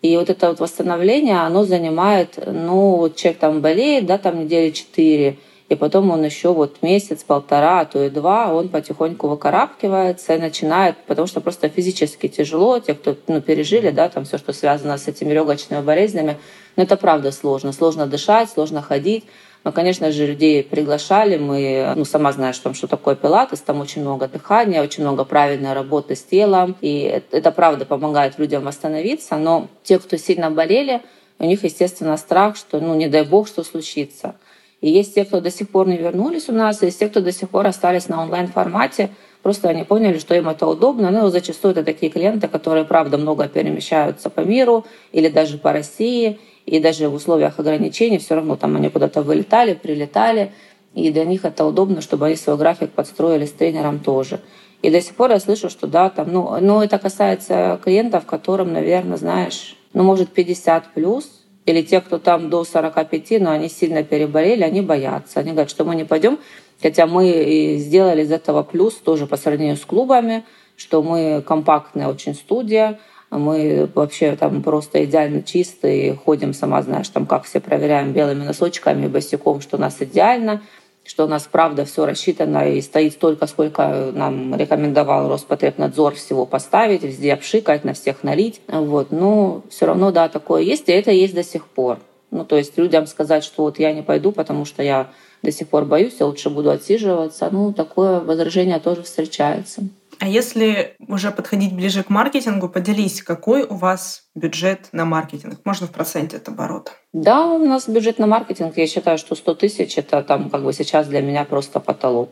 И 0.00 0.16
вот 0.16 0.30
это 0.30 0.48
вот 0.48 0.60
восстановление, 0.60 1.40
оно 1.40 1.64
занимает, 1.64 2.38
ну, 2.46 3.10
человек 3.14 3.40
там 3.40 3.60
болеет, 3.60 4.06
да, 4.06 4.16
там 4.16 4.44
недели 4.44 4.70
четыре, 4.70 5.36
и 5.68 5.74
потом 5.74 6.10
он 6.10 6.24
еще 6.24 6.52
вот 6.52 6.82
месяц, 6.82 7.24
полтора, 7.24 7.80
а 7.80 7.84
то 7.84 8.02
и 8.02 8.08
два, 8.08 8.54
он 8.54 8.68
потихоньку 8.68 9.28
выкарабкивается 9.28 10.34
и 10.34 10.38
начинает, 10.38 10.96
потому 11.06 11.26
что 11.26 11.40
просто 11.40 11.68
физически 11.68 12.28
тяжело, 12.28 12.78
те, 12.78 12.94
кто 12.94 13.16
ну, 13.26 13.42
пережили, 13.42 13.90
да, 13.90 14.08
там 14.08 14.24
все, 14.24 14.38
что 14.38 14.52
связано 14.52 14.96
с 14.96 15.08
этими 15.08 15.32
легочными 15.32 15.82
болезнями, 15.82 16.38
но 16.78 16.84
это 16.84 16.96
правда 16.96 17.32
сложно. 17.32 17.72
Сложно 17.72 18.06
дышать, 18.06 18.50
сложно 18.50 18.82
ходить. 18.82 19.24
Мы, 19.64 19.72
конечно 19.72 20.12
же, 20.12 20.28
людей 20.28 20.62
приглашали. 20.62 21.36
Мы, 21.36 21.92
ну, 21.96 22.04
сама 22.04 22.30
знаешь, 22.30 22.56
там, 22.58 22.72
что 22.72 22.86
такое 22.86 23.16
пилатес. 23.16 23.60
Там 23.60 23.80
очень 23.80 24.02
много 24.02 24.28
дыхания, 24.28 24.80
очень 24.80 25.02
много 25.02 25.24
правильной 25.24 25.72
работы 25.72 26.14
с 26.14 26.22
телом. 26.22 26.76
И 26.80 27.00
это, 27.00 27.36
это 27.36 27.50
правда 27.50 27.84
помогает 27.84 28.38
людям 28.38 28.62
восстановиться. 28.62 29.36
Но 29.36 29.66
те, 29.82 29.98
кто 29.98 30.16
сильно 30.16 30.52
болели, 30.52 31.02
у 31.40 31.44
них, 31.46 31.64
естественно, 31.64 32.16
страх, 32.16 32.56
что, 32.56 32.78
ну, 32.78 32.94
не 32.94 33.08
дай 33.08 33.24
бог, 33.24 33.48
что 33.48 33.64
случится. 33.64 34.36
И 34.80 34.90
есть 34.90 35.14
те, 35.14 35.24
кто 35.24 35.40
до 35.40 35.50
сих 35.50 35.70
пор 35.70 35.88
не 35.88 35.96
вернулись 35.96 36.48
у 36.48 36.52
нас, 36.52 36.82
и 36.82 36.86
есть 36.86 36.98
те, 37.00 37.08
кто 37.08 37.20
до 37.20 37.32
сих 37.32 37.50
пор 37.50 37.66
остались 37.66 38.08
на 38.08 38.22
онлайн-формате. 38.22 39.10
Просто 39.42 39.68
они 39.68 39.84
поняли, 39.84 40.18
что 40.18 40.34
им 40.34 40.48
это 40.48 40.66
удобно. 40.66 41.10
Ну, 41.10 41.28
зачастую 41.28 41.72
это 41.72 41.84
такие 41.84 42.10
клиенты, 42.10 42.48
которые, 42.48 42.84
правда, 42.84 43.18
много 43.18 43.48
перемещаются 43.48 44.30
по 44.30 44.40
миру 44.40 44.84
или 45.12 45.28
даже 45.28 45.58
по 45.58 45.72
России. 45.72 46.38
И 46.66 46.80
даже 46.80 47.08
в 47.08 47.14
условиях 47.14 47.58
ограничений 47.58 48.18
все 48.18 48.34
равно 48.34 48.56
там 48.56 48.76
они 48.76 48.88
куда-то 48.88 49.22
вылетали, 49.22 49.74
прилетали. 49.74 50.52
И 50.94 51.10
для 51.10 51.24
них 51.24 51.44
это 51.44 51.64
удобно, 51.64 52.00
чтобы 52.00 52.26
они 52.26 52.36
свой 52.36 52.56
график 52.56 52.90
подстроили 52.90 53.46
с 53.46 53.52
тренером 53.52 54.00
тоже. 54.00 54.40
И 54.82 54.90
до 54.90 55.00
сих 55.00 55.14
пор 55.16 55.30
я 55.30 55.40
слышу, 55.40 55.70
что 55.70 55.86
да, 55.86 56.08
там, 56.08 56.32
ну, 56.32 56.56
ну 56.60 56.82
это 56.82 56.98
касается 56.98 57.80
клиентов, 57.82 58.26
которым, 58.26 58.72
наверное, 58.72 59.16
знаешь, 59.16 59.76
ну, 59.92 60.04
может, 60.04 60.30
50 60.30 60.92
плюс, 60.94 61.37
или 61.68 61.82
те, 61.82 62.00
кто 62.00 62.18
там 62.18 62.50
до 62.50 62.64
45, 62.64 63.40
но 63.40 63.50
они 63.50 63.68
сильно 63.68 64.02
переболели, 64.02 64.62
они 64.62 64.80
боятся. 64.80 65.40
Они 65.40 65.52
говорят, 65.52 65.70
что 65.70 65.84
мы 65.84 65.94
не 65.94 66.04
пойдем, 66.04 66.38
хотя 66.80 67.06
мы 67.06 67.76
сделали 67.78 68.22
из 68.22 68.32
этого 68.32 68.62
плюс 68.62 68.94
тоже 68.94 69.26
по 69.26 69.36
сравнению 69.36 69.76
с 69.76 69.84
клубами, 69.84 70.44
что 70.76 71.02
мы 71.02 71.42
компактная 71.46 72.08
очень 72.08 72.34
студия, 72.34 72.98
мы 73.30 73.88
вообще 73.94 74.36
там 74.36 74.62
просто 74.62 75.04
идеально 75.04 75.42
чистые, 75.42 76.14
ходим, 76.14 76.54
сама 76.54 76.82
знаешь, 76.82 77.08
там 77.08 77.26
как 77.26 77.44
все 77.44 77.60
проверяем 77.60 78.12
белыми 78.12 78.44
носочками, 78.44 79.06
босиком, 79.06 79.60
что 79.60 79.76
у 79.76 79.80
нас 79.80 79.96
идеально– 80.00 80.62
что 81.08 81.24
у 81.24 81.26
нас 81.26 81.48
правда 81.50 81.86
все 81.86 82.04
рассчитано 82.04 82.70
и 82.70 82.82
стоит 82.82 83.14
столько, 83.14 83.46
сколько 83.46 84.12
нам 84.12 84.54
рекомендовал 84.54 85.30
Роспотребнадзор 85.30 86.14
всего 86.14 86.44
поставить, 86.44 87.02
везде 87.02 87.32
обшикать, 87.32 87.82
на 87.82 87.94
всех 87.94 88.22
налить. 88.22 88.60
Вот. 88.68 89.10
Но 89.10 89.62
все 89.70 89.86
равно, 89.86 90.10
да, 90.10 90.28
такое 90.28 90.62
есть, 90.62 90.88
и 90.88 90.92
это 90.92 91.10
есть 91.10 91.34
до 91.34 91.42
сих 91.42 91.66
пор. 91.66 91.98
Ну, 92.30 92.44
то 92.44 92.56
есть 92.56 92.76
людям 92.76 93.06
сказать, 93.06 93.42
что 93.42 93.62
вот 93.62 93.78
я 93.78 93.94
не 93.94 94.02
пойду, 94.02 94.32
потому 94.32 94.66
что 94.66 94.82
я 94.82 95.08
до 95.42 95.50
сих 95.50 95.68
пор 95.68 95.86
боюсь, 95.86 96.16
я 96.20 96.26
лучше 96.26 96.50
буду 96.50 96.70
отсиживаться, 96.70 97.48
ну, 97.50 97.72
такое 97.72 98.20
возражение 98.20 98.78
тоже 98.78 99.02
встречается. 99.02 99.84
А 100.20 100.26
если 100.26 100.96
уже 101.06 101.30
подходить 101.30 101.72
ближе 101.72 102.02
к 102.02 102.10
маркетингу, 102.10 102.68
поделись, 102.68 103.22
какой 103.22 103.62
у 103.62 103.74
вас 103.74 104.24
бюджет 104.34 104.88
на 104.92 105.04
маркетинг? 105.04 105.60
Можно 105.64 105.86
в 105.86 105.92
проценте 105.92 106.38
от 106.38 106.48
оборота? 106.48 106.90
Да, 107.12 107.46
у 107.46 107.64
нас 107.64 107.88
бюджет 107.88 108.18
на 108.18 108.26
маркетинг, 108.26 108.76
я 108.76 108.86
считаю, 108.86 109.18
что 109.18 109.34
100 109.36 109.54
тысяч– 109.54 109.94
это 109.96 110.22
там 110.22 110.50
как 110.50 110.64
бы 110.64 110.72
сейчас 110.72 111.06
для 111.06 111.20
меня 111.20 111.44
просто 111.44 111.78
потолок. 111.78 112.30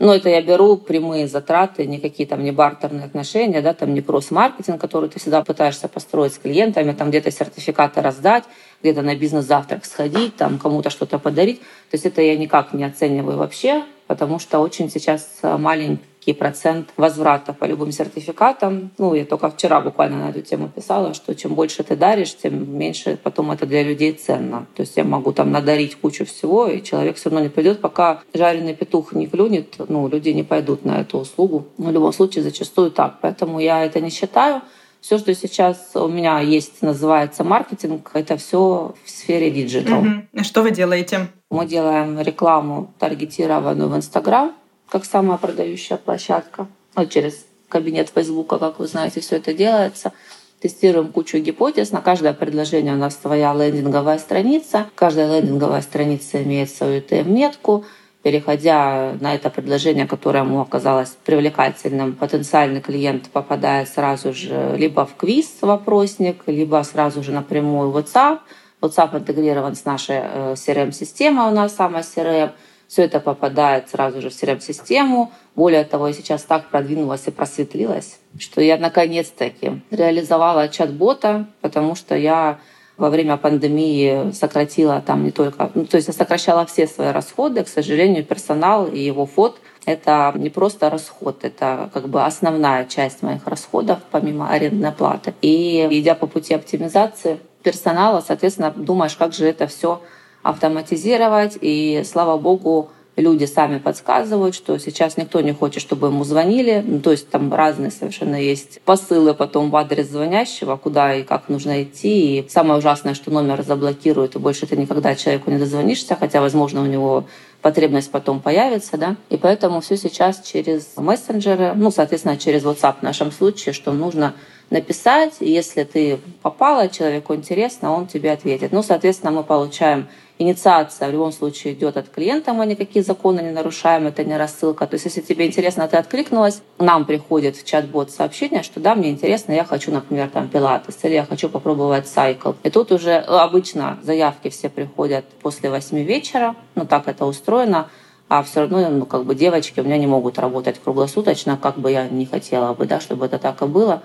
Но 0.00 0.14
это 0.14 0.28
я 0.28 0.42
беру 0.42 0.76
прямые 0.76 1.26
затраты, 1.26 1.84
никакие 1.86 2.28
там 2.28 2.44
не 2.44 2.52
бартерные 2.52 3.04
отношения, 3.04 3.60
да, 3.62 3.74
там 3.74 3.94
не 3.94 4.00
кросс-маркетинг, 4.00 4.80
который 4.80 5.08
ты 5.08 5.18
всегда 5.18 5.42
пытаешься 5.42 5.88
построить 5.88 6.34
с 6.34 6.38
клиентами, 6.38 6.92
там 6.92 7.10
где-то 7.10 7.32
сертификаты 7.32 8.00
раздать, 8.00 8.44
где-то 8.80 9.02
на 9.02 9.16
бизнес-завтрак 9.16 9.84
сходить, 9.84 10.36
там 10.36 10.58
кому-то 10.58 10.90
что-то 10.90 11.18
подарить. 11.18 11.60
То 11.60 11.94
есть 11.94 12.06
это 12.06 12.22
я 12.22 12.36
никак 12.36 12.72
не 12.74 12.84
оцениваю 12.84 13.38
вообще, 13.38 13.84
потому 14.06 14.38
что 14.38 14.60
очень 14.60 14.88
сейчас 14.88 15.40
маленький 15.42 16.04
маленький 16.18 16.32
процент 16.32 16.88
возврата 16.96 17.52
по 17.52 17.66
любым 17.66 17.92
сертификатам. 17.92 18.90
Ну, 18.98 19.14
я 19.14 19.24
только 19.24 19.48
вчера 19.50 19.80
буквально 19.80 20.26
на 20.26 20.30
эту 20.30 20.42
тему 20.42 20.68
писала, 20.68 21.14
что 21.14 21.34
чем 21.34 21.54
больше 21.54 21.82
ты 21.82 21.96
даришь, 21.96 22.36
тем 22.36 22.78
меньше 22.78 23.18
потом 23.22 23.50
это 23.50 23.66
для 23.66 23.82
людей 23.82 24.12
ценно. 24.12 24.66
То 24.74 24.82
есть 24.82 24.96
я 24.96 25.04
могу 25.04 25.32
там 25.32 25.50
надарить 25.50 25.94
кучу 25.94 26.24
всего, 26.24 26.66
и 26.66 26.82
человек 26.82 27.16
все 27.16 27.30
равно 27.30 27.44
не 27.44 27.50
пойдет, 27.50 27.80
пока 27.80 28.20
жареный 28.34 28.74
петух 28.74 29.14
не 29.14 29.26
клюнет, 29.26 29.76
ну, 29.88 30.08
люди 30.08 30.30
не 30.30 30.42
пойдут 30.44 30.84
на 30.84 31.00
эту 31.00 31.18
услугу. 31.18 31.64
Но 31.78 31.90
в 31.90 31.92
любом 31.92 32.12
случае 32.12 32.44
зачастую 32.44 32.90
так. 32.90 33.18
Поэтому 33.20 33.60
я 33.60 33.84
это 33.84 34.00
не 34.00 34.10
считаю. 34.10 34.60
Все, 35.00 35.18
что 35.18 35.32
сейчас 35.34 35.92
у 35.94 36.08
меня 36.08 36.40
есть, 36.40 36.82
называется 36.82 37.44
маркетинг, 37.44 38.10
это 38.14 38.36
все 38.36 38.94
в 39.04 39.10
сфере 39.10 39.50
digital. 39.50 40.00
Угу. 40.00 40.42
Что 40.42 40.62
вы 40.62 40.72
делаете? 40.72 41.28
Мы 41.50 41.66
делаем 41.66 42.20
рекламу 42.20 42.92
таргетированную 42.98 43.88
в 43.88 43.96
Инстаграм, 43.96 44.52
как 44.88 45.04
самая 45.04 45.38
продающая 45.38 45.96
площадка. 45.96 46.66
Вот 46.94 47.10
через 47.10 47.46
кабинет 47.68 48.10
Фейсбука, 48.14 48.58
как 48.58 48.78
вы 48.78 48.86
знаете, 48.86 49.20
все 49.20 49.36
это 49.36 49.52
делается. 49.52 50.12
Тестируем 50.60 51.12
кучу 51.12 51.38
гипотез. 51.38 51.92
На 51.92 52.00
каждое 52.00 52.32
предложение 52.32 52.94
у 52.94 52.96
нас 52.96 53.20
своя 53.20 53.54
лендинговая 53.54 54.18
страница. 54.18 54.86
Каждая 54.94 55.40
лендинговая 55.40 55.82
страница 55.82 56.42
имеет 56.42 56.70
свою 56.70 57.00
UTM-метку. 57.00 57.84
Переходя 58.22 59.16
на 59.20 59.34
это 59.34 59.48
предложение, 59.48 60.06
которое 60.08 60.42
ему 60.42 60.60
оказалось 60.60 61.16
привлекательным, 61.24 62.14
потенциальный 62.14 62.80
клиент 62.80 63.30
попадает 63.30 63.88
сразу 63.88 64.34
же 64.34 64.74
либо 64.76 65.06
в 65.06 65.14
квиз 65.14 65.58
вопросник, 65.60 66.42
либо 66.46 66.82
сразу 66.82 67.22
же 67.22 67.30
напрямую 67.30 67.92
в 67.92 67.96
WhatsApp. 67.96 68.40
WhatsApp 68.80 69.18
интегрирован 69.18 69.76
с 69.76 69.84
нашей 69.84 70.16
э, 70.20 70.54
CRM-системой, 70.54 71.48
у 71.48 71.54
нас 71.54 71.76
самая 71.76 72.02
CRM— 72.02 72.50
все 72.88 73.04
это 73.04 73.20
попадает 73.20 73.90
сразу 73.90 74.20
же 74.20 74.30
в 74.30 74.32
CRM-систему. 74.32 75.30
Более 75.54 75.84
того, 75.84 76.08
я 76.08 76.14
сейчас 76.14 76.42
так 76.42 76.70
продвинулась 76.70 77.26
и 77.26 77.30
просветлилась, 77.30 78.18
что 78.38 78.60
я 78.60 78.78
наконец-таки 78.78 79.82
реализовала 79.90 80.68
чат-бота, 80.68 81.46
потому 81.60 81.94
что 81.94 82.16
я 82.16 82.58
во 82.96 83.10
время 83.10 83.36
пандемии 83.36 84.32
сократила 84.32 85.00
там 85.06 85.24
не 85.24 85.30
только... 85.30 85.70
Ну, 85.74 85.84
то 85.84 85.96
есть 85.96 86.08
я 86.08 86.14
сокращала 86.14 86.66
все 86.66 86.86
свои 86.86 87.12
расходы. 87.12 87.62
К 87.62 87.68
сожалению, 87.68 88.24
персонал 88.24 88.86
и 88.86 88.98
его 88.98 89.24
фот— 89.24 89.60
это 89.84 90.32
не 90.34 90.50
просто 90.50 90.90
расход, 90.90 91.44
это 91.44 91.90
как 91.94 92.08
бы 92.08 92.24
основная 92.24 92.86
часть 92.86 93.22
моих 93.22 93.46
расходов, 93.46 93.98
помимо 94.10 94.50
арендной 94.50 94.92
платы. 94.92 95.32
И 95.42 95.86
идя 95.90 96.14
по 96.16 96.26
пути 96.26 96.54
оптимизации 96.54 97.38
персонала, 97.62 98.20
соответственно, 98.26 98.72
думаешь, 98.74 99.14
как 99.14 99.32
же 99.32 99.46
это 99.46 99.66
все 99.66 100.02
автоматизировать. 100.42 101.58
И 101.60 102.02
слава 102.04 102.38
богу, 102.38 102.90
люди 103.16 103.44
сами 103.44 103.78
подсказывают, 103.78 104.54
что 104.54 104.78
сейчас 104.78 105.16
никто 105.16 105.40
не 105.40 105.52
хочет, 105.52 105.82
чтобы 105.82 106.08
ему 106.08 106.24
звонили. 106.24 106.82
Ну, 106.86 107.00
то 107.00 107.10
есть 107.10 107.28
там 107.28 107.52
разные 107.52 107.90
совершенно 107.90 108.36
есть 108.36 108.80
посылы 108.82 109.34
потом 109.34 109.70
в 109.70 109.76
адрес 109.76 110.08
звонящего, 110.08 110.76
куда 110.76 111.14
и 111.14 111.22
как 111.22 111.48
нужно 111.48 111.82
идти. 111.82 112.38
И 112.38 112.48
самое 112.48 112.78
ужасное, 112.78 113.14
что 113.14 113.30
номер 113.30 113.62
заблокируют, 113.62 114.36
и 114.36 114.38
больше 114.38 114.66
ты 114.66 114.76
никогда 114.76 115.14
человеку 115.14 115.50
не 115.50 115.58
дозвонишься, 115.58 116.16
хотя, 116.18 116.40
возможно, 116.40 116.82
у 116.82 116.86
него 116.86 117.24
потребность 117.60 118.10
потом 118.10 118.40
появится, 118.40 118.96
да. 118.96 119.16
И 119.30 119.36
поэтому 119.36 119.80
все 119.80 119.96
сейчас 119.96 120.40
через 120.42 120.96
мессенджеры, 120.96 121.72
ну, 121.74 121.90
соответственно, 121.90 122.36
через 122.36 122.62
WhatsApp 122.64 123.00
в 123.00 123.02
нашем 123.02 123.32
случае, 123.32 123.72
что 123.72 123.92
нужно 123.92 124.34
написать, 124.70 125.34
если 125.40 125.82
ты 125.82 126.20
попала, 126.42 126.88
человеку 126.88 127.34
интересно, 127.34 127.92
он 127.92 128.06
тебе 128.06 128.30
ответит. 128.30 128.70
Ну, 128.70 128.82
соответственно, 128.82 129.32
мы 129.32 129.42
получаем 129.42 130.06
инициация 130.38 131.08
в 131.08 131.12
любом 131.12 131.32
случае 131.32 131.74
идет 131.74 131.96
от 131.96 132.08
клиента, 132.08 132.52
мы 132.52 132.66
никакие 132.66 133.04
законы 133.04 133.40
не 133.40 133.50
нарушаем, 133.50 134.06
это 134.06 134.24
не 134.24 134.36
рассылка. 134.36 134.86
То 134.86 134.94
есть, 134.94 135.06
если 135.06 135.20
тебе 135.20 135.46
интересно, 135.46 135.88
ты 135.88 135.96
откликнулась, 135.96 136.62
нам 136.78 137.04
приходит 137.04 137.56
в 137.56 137.64
чат-бот 137.64 138.10
сообщение, 138.10 138.62
что 138.62 138.80
да, 138.80 138.94
мне 138.94 139.10
интересно, 139.10 139.52
я 139.52 139.64
хочу, 139.64 139.90
например, 139.90 140.30
там 140.30 140.48
пилатес, 140.48 140.98
или 141.02 141.14
я 141.14 141.24
хочу 141.24 141.48
попробовать 141.48 142.06
сайкл. 142.06 142.52
И 142.62 142.70
тут 142.70 142.92
уже 142.92 143.16
обычно 143.16 143.98
заявки 144.02 144.48
все 144.48 144.68
приходят 144.68 145.24
после 145.42 145.70
8 145.70 145.98
вечера, 146.04 146.54
ну 146.74 146.86
так 146.86 147.08
это 147.08 147.26
устроено, 147.26 147.90
а 148.28 148.42
все 148.42 148.60
равно, 148.60 148.88
ну, 148.90 149.06
как 149.06 149.24
бы 149.24 149.34
девочки 149.34 149.80
у 149.80 149.84
меня 149.84 149.96
не 149.98 150.06
могут 150.06 150.38
работать 150.38 150.78
круглосуточно, 150.82 151.56
как 151.56 151.78
бы 151.78 151.90
я 151.90 152.06
не 152.08 152.26
хотела 152.26 152.74
бы, 152.74 152.86
да, 152.86 153.00
чтобы 153.00 153.26
это 153.26 153.38
так 153.38 153.62
и 153.62 153.66
было. 153.66 154.02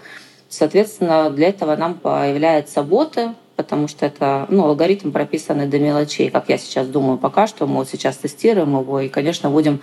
Соответственно, 0.50 1.30
для 1.30 1.50
этого 1.50 1.76
нам 1.76 1.96
появляются 1.96 2.84
боты, 2.84 3.34
потому 3.64 3.88
что 3.88 4.06
это 4.06 4.46
ну, 4.50 4.66
алгоритм 4.66 5.12
прописанный 5.12 5.66
до 5.66 5.80
мелочей, 5.80 6.30
как 6.30 6.50
я 6.50 6.58
сейчас 6.58 6.88
думаю 6.88 7.18
пока 7.18 7.48
что. 7.48 7.66
Мы 7.66 7.78
вот 7.78 7.90
сейчас 7.90 8.18
тестируем 8.18 8.78
его 8.80 9.00
и, 9.00 9.10
конечно, 9.10 9.50
будем 9.50 9.80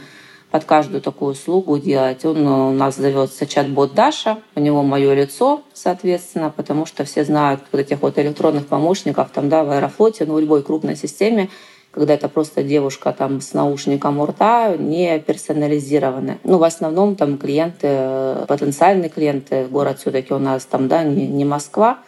под 0.51 0.65
каждую 0.65 1.01
такую 1.01 1.33
услугу 1.33 1.79
делать. 1.79 2.25
Он 2.25 2.47
у 2.47 2.73
нас 2.73 2.97
зовется 2.97 3.47
чат-бот 3.47 3.95
Даша, 3.95 4.39
у 4.55 4.61
него 4.61 4.83
мое 4.83 5.15
лицо, 5.15 5.63
соответственно, 5.73 6.53
потому 6.55 6.87
что 6.87 7.05
все 7.05 7.25
знают 7.25 7.63
вот 7.73 7.81
этих 7.81 8.03
вот 8.03 8.19
электронных 8.19 8.67
помощников 8.67 9.31
там, 9.33 9.49
да, 9.49 9.65
в 9.65 9.71
Аэрофлоте, 9.71 10.25
ну, 10.27 10.35
в 10.35 10.41
любой 10.41 10.63
крупной 10.63 10.97
системе, 10.97 11.49
когда 11.93 12.15
это 12.15 12.29
просто 12.29 12.63
девушка 12.63 13.13
там 13.13 13.41
с 13.41 13.53
наушником 13.53 14.21
у 14.21 14.27
рта, 14.27 14.77
не 14.77 15.19
персонализированная. 15.19 16.39
Ну, 16.45 16.59
в 16.59 16.65
основном 16.65 17.17
там 17.17 17.39
клиенты, 17.39 18.47
потенциальные 18.47 19.09
клиенты, 19.09 19.67
город 19.67 19.99
все 20.01 20.11
таки 20.11 20.33
у 20.33 20.39
нас 20.39 20.65
там, 20.65 20.89
да, 20.89 21.03
не, 21.03 21.27
не 21.27 21.45
Москва, 21.45 21.99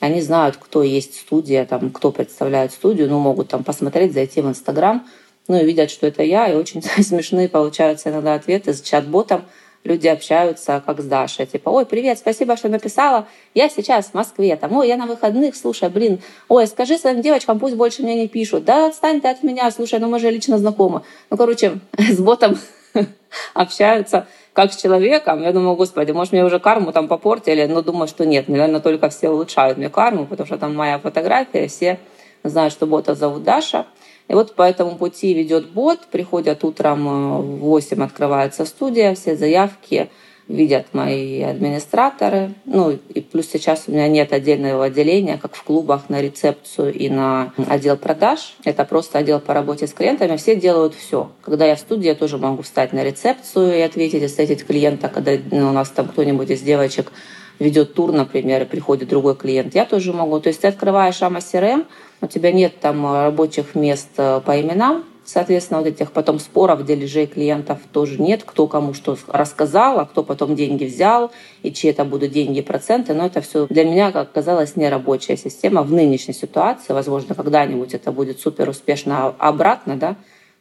они 0.00 0.20
знают, 0.20 0.56
кто 0.56 0.82
есть 0.82 1.20
студия, 1.20 1.64
там, 1.64 1.90
кто 1.90 2.12
представляет 2.12 2.72
студию, 2.72 3.08
ну, 3.08 3.18
могут 3.18 3.48
там 3.48 3.64
посмотреть, 3.64 4.12
зайти 4.12 4.40
в 4.40 4.48
Инстаграм, 4.48 5.06
ну, 5.48 5.58
и 5.60 5.64
видят, 5.64 5.90
что 5.90 6.06
это 6.06 6.22
я, 6.22 6.48
и 6.48 6.56
очень 6.56 6.82
смешные 7.02 7.48
получаются 7.48 8.10
иногда 8.10 8.34
ответы 8.34 8.74
с 8.74 8.82
чат-ботом, 8.82 9.44
люди 9.86 10.08
общаются, 10.08 10.82
как 10.84 11.00
с 11.00 11.04
Дашей. 11.04 11.46
Типа, 11.46 11.70
ой, 11.70 11.86
привет, 11.86 12.18
спасибо, 12.18 12.56
что 12.56 12.68
написала. 12.68 13.26
Я 13.54 13.68
сейчас 13.68 14.06
в 14.06 14.14
Москве. 14.14 14.56
Там, 14.56 14.76
ой, 14.76 14.88
я 14.88 14.96
на 14.96 15.06
выходных, 15.06 15.56
слушай, 15.56 15.88
блин. 15.88 16.20
Ой, 16.48 16.66
скажи 16.66 16.98
своим 16.98 17.22
девочкам, 17.22 17.58
пусть 17.58 17.76
больше 17.76 18.02
мне 18.02 18.16
не 18.16 18.28
пишут. 18.28 18.64
Да 18.64 18.88
отстань 18.88 19.20
ты 19.20 19.28
от 19.28 19.42
меня, 19.42 19.70
слушай, 19.70 19.98
ну 19.98 20.08
мы 20.08 20.18
же 20.18 20.30
лично 20.30 20.58
знакомы. 20.58 21.02
Ну, 21.30 21.36
короче, 21.36 21.78
с 21.98 22.18
ботом 22.18 22.58
общаются 23.54 24.26
как 24.56 24.72
с 24.72 24.76
человеком. 24.76 25.42
Я 25.42 25.52
думаю, 25.52 25.76
господи, 25.76 26.12
может, 26.12 26.32
мне 26.32 26.42
уже 26.42 26.58
карму 26.58 26.90
там 26.90 27.08
попортили, 27.08 27.66
но 27.66 27.82
думаю, 27.82 28.08
что 28.08 28.24
нет. 28.24 28.48
Наверное, 28.48 28.80
только 28.80 29.10
все 29.10 29.28
улучшают 29.28 29.76
мне 29.76 29.90
карму, 29.90 30.24
потому 30.24 30.46
что 30.46 30.56
там 30.56 30.74
моя 30.74 30.98
фотография, 30.98 31.68
все 31.68 32.00
знают, 32.42 32.72
что 32.72 32.86
бота 32.86 33.14
зовут 33.14 33.44
Даша. 33.44 33.84
И 34.28 34.32
вот 34.32 34.54
по 34.54 34.62
этому 34.62 34.96
пути 34.96 35.34
ведет 35.34 35.70
бот, 35.70 36.00
приходят 36.10 36.64
утром 36.64 37.06
э, 37.06 37.40
в 37.42 37.58
8, 37.58 38.02
открывается 38.02 38.64
студия, 38.64 39.14
все 39.14 39.36
заявки 39.36 40.08
видят 40.48 40.86
мои 40.92 41.42
администраторы. 41.42 42.54
Ну 42.64 42.90
и 42.90 43.20
плюс 43.20 43.48
сейчас 43.48 43.84
у 43.86 43.92
меня 43.92 44.08
нет 44.08 44.32
отдельного 44.32 44.86
отделения, 44.86 45.38
как 45.38 45.54
в 45.54 45.62
клубах, 45.62 46.08
на 46.08 46.20
рецепцию 46.20 46.92
и 46.94 47.08
на 47.08 47.52
отдел 47.68 47.96
продаж. 47.96 48.54
Это 48.64 48.84
просто 48.84 49.18
отдел 49.18 49.40
по 49.40 49.54
работе 49.54 49.86
с 49.86 49.92
клиентами. 49.92 50.36
Все 50.36 50.56
делают 50.56 50.94
все. 50.94 51.30
Когда 51.42 51.66
я 51.66 51.76
в 51.76 51.80
студии, 51.80 52.06
я 52.06 52.14
тоже 52.14 52.38
могу 52.38 52.62
встать 52.62 52.92
на 52.92 53.02
рецепцию 53.02 53.76
и 53.76 53.80
ответить, 53.80 54.22
и 54.22 54.26
встретить 54.26 54.64
клиента, 54.64 55.08
когда 55.08 55.32
ну, 55.50 55.70
у 55.70 55.72
нас 55.72 55.90
там 55.90 56.08
кто-нибудь 56.08 56.50
из 56.50 56.62
девочек 56.62 57.12
ведет 57.58 57.94
тур, 57.94 58.12
например, 58.12 58.62
и 58.62 58.66
приходит 58.66 59.08
другой 59.08 59.34
клиент, 59.34 59.74
я 59.74 59.86
тоже 59.86 60.12
могу. 60.12 60.40
То 60.40 60.48
есть 60.48 60.60
ты 60.60 60.68
открываешь 60.68 61.22
AMA 61.22 61.38
CRM, 61.38 61.86
у 62.20 62.26
тебя 62.26 62.52
нет 62.52 62.78
там 62.80 63.10
рабочих 63.10 63.74
мест 63.74 64.10
э, 64.18 64.40
по 64.44 64.60
именам, 64.60 65.04
Соответственно, 65.26 65.80
вот 65.80 65.88
этих 65.88 66.12
потом 66.12 66.38
споров, 66.38 66.86
дележей 66.86 67.26
клиентов 67.26 67.80
тоже 67.92 68.22
нет, 68.22 68.44
кто 68.44 68.68
кому 68.68 68.94
что 68.94 69.18
рассказал, 69.26 69.98
а 69.98 70.06
кто 70.06 70.22
потом 70.22 70.54
деньги 70.54 70.84
взял, 70.84 71.32
и 71.64 71.72
чьи 71.72 71.90
это 71.90 72.04
будут 72.04 72.30
деньги 72.30 72.60
и 72.60 72.62
проценты. 72.62 73.12
Но 73.12 73.26
это 73.26 73.40
все 73.40 73.66
для 73.66 73.84
меня, 73.84 74.12
как 74.12 74.28
оказалось, 74.28 74.76
нерабочая 74.76 75.36
система 75.36 75.82
в 75.82 75.90
нынешней 75.90 76.32
ситуации. 76.32 76.92
Возможно, 76.92 77.34
когда-нибудь 77.34 77.92
это 77.92 78.12
будет 78.12 78.38
супер 78.38 78.68
успешно 78.68 79.34
обратно, 79.38 79.96
да, 79.96 80.14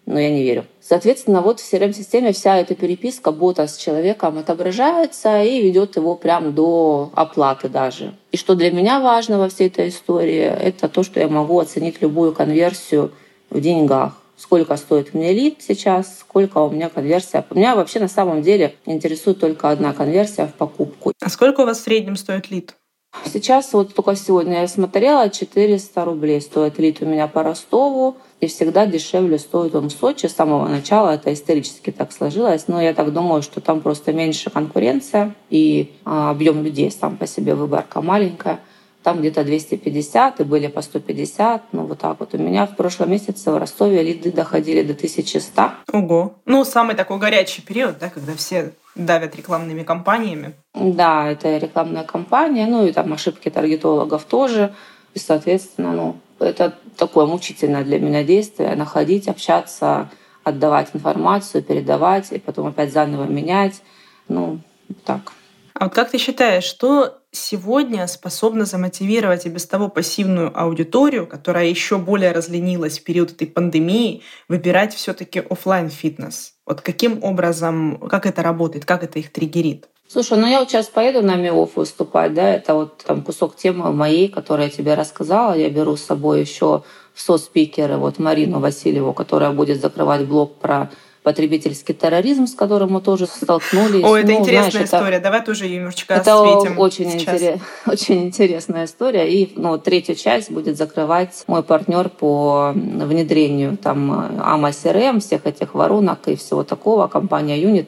но 0.07 0.20
я 0.20 0.32
не 0.32 0.41
верю. 0.41 0.66
Соответственно, 0.82 1.41
вот 1.41 1.59
в 1.59 1.72
CRM-системе 1.72 2.34
вся 2.34 2.57
эта 2.57 2.74
переписка 2.74 3.32
бота 3.32 3.68
с 3.68 3.78
человеком 3.78 4.39
отображается 4.39 5.43
и 5.43 5.61
ведет 5.61 5.95
его 5.95 6.16
прям 6.16 6.55
до 6.55 7.11
оплаты 7.13 7.70
даже. 7.70 8.16
И 8.32 8.38
что 8.38 8.55
для 8.55 8.72
меня 8.72 8.99
важно 8.99 9.38
во 9.38 9.47
всей 9.47 9.68
этой 9.68 9.89
истории, 9.89 10.41
это 10.41 10.89
то, 10.89 11.03
что 11.03 11.20
я 11.20 11.28
могу 11.28 11.59
оценить 11.59 12.01
любую 12.01 12.34
конверсию 12.34 13.11
в 13.51 13.61
деньгах 13.61 14.13
сколько 14.38 14.75
стоит 14.77 15.13
мне 15.13 15.33
лид 15.33 15.57
сейчас, 15.59 16.19
сколько 16.19 16.59
у 16.59 16.69
меня 16.69 16.89
конверсия. 16.89 17.45
Меня 17.51 17.75
вообще 17.75 17.99
на 17.99 18.07
самом 18.07 18.41
деле 18.41 18.75
интересует 18.86 19.39
только 19.39 19.69
одна 19.69 19.93
конверсия 19.93 20.47
в 20.47 20.53
покупку. 20.53 21.13
А 21.21 21.29
сколько 21.29 21.61
у 21.61 21.65
вас 21.65 21.79
в 21.79 21.83
среднем 21.83 22.15
стоит 22.15 22.51
лид? 22.51 22.75
Сейчас 23.23 23.71
вот 23.73 23.93
только 23.93 24.15
сегодня 24.15 24.61
я 24.61 24.67
смотрела, 24.67 25.29
400 25.29 26.05
рублей 26.05 26.41
стоит 26.41 26.77
лид 26.79 27.01
у 27.01 27.05
меня 27.05 27.27
по 27.27 27.43
Ростову. 27.43 28.17
И 28.41 28.47
всегда 28.47 28.86
дешевле 28.86 29.39
стоит 29.39 29.73
он 29.75 29.89
в 29.89 29.93
Сочи. 29.93 30.25
С 30.25 30.36
самого 30.36 30.67
начала 30.67 31.11
это 31.11 31.33
исторически 31.33 31.91
так 31.91 32.11
сложилось. 32.11 32.67
Но 32.67 32.81
я 32.81 32.93
так 32.93 33.13
думаю, 33.13 33.41
что 33.41 33.61
там 33.61 33.79
просто 33.79 34.11
меньше 34.11 34.49
конкуренция 34.49 35.33
и 35.49 35.93
а, 36.03 36.31
объем 36.31 36.61
людей 36.61 36.91
сам 36.91 37.15
по 37.15 37.25
себе 37.25 37.55
выборка 37.55 38.01
маленькая 38.01 38.59
там 39.06 39.20
где-то 39.20 39.43
250, 39.43 40.39
и 40.39 40.43
были 40.43 40.66
по 40.66 40.82
150, 40.82 41.74
ну 41.74 41.86
вот 41.86 41.99
так 41.99 42.20
вот. 42.20 42.34
У 42.34 42.39
меня 42.39 42.66
в 42.66 42.76
прошлом 42.76 43.12
месяце 43.12 43.51
в 43.51 43.58
Ростове 43.58 44.01
лиды 44.01 44.32
доходили 44.32 44.82
до 44.82 44.93
1100. 44.93 45.72
Ого. 45.93 46.34
Ну, 46.45 46.66
самый 46.66 46.95
такой 46.95 47.20
горячий 47.20 47.62
период, 47.62 47.99
да, 47.99 48.10
когда 48.10 48.34
все 48.34 48.74
давят 48.95 49.36
рекламными 49.36 49.84
кампаниями. 49.84 50.56
Да, 50.74 51.30
это 51.30 51.56
рекламная 51.58 52.03
кампания, 52.03 52.66
ну 52.66 52.88
и 52.88 52.91
там 52.91 53.14
ошибки 53.14 53.51
таргетологов 53.51 54.24
тоже. 54.24 54.74
И, 55.14 55.20
соответственно, 55.20 55.91
ну, 55.91 56.16
это 56.39 56.74
такое 56.97 57.28
мучительное 57.28 57.84
для 57.84 57.99
меня 57.99 58.24
действие, 58.24 58.76
находить, 58.76 59.28
общаться, 59.28 60.10
отдавать 60.43 60.89
информацию, 60.93 61.62
передавать, 61.62 62.32
и 62.32 62.39
потом 62.39 62.66
опять 62.66 62.91
заново 62.91 63.26
менять. 63.26 63.84
Ну, 64.28 64.62
так. 65.06 65.32
А 65.78 65.86
вот 65.86 65.93
как 65.93 66.09
ты 66.09 66.17
считаешь, 66.17 66.63
что 66.63 67.19
сегодня 67.32 68.07
способна 68.07 68.63
замотивировать 68.63 69.45
и 69.45 69.49
без 69.49 69.65
того 69.65 69.89
пассивную 69.89 70.57
аудиторию, 70.57 71.28
которая 71.28 71.65
еще 71.65 71.97
более 71.97 72.32
разленилась 72.32 72.97
в 72.97 73.03
период 73.03 73.32
этой 73.32 73.45
пандемии, 73.45 74.21
выбирать 74.47 74.93
все-таки 74.93 75.41
офлайн 75.41 75.89
фитнес? 75.89 76.53
Вот 76.65 76.80
каким 76.80 77.21
образом, 77.21 77.97
как 78.09 78.26
это 78.26 78.41
работает, 78.41 78.86
как 78.86 79.03
это 79.03 79.19
их 79.19 79.34
триггерит? 79.34 79.89
Слушай, 80.07 80.38
ну 80.38 80.47
я 80.47 80.59
вот 80.59 80.69
сейчас 80.69 80.88
поеду 80.88 81.21
на 81.21 81.36
МИОФ 81.36 81.76
выступать, 81.76 82.34
да, 82.34 82.53
это 82.53 82.73
вот 82.73 83.03
там 83.05 83.21
кусок 83.21 83.57
темы 83.57 83.91
моей, 83.91 84.30
которую 84.30 84.67
я 84.67 84.71
тебе 84.71 84.93
рассказала. 84.93 85.57
Я 85.57 85.69
беру 85.69 85.97
с 85.97 86.03
собой 86.03 86.39
еще 86.39 86.84
в 87.13 87.21
со-спикеры 87.21 87.97
вот 87.97 88.17
Марину 88.17 88.59
Васильеву, 88.59 89.13
которая 89.13 89.51
будет 89.51 89.82
закрывать 89.82 90.26
блог 90.26 90.55
про 90.55 90.89
потребительский 91.26 91.95
терроризм, 91.95 92.45
с 92.45 92.53
которым 92.53 92.91
мы 92.91 93.01
тоже 93.01 93.26
столкнулись. 93.26 94.03
О, 94.03 94.15
это 94.15 94.28
ну, 94.28 94.39
интересная 94.39 94.69
знаешь, 94.69 94.86
история. 94.86 95.15
Это, 95.15 95.23
Давай 95.23 95.43
тоже 95.43 95.67
немножечко 95.67 96.13
это 96.13 96.39
осветим 96.39 96.80
очень, 96.80 97.11
интерес, 97.11 97.59
очень 97.88 98.26
интересная 98.26 98.86
история. 98.86 99.28
И 99.28 99.51
ну, 99.55 99.80
третью 99.80 100.13
часть 100.15 100.51
будет 100.51 100.78
закрывать 100.78 101.43
мой 101.47 101.63
партнер 101.63 102.09
по 102.09 102.73
внедрению 102.76 103.76
там 103.76 104.11
AMA 104.11 104.69
CRM, 104.69 105.19
всех 105.19 105.47
этих 105.47 105.73
воронок 105.73 106.19
и 106.28 106.36
всего 106.36 106.63
такого, 106.63 107.07
компания 107.07 107.59
Unit. 107.59 107.88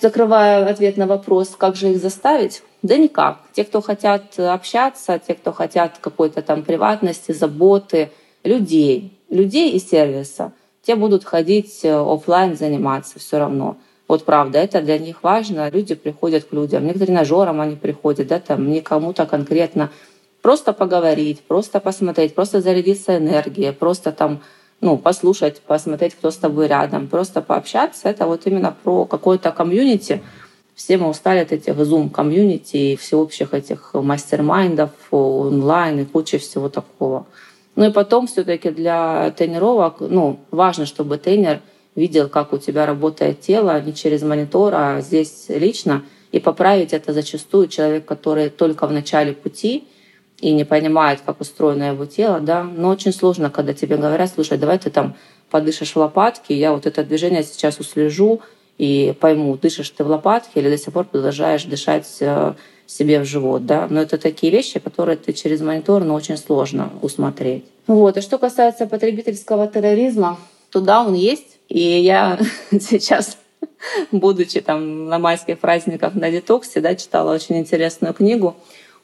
Закрывая 0.00 0.66
ответ 0.66 0.96
на 0.96 1.06
вопрос, 1.06 1.56
как 1.58 1.76
же 1.76 1.90
их 1.90 1.98
заставить, 1.98 2.62
да 2.80 2.96
никак. 2.96 3.40
Те, 3.52 3.64
кто 3.64 3.82
хотят 3.82 4.38
общаться, 4.38 5.20
те, 5.24 5.34
кто 5.34 5.52
хотят 5.52 5.98
какой-то 6.00 6.40
там 6.40 6.62
приватности, 6.62 7.32
заботы, 7.32 8.10
людей, 8.44 9.12
людей 9.28 9.72
и 9.72 9.78
сервиса– 9.78 10.52
те 10.88 10.96
будут 10.96 11.22
ходить 11.22 11.80
э, 11.84 11.92
офлайн 11.92 12.56
заниматься 12.56 13.18
все 13.18 13.38
равно. 13.38 13.76
Вот 14.08 14.24
правда, 14.24 14.58
это 14.58 14.80
для 14.80 14.98
них 14.98 15.22
важно. 15.22 15.68
Люди 15.68 15.94
приходят 15.94 16.44
к 16.44 16.52
людям, 16.54 16.86
не 16.86 16.94
к 16.94 16.98
тренажерам 16.98 17.60
они 17.60 17.76
приходят, 17.76 18.28
да, 18.28 18.40
там 18.40 18.70
не 18.70 18.80
кому-то 18.80 19.26
конкретно. 19.26 19.90
Просто 20.40 20.72
поговорить, 20.72 21.42
просто 21.42 21.78
посмотреть, 21.80 22.34
просто 22.34 22.62
зарядиться 22.62 23.18
энергией, 23.18 23.72
просто 23.72 24.12
там 24.12 24.40
ну, 24.80 24.96
послушать, 24.96 25.60
посмотреть, 25.60 26.14
кто 26.14 26.30
с 26.30 26.36
тобой 26.36 26.68
рядом, 26.68 27.06
просто 27.06 27.42
пообщаться. 27.42 28.08
Это 28.08 28.26
вот 28.26 28.46
именно 28.46 28.74
про 28.82 29.04
какое-то 29.04 29.52
комьюнити. 29.52 30.22
Все 30.74 30.96
мы 30.96 31.10
устали 31.10 31.40
от 31.40 31.52
этих 31.52 31.76
зум-комьюнити 31.84 32.76
и 32.78 32.96
всеобщих 32.96 33.52
этих 33.52 33.90
мастер-майндов 33.92 34.92
онлайн 35.10 36.00
и 36.00 36.04
куча 36.06 36.38
всего 36.38 36.70
такого. 36.70 37.26
Ну 37.78 37.84
и 37.84 37.92
потом 37.92 38.26
все-таки 38.26 38.70
для 38.70 39.30
тренировок, 39.30 40.00
ну, 40.00 40.40
важно, 40.50 40.84
чтобы 40.84 41.16
тренер 41.16 41.60
видел, 41.94 42.28
как 42.28 42.52
у 42.52 42.58
тебя 42.58 42.86
работает 42.86 43.40
тело, 43.40 43.80
не 43.80 43.94
через 43.94 44.22
монитор, 44.22 44.74
а 44.74 45.00
здесь 45.00 45.44
лично. 45.48 46.02
И 46.32 46.40
поправить 46.40 46.92
это 46.92 47.12
зачастую 47.12 47.68
человек, 47.68 48.04
который 48.04 48.50
только 48.50 48.88
в 48.88 48.90
начале 48.90 49.32
пути 49.32 49.86
и 50.40 50.50
не 50.50 50.64
понимает, 50.64 51.20
как 51.24 51.40
устроено 51.40 51.84
его 51.84 52.04
тело, 52.04 52.40
да. 52.40 52.64
Но 52.64 52.88
очень 52.88 53.12
сложно, 53.12 53.48
когда 53.48 53.72
тебе 53.74 53.96
говорят, 53.96 54.32
слушай, 54.34 54.58
давай 54.58 54.80
ты 54.80 54.90
там 54.90 55.14
подышишь 55.48 55.92
в 55.92 55.98
лопатки, 55.98 56.52
я 56.52 56.72
вот 56.72 56.84
это 56.84 57.04
движение 57.04 57.44
сейчас 57.44 57.78
услежу 57.78 58.40
и 58.76 59.14
пойму, 59.20 59.56
дышишь 59.56 59.90
ты 59.90 60.02
в 60.02 60.08
лопатке 60.08 60.58
или 60.58 60.68
до 60.68 60.78
сих 60.78 60.92
пор 60.92 61.04
продолжаешь 61.04 61.62
дышать 61.62 62.08
э, 62.18 62.54
себе 62.88 63.20
в 63.20 63.24
живот, 63.24 63.66
да. 63.66 63.86
Но 63.88 64.00
это 64.00 64.18
такие 64.18 64.50
вещи, 64.50 64.80
которые 64.80 65.16
ты 65.16 65.32
через 65.32 65.60
монитор, 65.60 66.00
но 66.00 66.08
ну, 66.08 66.14
очень 66.14 66.36
сложно 66.36 66.90
усмотреть. 67.02 67.64
Вот. 67.86 68.16
И 68.16 68.20
что 68.20 68.38
касается 68.38 68.86
потребительского 68.86 69.68
терроризма, 69.68 70.38
туда 70.70 71.04
он 71.04 71.14
есть. 71.14 71.58
И 71.68 71.78
я 71.80 72.38
сейчас, 72.72 73.36
будучи 74.10 74.60
там 74.60 75.06
на 75.06 75.18
майских 75.18 75.58
праздниках 75.58 76.14
на 76.14 76.30
детоксе, 76.30 76.80
да, 76.80 76.96
читала 76.96 77.34
очень 77.34 77.58
интересную 77.58 78.14
книгу. 78.14 78.56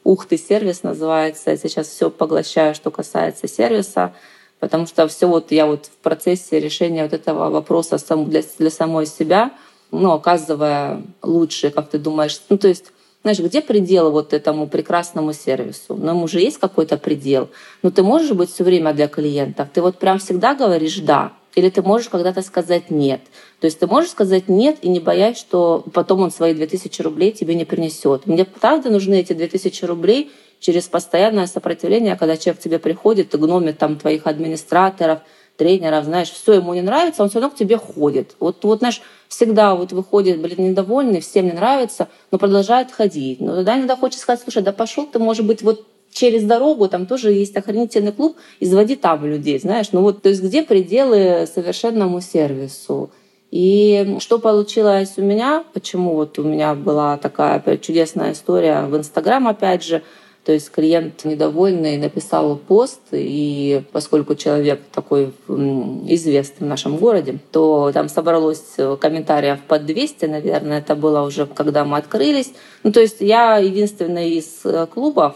«Ух 0.03 0.25
ты, 0.25 0.37
сервис» 0.37 0.83
называется. 0.83 1.51
Я 1.51 1.57
сейчас 1.57 1.87
все 1.87 2.09
поглощаю, 2.09 2.75
что 2.75 2.91
касается 2.91 3.47
сервиса 3.47 4.13
потому 4.59 4.87
что 4.87 5.07
все 5.07 5.27
вот 5.27 5.51
я 5.51 5.65
вот 5.65 5.85
в 5.85 5.97
процессе 6.01 6.59
решения 6.59 7.03
вот 7.03 7.13
этого 7.13 7.49
вопроса 7.49 7.97
для, 8.25 8.41
для 8.57 8.69
самой 8.71 9.05
себя, 9.05 9.51
ну, 9.91 10.11
оказывая 10.11 11.03
лучше, 11.21 11.69
как 11.69 11.89
ты 11.89 11.99
думаешь, 11.99 12.41
ну, 12.49 12.57
то 12.57 12.67
есть 12.67 12.91
знаешь, 13.25 13.39
где 13.39 13.61
предел 13.61 14.11
вот 14.11 14.33
этому 14.33 14.67
прекрасному 14.67 15.33
сервису? 15.33 15.95
Ну, 15.95 16.11
ему 16.11 16.27
же 16.27 16.39
есть 16.39 16.59
какой-то 16.59 16.95
предел. 16.97 17.49
Но 17.81 17.89
ну, 17.89 17.91
ты 17.91 18.03
можешь 18.03 18.31
быть 18.33 18.51
все 18.51 18.63
время 18.63 18.93
для 18.93 19.07
клиентов. 19.07 19.69
Ты 19.73 19.81
вот 19.81 19.97
прям 19.97 20.19
всегда 20.19 20.53
говоришь 20.53 20.99
«да». 20.99 21.33
или 21.55 21.71
ты 21.71 21.81
можешь 21.81 22.09
когда-то 22.09 22.43
сказать 22.43 22.91
«нет». 22.91 23.21
То 23.61 23.65
есть 23.65 23.79
ты 23.79 23.87
можешь 23.87 24.11
сказать 24.11 24.47
«нет» 24.47 24.77
и 24.83 24.89
не 24.89 24.99
боясь, 24.99 25.39
что 25.39 25.83
потом 25.91 26.21
он 26.21 26.29
свои 26.29 26.53
2000 26.53 27.01
рублей 27.01 27.31
тебе 27.31 27.55
не 27.55 27.65
принесет. 27.65 28.27
Мне 28.27 28.45
правда 28.45 28.91
нужны 28.91 29.15
эти 29.15 29.33
2000 29.33 29.85
рублей 29.85 30.31
через 30.59 30.83
постоянное 30.83 31.47
сопротивление, 31.47 32.17
когда 32.17 32.37
человек 32.37 32.59
к 32.59 32.63
тебе 32.63 32.77
приходит 32.77 33.33
и 33.33 33.37
гномит 33.37 33.79
там 33.79 33.97
твоих 33.97 34.27
администраторов, 34.27 35.21
тренеров, 35.57 36.05
знаешь, 36.05 36.29
все 36.29 36.53
ему 36.53 36.75
не 36.75 36.81
нравится, 36.81 37.23
он 37.23 37.29
все 37.29 37.39
равно 37.39 37.55
к 37.55 37.57
тебе 37.57 37.77
ходит. 37.77 38.35
Вот, 38.39 38.63
вот 38.63 38.79
знаешь, 38.79 39.01
всегда 39.27 39.75
вот 39.75 39.91
выходит, 39.91 40.41
блин, 40.41 40.69
недовольный, 40.69 41.21
всем 41.21 41.45
не 41.45 41.51
нравится, 41.51 42.07
но 42.31 42.37
продолжает 42.37 42.91
ходить. 42.91 43.39
Но 43.39 43.55
тогда 43.55 43.77
иногда 43.77 43.95
хочется 43.95 44.23
сказать, 44.23 44.41
слушай, 44.43 44.63
да 44.63 44.71
пошел 44.71 45.05
ты, 45.05 45.19
может 45.19 45.45
быть, 45.45 45.61
вот 45.61 45.85
через 46.11 46.43
дорогу, 46.43 46.87
там 46.87 47.05
тоже 47.05 47.31
есть 47.31 47.55
охранительный 47.55 48.11
клуб, 48.11 48.37
изводи 48.59 48.95
там 48.95 49.25
людей, 49.25 49.59
знаешь. 49.59 49.91
Ну 49.91 50.01
вот, 50.01 50.21
то 50.21 50.29
есть 50.29 50.41
где 50.41 50.63
пределы 50.63 51.47
совершенному 51.53 52.21
сервису? 52.21 53.11
И 53.51 54.17
что 54.19 54.39
получилось 54.39 55.13
у 55.17 55.21
меня, 55.21 55.63
почему 55.73 56.15
вот 56.15 56.39
у 56.39 56.43
меня 56.43 56.73
была 56.73 57.17
такая 57.17 57.61
чудесная 57.77 58.33
история 58.33 58.81
в 58.81 58.97
Инстаграм, 58.97 59.47
опять 59.47 59.83
же, 59.83 60.01
то 60.45 60.51
есть 60.51 60.69
клиент 60.69 61.25
недовольный 61.25 61.97
написал 61.97 62.55
пост, 62.55 63.01
и 63.11 63.81
поскольку 63.91 64.35
человек 64.35 64.79
такой 64.93 65.33
известный 65.47 66.65
в 66.65 66.69
нашем 66.69 66.97
городе, 66.97 67.39
то 67.51 67.91
там 67.91 68.09
собралось 68.09 68.75
комментариев 69.01 69.59
под 69.67 69.85
200, 69.87 70.25
наверное, 70.25 70.79
это 70.79 70.95
было 70.95 71.21
уже 71.21 71.47
когда 71.47 71.83
мы 71.83 71.97
открылись. 71.97 72.53
Ну, 72.83 72.91
то 72.91 72.99
есть 72.99 73.21
я 73.21 73.57
единственная 73.57 74.27
из 74.27 74.63
клубов, 74.93 75.35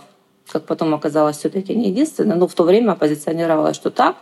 как 0.52 0.66
потом 0.66 0.94
оказалось, 0.94 1.38
все-таки 1.38 1.74
не 1.74 1.90
единственная, 1.90 2.38
но 2.38 2.48
в 2.48 2.54
то 2.54 2.64
время 2.64 2.96
позиционировала, 2.96 3.74
что 3.74 3.90
так, 3.90 4.18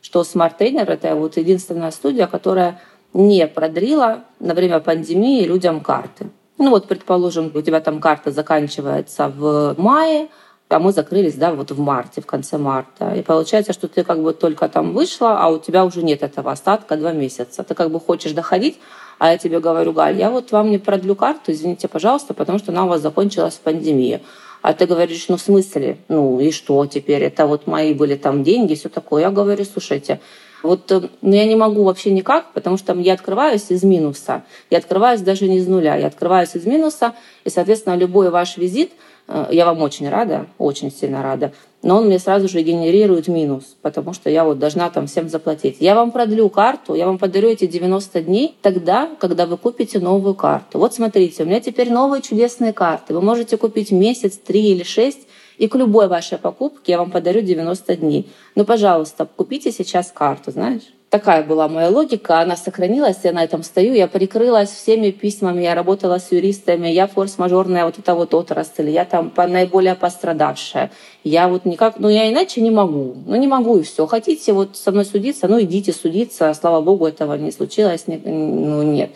что 0.00 0.22
Smart 0.22 0.52
Trainer— 0.58 0.84
это 0.90 1.14
вот 1.14 1.36
единственная 1.36 1.90
студия, 1.90 2.26
которая 2.26 2.80
не 3.12 3.46
продрила 3.46 4.24
на 4.38 4.54
время 4.54 4.80
пандемии 4.80 5.44
людям 5.44 5.80
карты. 5.80 6.30
Ну 6.60 6.68
вот, 6.68 6.88
предположим, 6.88 7.50
у 7.54 7.62
тебя 7.62 7.80
там 7.80 8.00
карта 8.00 8.32
заканчивается 8.32 9.32
в 9.34 9.74
мае, 9.78 10.28
а 10.68 10.78
мы 10.78 10.92
закрылись, 10.92 11.34
да, 11.34 11.54
вот 11.54 11.70
в 11.70 11.80
марте, 11.80 12.20
в 12.20 12.26
конце 12.26 12.58
марта. 12.58 13.14
И 13.14 13.22
получается, 13.22 13.72
что 13.72 13.88
ты 13.88 14.04
как 14.04 14.22
бы 14.22 14.34
только 14.34 14.68
там 14.68 14.92
вышла, 14.92 15.38
а 15.40 15.48
у 15.48 15.58
тебя 15.58 15.86
уже 15.86 16.02
нет 16.02 16.22
этого 16.22 16.52
остатка 16.52 16.98
два 16.98 17.12
месяца. 17.12 17.62
Ты 17.62 17.74
как 17.74 17.90
бы 17.90 17.98
хочешь 17.98 18.32
доходить, 18.32 18.78
а 19.18 19.30
я 19.32 19.38
тебе 19.38 19.58
говорю, 19.58 19.94
Галь, 19.94 20.18
я 20.18 20.30
вот 20.30 20.52
вам 20.52 20.70
не 20.70 20.76
продлю 20.76 21.16
карту, 21.16 21.50
извините, 21.50 21.88
пожалуйста, 21.88 22.34
потому 22.34 22.58
что 22.58 22.72
она 22.72 22.84
у 22.84 22.88
вас 22.88 23.00
закончилась 23.00 23.54
в 23.54 23.60
пандемии. 23.60 24.20
А 24.60 24.74
ты 24.74 24.84
говоришь, 24.84 25.28
ну 25.30 25.38
в 25.38 25.40
смысле? 25.40 25.96
Ну 26.08 26.40
и 26.40 26.50
что 26.50 26.84
теперь? 26.84 27.22
Это 27.22 27.46
вот 27.46 27.66
мои 27.66 27.94
были 27.94 28.16
там 28.16 28.44
деньги, 28.44 28.74
все 28.74 28.90
такое. 28.90 29.22
Я 29.22 29.30
говорю, 29.30 29.64
слушайте, 29.64 30.20
вот 30.62 30.90
э, 30.92 31.08
ну, 31.22 31.34
я 31.34 31.46
не 31.46 31.56
могу 31.56 31.84
вообще 31.84 32.10
никак, 32.10 32.52
потому 32.52 32.76
что 32.76 32.94
я 32.94 33.14
открываюсь 33.14 33.70
из 33.70 33.82
минуса. 33.82 34.44
Я 34.68 34.78
открываюсь 34.78 35.20
даже 35.20 35.48
не 35.48 35.58
из 35.58 35.66
нуля. 35.66 35.96
Я 35.96 36.08
открываюсь 36.08 36.54
из 36.54 36.66
минуса, 36.66 37.14
и, 37.44 37.50
соответственно, 37.50 37.96
любой 37.96 38.30
ваш 38.30 38.56
визит, 38.56 38.92
э, 39.28 39.48
я 39.50 39.66
вам 39.66 39.82
очень 39.82 40.08
рада, 40.08 40.46
очень 40.58 40.92
сильно 40.92 41.22
рада, 41.22 41.52
но 41.82 41.98
он 41.98 42.06
мне 42.06 42.18
сразу 42.18 42.48
же 42.48 42.60
генерирует 42.62 43.28
минус, 43.28 43.76
потому 43.80 44.12
что 44.12 44.28
я 44.28 44.44
вот 44.44 44.58
должна 44.58 44.90
там 44.90 45.06
всем 45.06 45.28
заплатить. 45.28 45.78
Я 45.80 45.94
вам 45.94 46.10
продлю 46.10 46.50
карту, 46.50 46.94
я 46.94 47.06
вам 47.06 47.18
подарю 47.18 47.48
эти 47.48 47.66
90 47.66 48.22
дней 48.22 48.54
тогда, 48.60 49.08
когда 49.18 49.46
вы 49.46 49.56
купите 49.56 49.98
новую 49.98 50.34
карту. 50.34 50.78
Вот 50.78 50.94
смотрите, 50.94 51.42
у 51.42 51.46
меня 51.46 51.60
теперь 51.60 51.90
новые 51.90 52.20
чудесные 52.20 52.72
карты. 52.72 53.14
Вы 53.14 53.22
можете 53.22 53.56
купить 53.56 53.92
месяц, 53.92 54.36
три 54.36 54.72
или 54.72 54.82
шесть, 54.82 55.26
и 55.60 55.68
к 55.68 55.74
любой 55.74 56.08
вашей 56.08 56.38
покупке 56.38 56.92
я 56.92 56.98
вам 56.98 57.10
подарю 57.10 57.42
90 57.42 57.96
дней. 57.96 58.30
Ну, 58.54 58.64
пожалуйста, 58.64 59.26
купите 59.36 59.70
сейчас 59.70 60.10
карту, 60.10 60.50
знаешь? 60.52 60.94
Такая 61.10 61.42
была 61.42 61.68
моя 61.68 61.90
логика, 61.90 62.40
она 62.40 62.56
сохранилась, 62.56 63.18
я 63.24 63.32
на 63.32 63.44
этом 63.44 63.62
стою, 63.62 63.92
я 63.94 64.06
прикрылась 64.06 64.70
всеми 64.70 65.10
письмами, 65.10 65.62
я 65.62 65.74
работала 65.74 66.18
с 66.18 66.32
юристами, 66.32 66.88
я 66.88 67.08
форс-мажорная 67.08 67.84
вот 67.84 67.98
эта 67.98 68.14
вот 68.14 68.32
отрасль, 68.32 68.88
я 68.88 69.04
там 69.04 69.32
наиболее 69.36 69.96
пострадавшая. 69.96 70.92
Я 71.24 71.48
вот 71.48 71.66
никак, 71.66 71.98
ну 71.98 72.08
я 72.08 72.30
иначе 72.30 72.62
не 72.62 72.70
могу, 72.70 73.16
ну 73.26 73.36
не 73.36 73.48
могу 73.48 73.78
и 73.78 73.82
все. 73.82 74.06
Хотите 74.06 74.52
вот 74.52 74.76
со 74.76 74.92
мной 74.92 75.04
судиться, 75.04 75.46
ну 75.48 75.60
идите 75.60 75.92
судиться, 75.92 76.54
слава 76.54 76.80
богу, 76.80 77.06
этого 77.06 77.34
не 77.34 77.50
случилось, 77.50 78.04
ну 78.06 78.82
нет. 78.82 79.10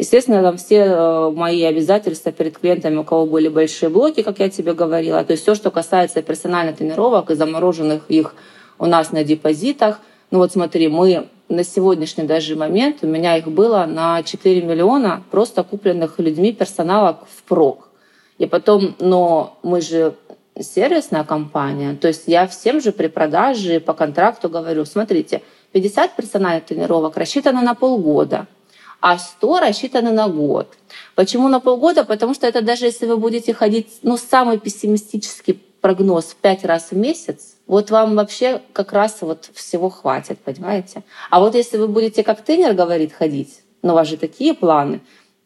Естественно, 0.00 0.40
там 0.40 0.56
все 0.56 0.76
э, 0.76 1.30
мои 1.30 1.62
обязательства 1.62 2.32
перед 2.32 2.56
клиентами, 2.56 2.96
у 2.96 3.04
кого 3.04 3.26
были 3.26 3.48
большие 3.48 3.90
блоки, 3.90 4.22
как 4.22 4.38
я 4.38 4.48
тебе 4.48 4.72
говорила, 4.72 5.22
то 5.22 5.32
есть 5.32 5.42
все, 5.42 5.54
что 5.54 5.70
касается 5.70 6.22
персональных 6.22 6.76
тренировок 6.76 7.30
и 7.30 7.34
замороженных 7.34 8.04
их 8.08 8.34
у 8.78 8.86
нас 8.86 9.12
на 9.12 9.24
депозитах. 9.24 10.00
Ну 10.30 10.38
вот 10.38 10.52
смотри, 10.52 10.88
мы 10.88 11.28
на 11.50 11.64
сегодняшний 11.64 12.24
даже 12.24 12.56
момент, 12.56 13.00
у 13.02 13.06
меня 13.06 13.36
их 13.36 13.48
было 13.48 13.84
на 13.84 14.22
4 14.22 14.62
миллиона 14.62 15.22
просто 15.30 15.64
купленных 15.64 16.18
людьми 16.18 16.54
персонала 16.54 17.20
в 17.30 17.42
прок. 17.42 17.90
И 18.38 18.46
потом, 18.46 18.94
но 19.00 19.58
мы 19.62 19.82
же 19.82 20.14
сервисная 20.58 21.24
компания, 21.24 21.94
то 21.94 22.08
есть 22.08 22.22
я 22.26 22.46
всем 22.46 22.80
же 22.80 22.92
при 22.92 23.08
продаже 23.08 23.80
по 23.80 23.92
контракту 23.92 24.48
говорю, 24.48 24.86
смотрите, 24.86 25.42
50 25.72 26.16
персональных 26.16 26.64
тренировок 26.64 27.18
рассчитано 27.18 27.60
на 27.60 27.74
полгода– 27.74 28.46
а 29.00 29.18
100 29.18 29.60
рассчитаны 29.60 30.12
на 30.12 30.28
год. 30.28 30.74
Почему 31.14 31.48
на 31.48 31.60
полгода? 31.60 32.04
Потому 32.04 32.34
что 32.34 32.46
это 32.46 32.62
даже 32.62 32.86
если 32.86 33.06
вы 33.06 33.16
будете 33.16 33.54
ходить, 33.54 33.98
ну, 34.02 34.16
самый 34.16 34.58
пессимистический 34.58 35.62
прогноз 35.80 36.26
в 36.26 36.36
5 36.36 36.64
раз 36.64 36.90
в 36.90 36.96
месяц, 36.96 37.56
вот 37.66 37.90
вам 37.90 38.16
вообще 38.16 38.60
как 38.72 38.92
раз 38.92 39.18
вот 39.20 39.50
всего 39.54 39.88
хватит, 39.88 40.38
понимаете? 40.40 41.02
А 41.30 41.40
вот 41.40 41.54
если 41.54 41.78
вы 41.78 41.88
будете 41.88 42.22
как 42.22 42.42
тренер, 42.42 42.74
говорит, 42.74 43.12
ходить, 43.12 43.62
но 43.82 43.92
у 43.92 43.96
вас 43.96 44.08
же 44.08 44.16
такие 44.16 44.54
планы, 44.54 45.00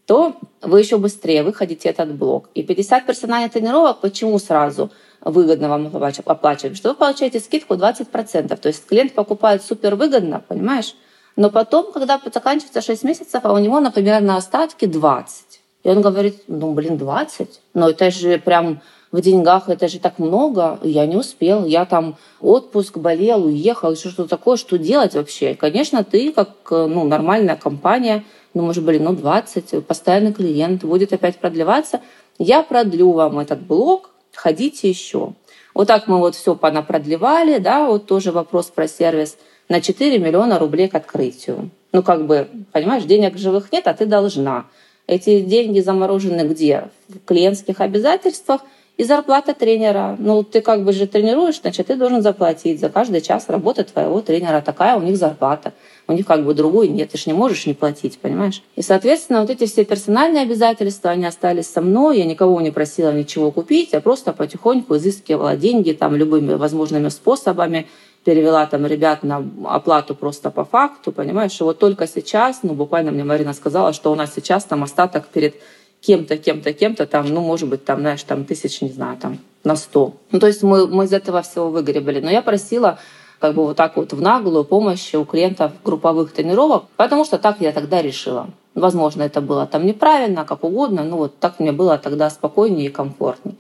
то 0.07 0.37
вы 0.61 0.81
еще 0.81 0.99
быстрее 0.99 1.43
выходите 1.43 1.89
этот 1.89 2.15
блок. 2.15 2.51
И 2.55 2.63
50 2.63 3.07
персональных 3.07 3.53
тренировок 3.53 4.01
почему 4.01 4.39
сразу 4.39 4.91
выгодно 5.21 5.69
вам 5.69 5.91
оплачивать? 6.27 6.77
Что 6.77 6.91
вы 6.91 6.95
получаете 6.95 7.41
скидку 7.41 7.75
20%. 7.75 8.57
То 8.57 8.69
есть 8.69 8.87
клиент 8.87 9.15
покупает 9.15 9.63
супер 9.63 9.95
выгодно, 9.95 10.43
понимаешь? 10.47 10.95
Но 11.37 11.51
потом, 11.51 11.93
когда 11.93 12.21
заканчивается 12.33 12.81
6 12.81 13.05
месяцев, 13.05 13.41
а 13.43 13.53
у 13.53 13.59
него, 13.59 13.81
например, 13.81 14.21
на 14.21 14.37
остатке 14.37 14.87
20. 14.87 15.61
И 15.83 15.89
он 15.89 16.01
говорит, 16.01 16.45
ну, 16.47 16.73
блин, 16.73 16.97
20? 16.97 17.61
Но 17.75 17.91
это 17.91 18.11
же 18.11 18.39
прям 18.39 18.81
в 19.11 19.21
деньгах, 19.21 19.69
это 19.69 19.89
же 19.89 19.99
так 19.99 20.19
много. 20.19 20.79
Я 20.83 21.07
не 21.07 21.17
успел. 21.17 21.65
Я 21.65 21.85
там 21.87 22.17
отпуск, 22.41 22.99
болел, 22.99 23.45
уехал, 23.45 23.93
еще 23.93 24.11
что-то 24.11 24.31
такое. 24.31 24.57
Что 24.57 24.79
делать 24.79 25.15
вообще? 25.15 25.55
Конечно, 25.55 26.05
ты, 26.05 26.33
как 26.33 26.51
ну, 26.71 27.05
нормальная 27.05 27.57
компания, 27.57 28.25
ну, 28.55 28.63
может, 28.63 28.85
блин, 28.85 29.05
ну, 29.05 29.13
20, 29.15 29.85
постоянный 29.87 30.33
клиент, 30.33 30.85
будет 30.85 31.13
опять 31.13 31.39
продлеваться. 31.39 32.01
Я 32.39 32.63
продлю 32.63 33.11
вам 33.11 33.41
этот 33.41 33.61
блок, 33.61 34.11
ходите 34.33 34.89
еще. 34.89 35.33
Вот 35.75 35.89
так 35.89 36.07
мы 36.07 36.19
вот 36.19 36.37
все 36.37 36.55
продлевали, 36.55 37.59
да, 37.59 37.87
вот 37.87 38.07
тоже 38.07 38.31
вопрос 38.31 38.67
про 38.67 38.87
сервис– 38.87 39.37
на 39.69 39.81
4 39.81 40.19
миллиона 40.19 40.59
рублей 40.59 40.89
к 40.89 40.95
открытию. 40.95 41.71
Ну, 41.93 42.03
как 42.03 42.27
бы, 42.27 42.49
понимаешь, 42.73 43.05
денег 43.05 43.39
живых 43.39 43.73
нет, 43.73 43.87
а 43.87 43.95
ты 43.95 44.07
должна. 44.07 44.67
Эти 45.07 45.41
деньги 45.41 45.81
заморожены 45.81 46.47
где? 46.49 46.89
В 47.09 47.19
клиентских 47.25 47.81
обязательствах 47.81 48.63
и 48.97 49.05
зарплата 49.05 49.55
тренера. 49.55 50.17
Ну, 50.19 50.43
ты 50.43 50.61
как 50.61 50.85
бы 50.85 50.93
же 50.93 51.07
тренируешь, 51.07 51.61
значит, 51.61 51.89
ты 51.89 51.97
должен 51.97 52.23
заплатить 52.23 52.81
за 52.81 52.89
каждый 52.89 53.21
час 53.21 53.47
работы 53.49 53.85
твоего 53.85 54.21
тренера. 54.21 54.61
Такая 54.61 54.97
у 54.97 55.03
них 55.03 55.17
зарплата. 55.17 55.73
У 56.07 56.13
них 56.13 56.27
как 56.27 56.45
бы 56.45 56.55
другой 56.55 56.89
нет, 56.89 57.11
ты 57.11 57.19
же 57.19 57.25
не 57.27 57.33
можешь 57.33 57.67
не 57.67 57.75
платить, 57.75 58.19
понимаешь? 58.19 58.63
И, 58.77 58.83
соответственно, 58.83 59.41
вот 59.41 59.51
эти 59.51 59.67
все 59.67 59.85
персональные 59.85 60.43
обязательства, 60.43 61.11
они 61.11 61.25
остались 61.25 61.67
со 61.67 61.81
мной. 61.81 62.19
Я 62.19 62.25
никого 62.25 62.61
не 62.61 62.71
просила 62.71 63.13
ничего 63.13 63.51
купить, 63.51 63.91
я 63.93 64.01
просто 64.01 64.33
потихоньку 64.33 64.97
изыскивала 64.97 65.57
деньги 65.57 65.93
там 65.93 66.15
любыми 66.15 66.55
возможными 66.55 67.09
способами 67.09 67.87
перевела 68.25 68.67
там 68.67 68.87
ребят 68.87 69.23
на 69.23 69.45
оплату 69.65 70.15
просто 70.15 70.51
по 70.51 70.65
факту, 70.65 71.13
понимаешь, 71.13 71.61
и 71.61 71.65
вот 71.65 71.79
только 71.79 72.07
сейчас, 72.07 72.61
ну, 72.63 72.75
буквально 72.75 73.11
мне 73.11 73.25
Марина 73.25 73.53
сказала, 73.53 73.93
что 73.93 74.11
у 74.11 74.15
нас 74.15 74.33
сейчас 74.35 74.65
там 74.65 74.83
остаток 74.83 75.29
перед 75.29 75.55
кем-то, 76.01 76.37
кем-то, 76.37 76.73
кем-то, 76.73 77.07
там, 77.07 77.27
ну, 77.29 77.41
может 77.41 77.69
быть, 77.69 77.85
там, 77.85 78.01
знаешь, 78.01 78.23
там 78.23 78.45
тысяч, 78.45 78.81
не 78.81 78.91
знаю, 78.91 79.17
там, 79.19 79.39
на 79.63 79.77
сто. 79.77 80.15
Ну, 80.31 80.41
то 80.41 80.47
есть 80.47 80.63
мы, 80.63 80.87
мы 80.87 81.05
из 81.05 81.13
этого 81.13 81.43
всего 81.43 81.71
выгребали. 81.71 82.21
Но 82.21 82.31
я 82.31 82.43
просила 82.43 82.99
как 83.41 83.55
бы 83.55 83.65
вот 83.65 83.77
так 83.77 83.97
вот 83.97 84.13
в 84.13 84.21
наглую 84.21 84.65
помощь 84.65 85.15
у 85.15 85.25
клиентов 85.25 85.73
групповых 85.85 86.33
тренировок, 86.33 86.85
потому 86.97 87.25
что 87.25 87.39
так 87.39 87.61
я 87.61 87.73
тогда 87.73 88.01
решила. 88.01 88.49
Возможно, 88.75 89.23
это 89.23 89.41
было 89.41 89.67
там 89.67 89.87
неправильно, 89.87 90.45
как 90.45 90.65
угодно, 90.65 91.05
но 91.05 91.17
вот 91.17 91.39
так 91.39 91.61
мне 91.61 91.73
было 91.73 91.99
тогда 91.99 92.31
спокойнее 92.31 92.87
и 92.87 92.91
комфортнее. 92.91 93.57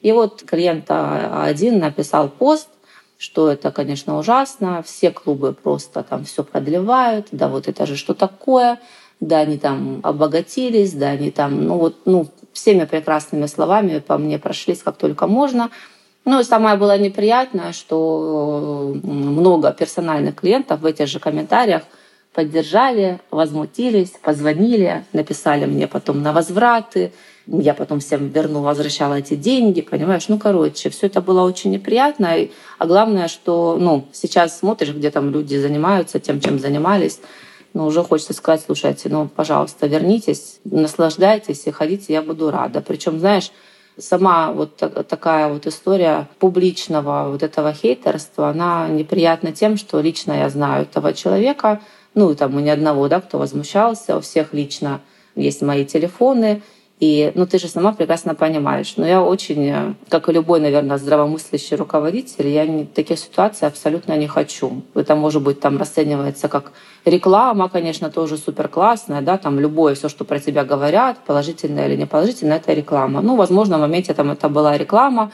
И 0.00 0.12
вот 0.12 0.42
клиент 0.42 0.86
один 0.88 1.78
написал 1.78 2.28
пост, 2.28 2.68
что 3.18 3.50
это, 3.50 3.72
конечно, 3.72 4.16
ужасно, 4.16 4.82
все 4.82 5.10
клубы 5.10 5.52
просто 5.52 6.04
там 6.04 6.24
все 6.24 6.44
продлевают, 6.44 7.26
да 7.32 7.48
вот 7.48 7.68
это 7.68 7.84
же 7.84 7.96
что 7.96 8.14
такое, 8.14 8.78
да 9.20 9.40
они 9.40 9.58
там 9.58 10.00
обогатились, 10.04 10.92
да 10.92 11.08
они 11.08 11.32
там, 11.32 11.64
ну 11.64 11.78
вот, 11.78 11.96
ну, 12.04 12.28
всеми 12.52 12.84
прекрасными 12.84 13.46
словами 13.46 13.98
по 13.98 14.16
мне 14.18 14.38
прошлись 14.38 14.82
как 14.82 14.96
только 14.96 15.26
можно. 15.26 15.70
Ну 16.24 16.40
и 16.40 16.44
самое 16.44 16.76
было 16.76 16.96
неприятное, 16.96 17.72
что 17.72 18.94
много 19.02 19.72
персональных 19.72 20.36
клиентов 20.36 20.80
в 20.80 20.86
этих 20.86 21.08
же 21.08 21.18
комментариях 21.18 21.82
поддержали, 22.32 23.18
возмутились, 23.30 24.10
позвонили, 24.22 25.04
написали 25.12 25.64
мне 25.64 25.88
потом 25.88 26.22
на 26.22 26.32
возвраты, 26.32 27.12
я 27.50 27.74
потом 27.74 28.00
всем 28.00 28.28
верну, 28.28 28.62
возвращала 28.62 29.14
эти 29.14 29.34
деньги, 29.34 29.80
понимаешь? 29.80 30.28
Ну, 30.28 30.38
короче, 30.38 30.90
все 30.90 31.06
это 31.06 31.22
было 31.22 31.42
очень 31.42 31.70
неприятно. 31.70 32.36
А 32.78 32.86
главное, 32.86 33.28
что 33.28 33.78
ну, 33.80 34.06
сейчас 34.12 34.58
смотришь, 34.58 34.94
где 34.94 35.10
там 35.10 35.30
люди 35.30 35.56
занимаются 35.56 36.20
тем, 36.20 36.40
чем 36.40 36.58
занимались, 36.58 37.20
ну, 37.72 37.86
уже 37.86 38.02
хочется 38.02 38.34
сказать, 38.34 38.62
слушайте, 38.64 39.08
ну, 39.08 39.28
пожалуйста, 39.28 39.86
вернитесь, 39.86 40.60
наслаждайтесь 40.64 41.66
и 41.66 41.70
ходите, 41.70 42.12
я 42.12 42.22
буду 42.22 42.50
рада. 42.50 42.80
Причем, 42.80 43.18
знаешь, 43.18 43.50
сама 43.98 44.52
вот 44.52 44.76
такая 44.76 45.48
вот 45.48 45.66
история 45.66 46.28
публичного 46.38 47.30
вот 47.30 47.42
этого 47.42 47.72
хейтерства, 47.72 48.50
она 48.50 48.88
неприятна 48.88 49.52
тем, 49.52 49.76
что 49.76 50.00
лично 50.00 50.32
я 50.32 50.48
знаю 50.50 50.82
этого 50.82 51.12
человека, 51.12 51.80
ну, 52.14 52.34
там, 52.34 52.62
ни 52.62 52.68
одного, 52.68 53.08
да, 53.08 53.20
кто 53.20 53.38
возмущался, 53.38 54.16
у 54.16 54.20
всех 54.20 54.52
лично 54.52 55.00
есть 55.34 55.62
мои 55.62 55.84
телефоны, 55.84 56.62
и, 57.00 57.30
ну, 57.36 57.46
ты 57.46 57.58
же 57.58 57.68
сама 57.68 57.92
прекрасно 57.92 58.34
понимаешь. 58.34 58.94
Но 58.96 59.06
я 59.06 59.22
очень, 59.22 59.94
как 60.08 60.28
и 60.28 60.32
любой, 60.32 60.58
наверное, 60.58 60.98
здравомыслящий 60.98 61.76
руководитель, 61.76 62.48
я 62.48 62.66
не, 62.66 62.86
таких 62.86 63.18
ситуаций 63.20 63.68
абсолютно 63.68 64.16
не 64.16 64.26
хочу. 64.26 64.82
Это, 64.94 65.14
может 65.14 65.42
быть, 65.42 65.60
там 65.60 65.78
расценивается 65.78 66.48
как 66.48 66.72
реклама, 67.04 67.68
конечно, 67.68 68.10
тоже 68.10 68.36
супер 68.36 68.68
классная, 68.68 69.22
да, 69.22 69.38
там 69.38 69.60
любое, 69.60 69.94
все, 69.94 70.08
что 70.08 70.24
про 70.24 70.40
тебя 70.40 70.64
говорят, 70.64 71.18
положительное 71.24 71.86
или 71.86 71.96
не 71.96 72.06
положительное, 72.06 72.56
это 72.56 72.72
реклама. 72.72 73.20
Ну, 73.20 73.36
возможно, 73.36 73.78
в 73.78 73.80
моменте 73.80 74.12
там 74.12 74.32
это 74.32 74.48
была 74.48 74.76
реклама, 74.76 75.30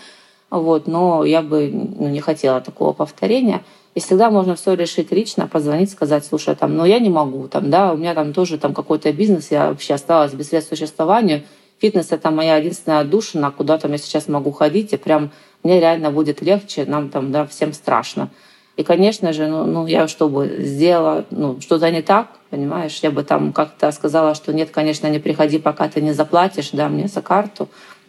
вот, 0.50 0.86
но 0.86 1.24
я 1.24 1.40
бы 1.40 1.70
ну, 1.72 2.08
не 2.08 2.20
хотела 2.20 2.60
такого 2.60 2.92
повторения. 2.92 3.62
И 3.94 4.00
всегда 4.00 4.30
можно 4.30 4.56
все 4.56 4.74
решить 4.74 5.12
лично, 5.12 5.46
позвонить, 5.46 5.90
сказать, 5.90 6.24
слушай, 6.24 6.56
там, 6.56 6.76
ну 6.76 6.84
я 6.84 6.98
не 6.98 7.10
могу, 7.10 7.46
там, 7.46 7.70
да, 7.70 7.92
у 7.92 7.96
меня 7.96 8.14
там 8.14 8.32
тоже 8.32 8.58
там 8.58 8.74
какой-то 8.74 9.12
бизнес, 9.12 9.52
я 9.52 9.68
вообще 9.68 9.94
осталась 9.94 10.34
без 10.34 10.48
средств 10.48 10.70
существования. 10.70 11.44
Фитнес— 11.80 12.08
это 12.10 12.30
моя 12.30 12.56
единственная 12.56 13.00
отдушина, 13.00 13.52
куда 13.52 13.78
там 13.78 13.92
я 13.92 13.98
сейчас 13.98 14.26
могу 14.26 14.50
ходить, 14.50 14.92
и 14.92 14.96
прям 14.96 15.30
мне 15.62 15.78
реально 15.78 16.10
будет 16.10 16.42
легче, 16.42 16.84
нам 16.86 17.08
там, 17.08 17.30
да, 17.30 17.46
всем 17.46 17.72
страшно. 17.72 18.30
И, 18.76 18.82
конечно 18.82 19.32
же, 19.32 19.46
ну, 19.46 19.64
ну 19.64 19.86
я 19.86 20.08
что 20.08 20.28
бы 20.28 20.56
сделала, 20.58 21.24
ну, 21.30 21.60
что-то 21.60 21.88
не 21.92 22.02
так, 22.02 22.28
понимаешь, 22.50 22.98
я 23.02 23.12
бы 23.12 23.22
там 23.22 23.52
как-то 23.52 23.92
сказала, 23.92 24.34
что 24.34 24.52
нет, 24.52 24.70
конечно, 24.70 25.06
не 25.06 25.20
приходи, 25.20 25.58
пока 25.58 25.88
ты 25.88 26.00
не 26.00 26.12
заплатишь, 26.12 26.70
да, 26.72 26.88
мне 26.88 27.06
за 27.06 27.22
карту. 27.22 27.68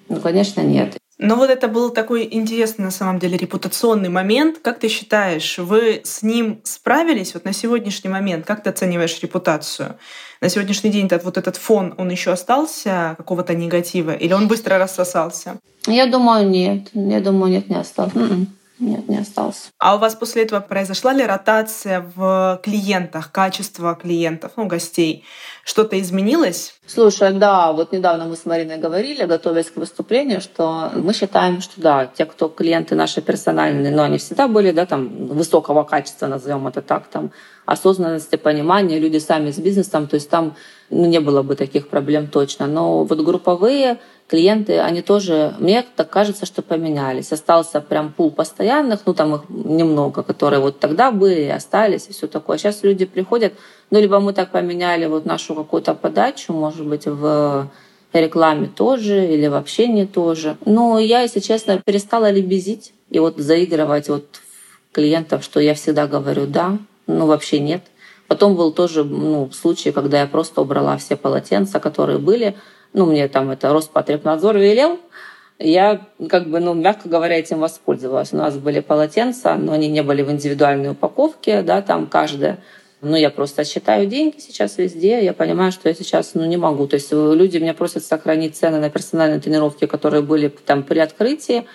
Ну, 0.10 0.20
конечно, 0.20 0.62
нет. 0.62 0.98
Ну 1.18 1.36
вот 1.38 1.50
это 1.50 1.70
был 1.70 1.92
такой 1.92 2.28
интересный 2.30 2.84
на 2.84 2.92
самом 2.92 3.20
деле 3.20 3.38
репутационный 3.38 4.10
момент. 4.10 4.60
Как 4.62 4.80
ты 4.80 4.90
считаешь, 4.90 5.58
вы 5.58 6.02
с 6.04 6.22
ним 6.24 6.60
справились 6.64 7.34
вот 7.34 7.46
на 7.46 7.54
сегодняшний 7.54 8.10
момент? 8.10 8.46
Как 8.46 8.64
ты 8.64 8.70
оцениваешь 8.70 9.22
репутацию? 9.22 9.96
На 10.42 10.50
сегодняшний 10.50 10.90
день 10.90 11.06
этот, 11.06 11.24
вот 11.24 11.38
этот 11.38 11.56
фон, 11.56 11.96
он 11.98 12.10
еще 12.10 12.32
остался 12.32 13.16
какого-то 13.18 13.56
негатива 13.56 14.12
или 14.12 14.34
он 14.34 14.50
быстро 14.50 14.78
рассосался? 14.78 15.58
Я 15.88 16.08
думаю, 16.08 16.50
нет. 16.50 16.90
Я 16.94 17.22
думаю, 17.22 17.52
нет, 17.52 17.70
не 17.70 17.78
остался. 17.78 18.20
Нет, 18.78 19.08
не 19.08 19.18
остался. 19.18 19.70
А 19.80 19.96
у 19.96 20.00
вас 20.00 20.16
после 20.16 20.44
этого 20.44 20.60
произошла 20.60 21.14
ли 21.14 21.24
ротация 21.24 22.06
в 22.16 22.60
клиентах, 22.62 23.32
качество 23.32 23.96
клиентов, 23.96 24.52
ну, 24.58 24.66
гостей? 24.66 25.24
Что-то 25.64 26.00
изменилось? 26.00 26.76
Слушай, 26.86 27.32
да, 27.34 27.72
вот 27.72 27.94
недавно 27.94 28.26
мы 28.26 28.36
с 28.36 28.46
Мариной 28.46 28.78
говорили, 28.78 29.26
готовясь 29.26 29.72
к 29.72 29.78
выступлению, 29.78 30.42
что 30.42 30.92
мы 30.94 31.14
считаем, 31.14 31.62
что 31.62 31.80
да, 31.80 32.06
те, 32.06 32.26
кто 32.26 32.50
клиенты 32.50 32.96
наши 32.96 33.22
персональные, 33.22 33.96
но 33.96 34.04
они 34.04 34.18
всегда 34.18 34.48
были, 34.48 34.72
да, 34.72 34.86
там, 34.86 35.28
высокого 35.28 35.84
качества, 35.84 36.28
назовем 36.28 36.68
это 36.68 36.82
так, 36.82 37.08
там, 37.08 37.32
осознанности, 37.66 38.36
понимания, 38.36 39.00
люди 39.00 39.18
сами 39.18 39.52
с 39.52 39.58
бизнесом, 39.58 40.08
то 40.08 40.16
есть 40.16 40.30
там 40.30 40.56
ну, 40.90 41.06
не 41.06 41.20
было 41.20 41.42
бы 41.42 41.56
таких 41.56 41.88
проблем 41.88 42.28
точно. 42.28 42.68
Но 42.68 43.04
вот 43.04 43.20
групповые 43.22 44.00
клиенты, 44.28 44.80
они 44.80 45.02
тоже, 45.02 45.56
мне 45.60 45.86
так 45.96 46.10
кажется, 46.10 46.46
что 46.46 46.62
поменялись. 46.62 47.32
Остался 47.32 47.82
прям 47.82 48.12
пул 48.12 48.32
постоянных, 48.32 49.02
ну 49.06 49.14
там 49.14 49.36
их 49.36 49.42
немного, 49.50 50.24
которые 50.24 50.60
вот 50.60 50.80
тогда 50.80 51.12
были 51.12 51.48
остались, 51.48 52.08
и 52.10 52.14
все 52.14 52.28
такое. 52.28 52.58
Сейчас 52.58 52.84
люди 52.84 53.06
приходят, 53.06 53.54
ну 53.92 54.00
либо 54.00 54.20
мы 54.20 54.34
так 54.34 54.52
поменяли 54.52 55.06
вот 55.06 55.26
нашу 55.26 55.56
какую-то 55.56 55.94
подачу, 55.94 56.54
может 56.54 56.86
быть, 56.86 57.06
в 57.06 57.70
рекламе 58.14 58.68
тоже 58.68 59.26
или 59.26 59.48
в 59.48 59.56
общении 59.56 60.06
тоже. 60.06 60.58
Но 60.66 61.00
я, 61.00 61.22
если 61.22 61.40
честно, 61.40 61.82
перестала 61.84 62.32
лебезить 62.32 62.94
и 63.10 63.20
вот 63.20 63.38
заигрывать 63.38 64.10
вот 64.10 64.42
клиентов, 64.92 65.44
что 65.44 65.60
я 65.60 65.74
всегда 65.74 66.08
говорю 66.08 66.48
«да», 66.48 66.78
ну 67.08 67.26
вообще 67.28 67.60
нет. 67.60 67.84
Потом 68.28 68.56
был 68.56 68.72
тоже 68.72 69.04
ну, 69.04 69.52
случай, 69.52 69.92
когда 69.92 70.22
я 70.22 70.28
просто 70.28 70.62
убрала 70.62 70.98
все 70.98 71.16
полотенца, 71.16 71.80
которые 71.80 72.18
были, 72.18 72.56
ну, 72.96 73.06
мне 73.06 73.28
там 73.28 73.52
это 73.52 73.74
Роспотребнадзор 73.74 74.58
велел, 74.58 75.00
я, 75.60 76.02
как 76.30 76.50
бы, 76.50 76.60
ну, 76.60 76.74
мягко 76.74 77.10
говоря, 77.10 77.38
этим 77.38 77.60
воспользовалась. 77.60 78.34
У 78.34 78.38
нас 78.38 78.58
были 78.58 78.80
полотенца, 78.80 79.56
но 79.56 79.74
они 79.74 79.88
не 79.90 80.02
были 80.02 80.22
в 80.22 80.32
индивидуальной 80.32 80.92
упаковке, 80.92 81.62
да, 81.62 81.82
там 81.82 82.08
каждая. 82.08 82.60
Ну, 83.02 83.16
я 83.16 83.30
просто 83.30 83.66
считаю 83.66 84.08
деньги 84.08 84.40
сейчас 84.40 84.78
везде, 84.78 85.24
я 85.24 85.34
понимаю, 85.34 85.72
что 85.72 85.90
я 85.90 85.96
сейчас, 85.96 86.32
ну, 86.34 86.46
не 86.46 86.58
могу. 86.58 86.88
То 86.88 86.96
есть 86.96 87.12
люди 87.12 87.58
меня 87.58 87.74
просят 87.74 88.04
сохранить 88.04 88.56
цены 88.56 88.80
на 88.80 88.90
персональные 88.90 89.42
тренировки, 89.42 89.86
которые 89.86 90.24
были 90.24 90.48
там 90.48 90.84
при 90.84 91.00
открытии, 91.00 91.66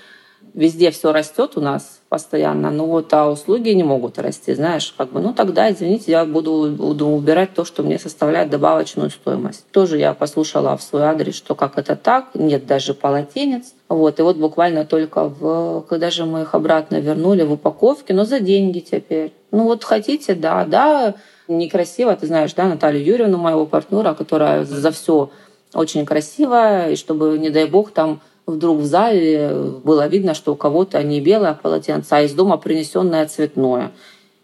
везде 0.55 0.91
все 0.91 1.13
растет 1.13 1.53
у 1.57 1.61
нас 1.61 2.01
постоянно, 2.09 2.71
но 2.71 2.87
вот 2.87 3.13
а 3.15 3.31
услуги 3.31 3.71
не 3.71 3.85
могут 3.85 4.19
расти, 4.19 4.55
знаешь, 4.55 4.93
как 4.97 5.13
бы, 5.13 5.21
ну 5.21 5.33
тогда, 5.33 5.71
извините, 5.71 6.11
я 6.11 6.25
буду, 6.25 6.71
буду 6.77 7.07
убирать 7.07 7.55
то, 7.55 7.65
что 7.65 7.83
мне 7.83 7.99
составляет 7.99 8.51
добавочную 8.51 9.11
стоимость. 9.11 9.65
Тоже 9.71 9.99
я 9.99 10.13
послушала 10.15 10.77
в 10.77 10.83
свой 10.83 11.03
адрес, 11.03 11.35
что 11.35 11.55
как 11.55 11.79
это 11.79 11.97
так, 11.97 12.31
нет 12.35 12.67
даже 12.67 12.95
полотенец. 12.95 13.75
Вот, 13.89 14.19
и 14.19 14.23
вот 14.23 14.37
буквально 14.37 14.85
только 14.85 15.29
в, 15.29 15.85
когда 15.89 16.11
же 16.11 16.25
мы 16.25 16.43
их 16.43 16.55
обратно 16.55 16.97
вернули 16.97 17.43
в 17.43 17.53
упаковке, 17.53 18.15
но 18.15 18.25
за 18.25 18.41
деньги 18.41 18.81
теперь. 18.81 19.33
Ну 19.51 19.65
вот 19.65 19.85
хотите, 19.85 20.35
да, 20.35 20.65
да, 20.65 21.15
некрасиво, 21.49 22.15
ты 22.17 22.27
знаешь, 22.27 22.55
да, 22.55 22.65
Наталью 22.65 23.05
Юрьевну, 23.05 23.39
моего 23.39 23.67
партнера, 23.67 24.15
которая 24.15 24.65
за 24.65 24.91
все 24.91 25.31
очень 25.75 26.05
красиво, 26.05 26.91
и 26.91 26.97
чтобы, 26.97 27.39
не 27.39 27.51
дай 27.51 27.67
бог, 27.67 27.93
там 27.93 28.21
вдруг 28.51 28.79
в 28.79 28.85
зале 28.85 29.53
было 29.85 30.07
видно, 30.07 30.35
что 30.35 30.53
у 30.53 30.57
кого-то 30.57 31.03
не 31.03 31.21
белое 31.21 31.55
полотенце, 31.55 32.13
а 32.13 32.23
из 32.23 32.33
дома 32.33 32.57
принесенное 32.57 33.27
цветное. 33.27 33.93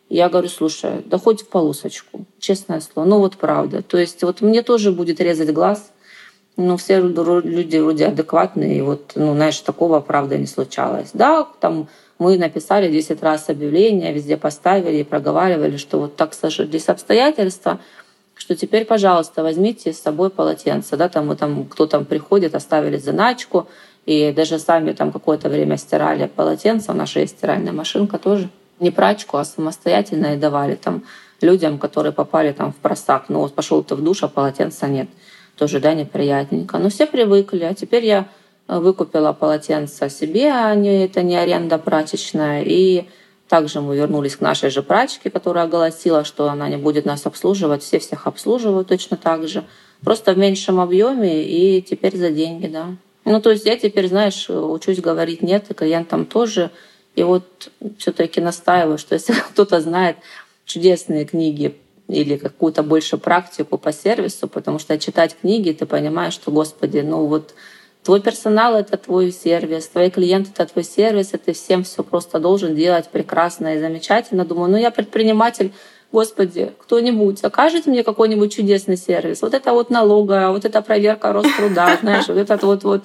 Я 0.09 0.29
говорю, 0.29 0.49
слушай, 0.49 1.03
да 1.05 1.19
хоть 1.19 1.43
в 1.43 1.49
полосочку, 1.49 2.25
честное 2.39 2.81
слово. 2.81 3.07
Ну 3.07 3.19
вот 3.19 3.37
правда. 3.37 3.83
То 3.83 3.99
есть 3.99 4.23
вот 4.23 4.41
мне 4.41 4.63
тоже 4.63 4.93
будет 4.93 5.21
резать 5.21 5.53
глаз, 5.53 5.93
но 6.57 6.77
все 6.77 7.01
люди 7.01 7.77
вроде 7.77 8.07
адекватные, 8.07 8.79
и 8.79 8.81
вот, 8.81 9.13
ну, 9.15 9.35
знаешь, 9.35 9.61
такого, 9.61 10.01
правда, 10.01 10.39
не 10.39 10.47
случалось. 10.47 11.11
Да, 11.13 11.47
там 11.61 11.89
мы 12.19 12.39
написали 12.39 12.91
10 12.91 13.23
раз 13.23 13.51
объявление, 13.51 14.13
везде 14.13 14.37
поставили 14.37 14.99
и 14.99 15.05
проговаривали, 15.05 15.77
что 15.77 15.99
вот 15.99 16.17
так 16.17 16.33
сложились 16.33 16.89
обстоятельства, 16.89 17.79
что 18.35 18.55
теперь, 18.55 18.87
пожалуйста, 18.87 19.43
возьмите 19.43 19.93
с 19.93 20.01
собой 20.01 20.31
полотенце. 20.31 20.97
Да, 20.97 21.09
там, 21.09 21.27
мы, 21.27 21.37
там, 21.37 21.67
кто 21.67 21.87
там 21.87 22.05
приходит, 22.05 22.55
оставили 22.55 22.97
заначку, 22.97 23.67
и 24.07 24.33
даже 24.33 24.59
сами 24.61 24.93
там 24.93 25.11
какое-то 25.13 25.49
время 25.49 25.77
стирали 25.77 26.27
полотенца. 26.27 26.93
У 26.93 26.95
нас 26.95 27.11
же 27.11 27.21
есть 27.21 27.37
стиральная 27.39 27.73
машинка 27.73 28.19
тоже. 28.19 28.49
Не 28.79 28.93
прачку, 28.93 29.37
а 29.37 29.45
самостоятельно 29.45 30.35
и 30.35 30.39
давали 30.39 30.77
там 30.77 31.05
людям, 31.41 31.79
которые 31.79 32.13
попали 32.13 32.53
там 32.53 32.73
в 32.73 32.77
просак. 32.77 33.25
Ну 33.29 33.41
вот 33.41 33.55
пошел 33.55 33.83
ты 33.83 33.97
в 33.97 34.03
душ, 34.03 34.23
а 34.23 34.29
полотенца 34.29 34.87
нет. 34.87 35.09
Тоже, 35.57 35.81
да, 35.81 35.93
неприятненько. 35.95 36.79
Но 36.79 36.89
все 36.89 37.07
привыкли. 37.07 37.65
А 37.65 37.75
теперь 37.75 38.05
я 38.05 38.29
э, 38.69 38.79
выкупила 38.79 39.33
полотенце 39.33 40.09
себе, 40.09 40.53
а 40.53 40.75
не, 40.75 41.05
это 41.05 41.23
не 41.23 41.37
аренда 41.37 41.79
прачечная. 41.79 42.63
И 42.63 43.07
также 43.49 43.81
мы 43.81 43.97
вернулись 43.97 44.37
к 44.37 44.41
нашей 44.41 44.71
же 44.71 44.83
прачке, 44.83 45.31
которая 45.31 45.65
оголосила, 45.65 46.25
что 46.25 46.49
она 46.49 46.69
не 46.69 46.77
будет 46.77 47.07
нас 47.07 47.27
обслуживать. 47.27 47.83
Все 47.83 47.99
всех 47.99 48.27
обслуживают 48.29 48.87
точно 48.87 49.17
так 49.17 49.49
же. 49.49 49.65
Просто 50.05 50.33
в 50.33 50.39
меньшем 50.39 50.79
объеме 50.79 51.43
и 51.43 51.83
теперь 51.83 52.17
за 52.17 52.31
деньги, 52.31 52.69
да. 52.69 52.97
Ну, 53.27 53.41
то 53.41 53.51
есть 53.51 53.67
я 53.67 53.77
теперь, 53.77 54.07
знаешь, 54.07 54.49
учусь 54.49 55.01
говорить 55.01 55.43
нет, 55.43 55.69
и 55.69 55.75
клиентам 55.75 56.27
тоже. 56.27 56.71
И 57.17 57.25
вот 57.25 57.73
все 57.99 58.13
таки 58.13 58.41
настаиваю, 58.41 58.99
что 58.99 59.15
если 59.15 59.33
кто-то 59.51 59.81
знает 59.81 60.17
чудесные 60.65 61.25
книги 61.25 61.75
или 62.07 62.37
какую-то 62.37 62.85
больше 62.85 63.19
практику 63.19 63.79
по 63.79 63.93
сервису, 63.93 64.47
потому 64.47 64.79
что 64.79 64.97
читать 64.97 65.37
книги, 65.41 65.73
ты 65.73 65.87
понимаешь, 65.87 66.35
что, 66.35 66.53
господи, 66.53 66.99
ну 66.99 67.27
вот 67.27 67.53
твой 68.05 68.21
персонал— 68.21 68.75
это 68.77 68.97
твой 68.97 69.33
сервис, 69.33 69.89
твои 69.89 70.09
клиенты— 70.09 70.51
это 70.55 70.73
твой 70.73 70.85
сервис, 70.85 71.35
и 71.35 71.39
ты 71.39 71.53
всем 71.53 71.83
все 71.83 72.05
просто 72.05 72.39
должен 72.39 72.77
делать 72.77 73.09
прекрасно 73.09 73.75
и 73.75 73.81
замечательно. 73.81 74.45
Думаю, 74.45 74.71
ну 74.71 74.77
я 74.77 74.93
предприниматель, 74.93 75.73
Господи, 76.17 76.73
кто-нибудь 76.79 77.45
окажет 77.45 77.85
мне 77.85 78.03
какой-нибудь 78.03 78.57
чудесный 78.57 78.97
сервис. 78.97 79.43
Вот 79.43 79.53
это 79.53 79.75
вот 79.75 79.91
налоговая, 79.91 80.49
вот 80.49 80.65
эта 80.65 80.81
проверка 80.81 81.31
Роструда, 81.31 81.99
знаешь, 82.01 82.27
вот 82.29 82.39
этот 82.39 82.63
вот 82.63 82.85
вот 82.85 83.03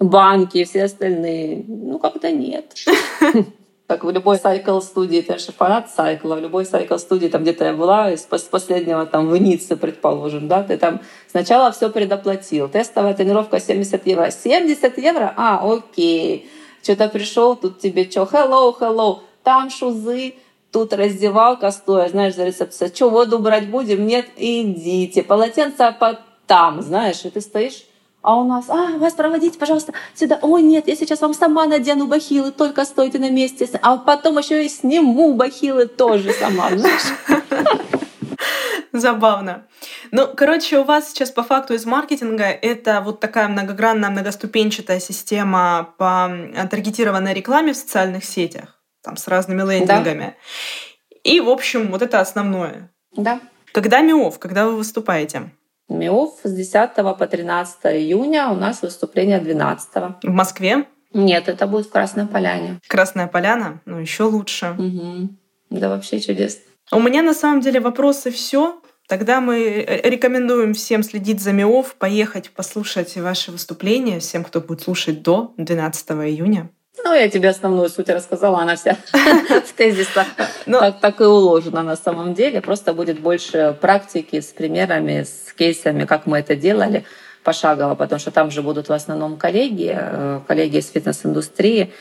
банки 0.00 0.58
и 0.58 0.64
все 0.64 0.82
остальные. 0.82 1.62
Ну, 1.68 2.00
как-то 2.00 2.32
нет. 2.32 2.74
Как 3.86 4.02
в 4.02 4.10
любой 4.10 4.36
сайкл 4.36 4.80
студии, 4.80 5.20
ты 5.20 5.38
же 5.38 5.52
фанат 5.52 5.90
сайкла, 5.90 6.34
в 6.34 6.40
любой 6.40 6.66
сайкл 6.66 6.96
студии, 6.96 7.28
там 7.28 7.42
где-то 7.42 7.66
я 7.66 7.72
была, 7.72 8.10
из 8.10 8.22
последнего 8.22 9.06
там 9.06 9.28
в 9.28 9.36
Ницце, 9.36 9.76
предположим, 9.76 10.48
да, 10.48 10.64
ты 10.64 10.76
там 10.76 11.02
сначала 11.30 11.70
все 11.70 11.88
предоплатил. 11.88 12.68
Тестовая 12.68 13.14
тренировка 13.14 13.60
70 13.60 14.04
евро. 14.08 14.28
70 14.32 14.98
евро? 14.98 15.32
А, 15.36 15.60
окей. 15.72 16.50
Что-то 16.82 17.08
пришел, 17.10 17.54
тут 17.54 17.78
тебе 17.78 18.10
что, 18.10 18.22
hello, 18.22 18.74
hello, 18.76 19.20
там 19.44 19.70
шузы, 19.70 20.34
тут 20.72 20.92
раздевалка 20.92 21.70
стоя, 21.70 22.08
знаешь, 22.08 22.34
за 22.34 22.44
рецепцией. 22.44 22.92
Что, 22.94 23.10
воду 23.10 23.38
брать 23.38 23.70
будем? 23.70 24.06
Нет, 24.06 24.26
идите. 24.36 25.22
Полотенце 25.22 25.96
там, 26.46 26.82
знаешь, 26.82 27.24
и 27.24 27.30
ты 27.30 27.40
стоишь 27.40 27.84
а 28.22 28.36
у 28.36 28.44
нас, 28.44 28.68
а, 28.68 28.98
вас 28.98 29.14
проводить, 29.14 29.58
пожалуйста, 29.58 29.94
сюда. 30.14 30.38
Ой, 30.42 30.62
нет, 30.62 30.88
я 30.88 30.94
сейчас 30.94 31.22
вам 31.22 31.32
сама 31.32 31.66
надену 31.66 32.06
бахилы, 32.06 32.50
только 32.52 32.84
стойте 32.84 33.18
на 33.18 33.30
месте. 33.30 33.66
А 33.80 33.96
потом 33.96 34.36
еще 34.38 34.64
и 34.64 34.68
сниму 34.68 35.32
бахилы 35.34 35.86
тоже 35.86 36.32
сама, 36.32 36.68
Забавно. 38.92 39.66
Ну, 40.10 40.28
короче, 40.36 40.80
у 40.80 40.84
вас 40.84 41.10
сейчас 41.10 41.30
по 41.30 41.42
факту 41.42 41.74
из 41.74 41.86
маркетинга 41.86 42.44
это 42.44 43.00
вот 43.00 43.20
такая 43.20 43.48
многогранная, 43.48 44.10
многоступенчатая 44.10 45.00
система 45.00 45.94
по 45.96 46.30
таргетированной 46.70 47.32
рекламе 47.32 47.72
в 47.72 47.76
социальных 47.76 48.24
сетях, 48.24 48.79
там 49.02 49.16
с 49.16 49.28
разными 49.28 49.62
лендингами. 49.62 50.36
Да. 51.10 51.16
И, 51.24 51.40
в 51.40 51.48
общем, 51.48 51.90
вот 51.90 52.02
это 52.02 52.20
основное. 52.20 52.90
Да. 53.16 53.40
Когда 53.72 54.00
МИОВ, 54.00 54.38
когда 54.38 54.66
вы 54.66 54.76
выступаете? 54.76 55.50
МИОФ 55.88 56.40
с 56.44 56.52
10 56.52 56.94
по 56.94 57.26
13 57.26 57.78
июня, 57.86 58.48
у 58.48 58.54
нас 58.54 58.82
выступление 58.82 59.40
12. 59.40 59.88
В 60.22 60.30
Москве? 60.30 60.86
Нет, 61.12 61.48
это 61.48 61.66
будет 61.66 61.86
в 61.86 61.90
Красной 61.90 62.26
Поляне. 62.26 62.78
Красная 62.86 63.26
Поляна? 63.26 63.80
Ну, 63.84 63.98
еще 63.98 64.24
лучше. 64.24 64.76
Угу. 64.78 65.28
Да, 65.70 65.88
вообще 65.88 66.20
чудесно. 66.20 66.62
У 66.92 67.00
меня 67.00 67.22
на 67.22 67.34
самом 67.34 67.60
деле 67.60 67.80
вопросы 67.80 68.30
все. 68.30 68.80
Тогда 69.08 69.40
мы 69.40 69.84
рекомендуем 70.04 70.72
всем 70.72 71.02
следить 71.02 71.40
за 71.40 71.52
МИОФ, 71.52 71.96
поехать 71.96 72.50
послушать 72.50 73.16
ваши 73.16 73.50
выступления, 73.50 74.20
всем, 74.20 74.44
кто 74.44 74.60
будет 74.60 74.82
слушать 74.82 75.22
до 75.22 75.52
12 75.56 76.10
июня. 76.10 76.70
Ну, 77.04 77.14
я 77.14 77.28
тебе 77.28 77.48
основную 77.48 77.88
суть 77.88 78.08
рассказала, 78.08 78.60
она 78.60 78.76
вся 78.76 78.96
в 79.12 79.72
тезисах 79.72 80.26
ну, 80.66 80.78
так, 81.00 81.20
и 81.20 81.24
уложена 81.24 81.82
на 81.82 81.96
самом 81.96 82.34
деле. 82.34 82.60
Просто 82.60 82.92
будет 82.92 83.20
больше 83.20 83.76
практики 83.80 84.40
с 84.40 84.46
примерами, 84.46 85.22
с 85.22 85.52
кейсами, 85.52 86.04
как 86.04 86.26
мы 86.26 86.38
это 86.38 86.56
делали 86.56 87.04
пошагово, 87.42 87.94
потому 87.94 88.18
что 88.18 88.30
там 88.30 88.50
же 88.50 88.62
будут 88.62 88.88
в 88.88 88.92
основном 88.92 89.36
коллеги, 89.36 89.96
э, 89.96 90.40
коллеги 90.46 90.76
из 90.76 90.90
фитнес-индустрии. 90.90 91.92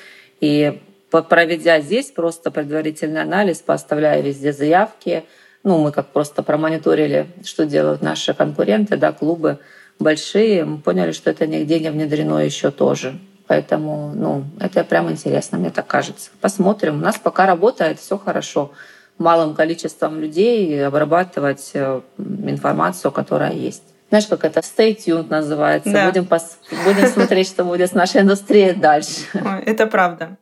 И 0.41 0.81
проведя 1.09 1.79
здесь 1.79 2.11
просто 2.11 2.51
предварительный 2.51 3.21
анализ, 3.21 3.59
поставляя 3.59 4.21
везде 4.21 4.53
заявки, 4.53 5.23
ну, 5.63 5.77
мы 5.79 5.91
как 5.91 6.07
просто 6.07 6.43
промониторили, 6.43 7.27
что 7.43 7.65
делают 7.65 8.01
наши 8.01 8.33
конкуренты, 8.33 8.97
да, 8.97 9.11
клубы 9.11 9.59
большие, 9.97 10.65
мы 10.65 10.77
поняли, 10.77 11.11
что 11.11 11.29
это 11.29 11.47
нигде 11.47 11.79
не 11.79 11.91
внедрено 11.91 12.39
еще 12.39 12.71
тоже. 12.71 13.19
Поэтому, 13.49 14.13
ну, 14.13 14.43
это 14.59 14.83
прям 14.83 15.09
интересно, 15.09 15.57
мне 15.57 15.71
так 15.71 15.87
кажется. 15.87 16.29
Посмотрим. 16.39 16.97
У 16.97 17.03
нас 17.03 17.17
пока 17.17 17.47
работает, 17.47 17.99
все 17.99 18.15
хорошо. 18.15 18.71
Малым 19.17 19.55
количеством 19.55 20.19
людей 20.19 20.85
обрабатывать 20.85 21.71
э, 21.73 22.01
информацию, 22.17 23.11
которая 23.11 23.53
есть. 23.53 23.81
Знаешь, 24.09 24.27
как 24.27 24.45
это 24.45 24.59
stay 24.59 24.95
tuned 24.95 25.29
называется. 25.29 25.91
Да. 25.91 26.05
Будем, 26.05 26.27
пос... 26.27 26.59
Будем 26.85 27.07
смотреть, 27.07 27.47
что 27.47 27.63
будет 27.63 27.89
с 27.89 27.93
нашей 27.93 28.21
индустрией 28.21 28.73
дальше. 28.73 29.25
Это 29.65 29.87
правда. 29.87 30.37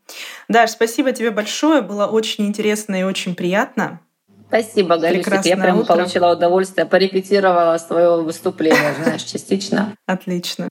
Даш, 0.49 0.71
спасибо 0.71 1.13
тебе 1.13 1.31
большое. 1.31 1.81
Было 1.81 2.07
очень 2.07 2.45
интересно 2.45 2.99
и 2.99 3.03
очень 3.03 3.35
приятно. 3.35 4.01
Спасибо, 4.49 4.97
Галюсик. 4.97 5.45
Я 5.45 5.55
прям 5.55 5.79
утро. 5.79 5.95
получила 5.95 6.33
удовольствие, 6.33 6.85
порепетировала 6.85 7.77
свое 7.77 8.21
выступление, 8.21 8.93
знаешь, 9.01 9.23
частично. 9.23 9.93
Отлично. 10.05 10.67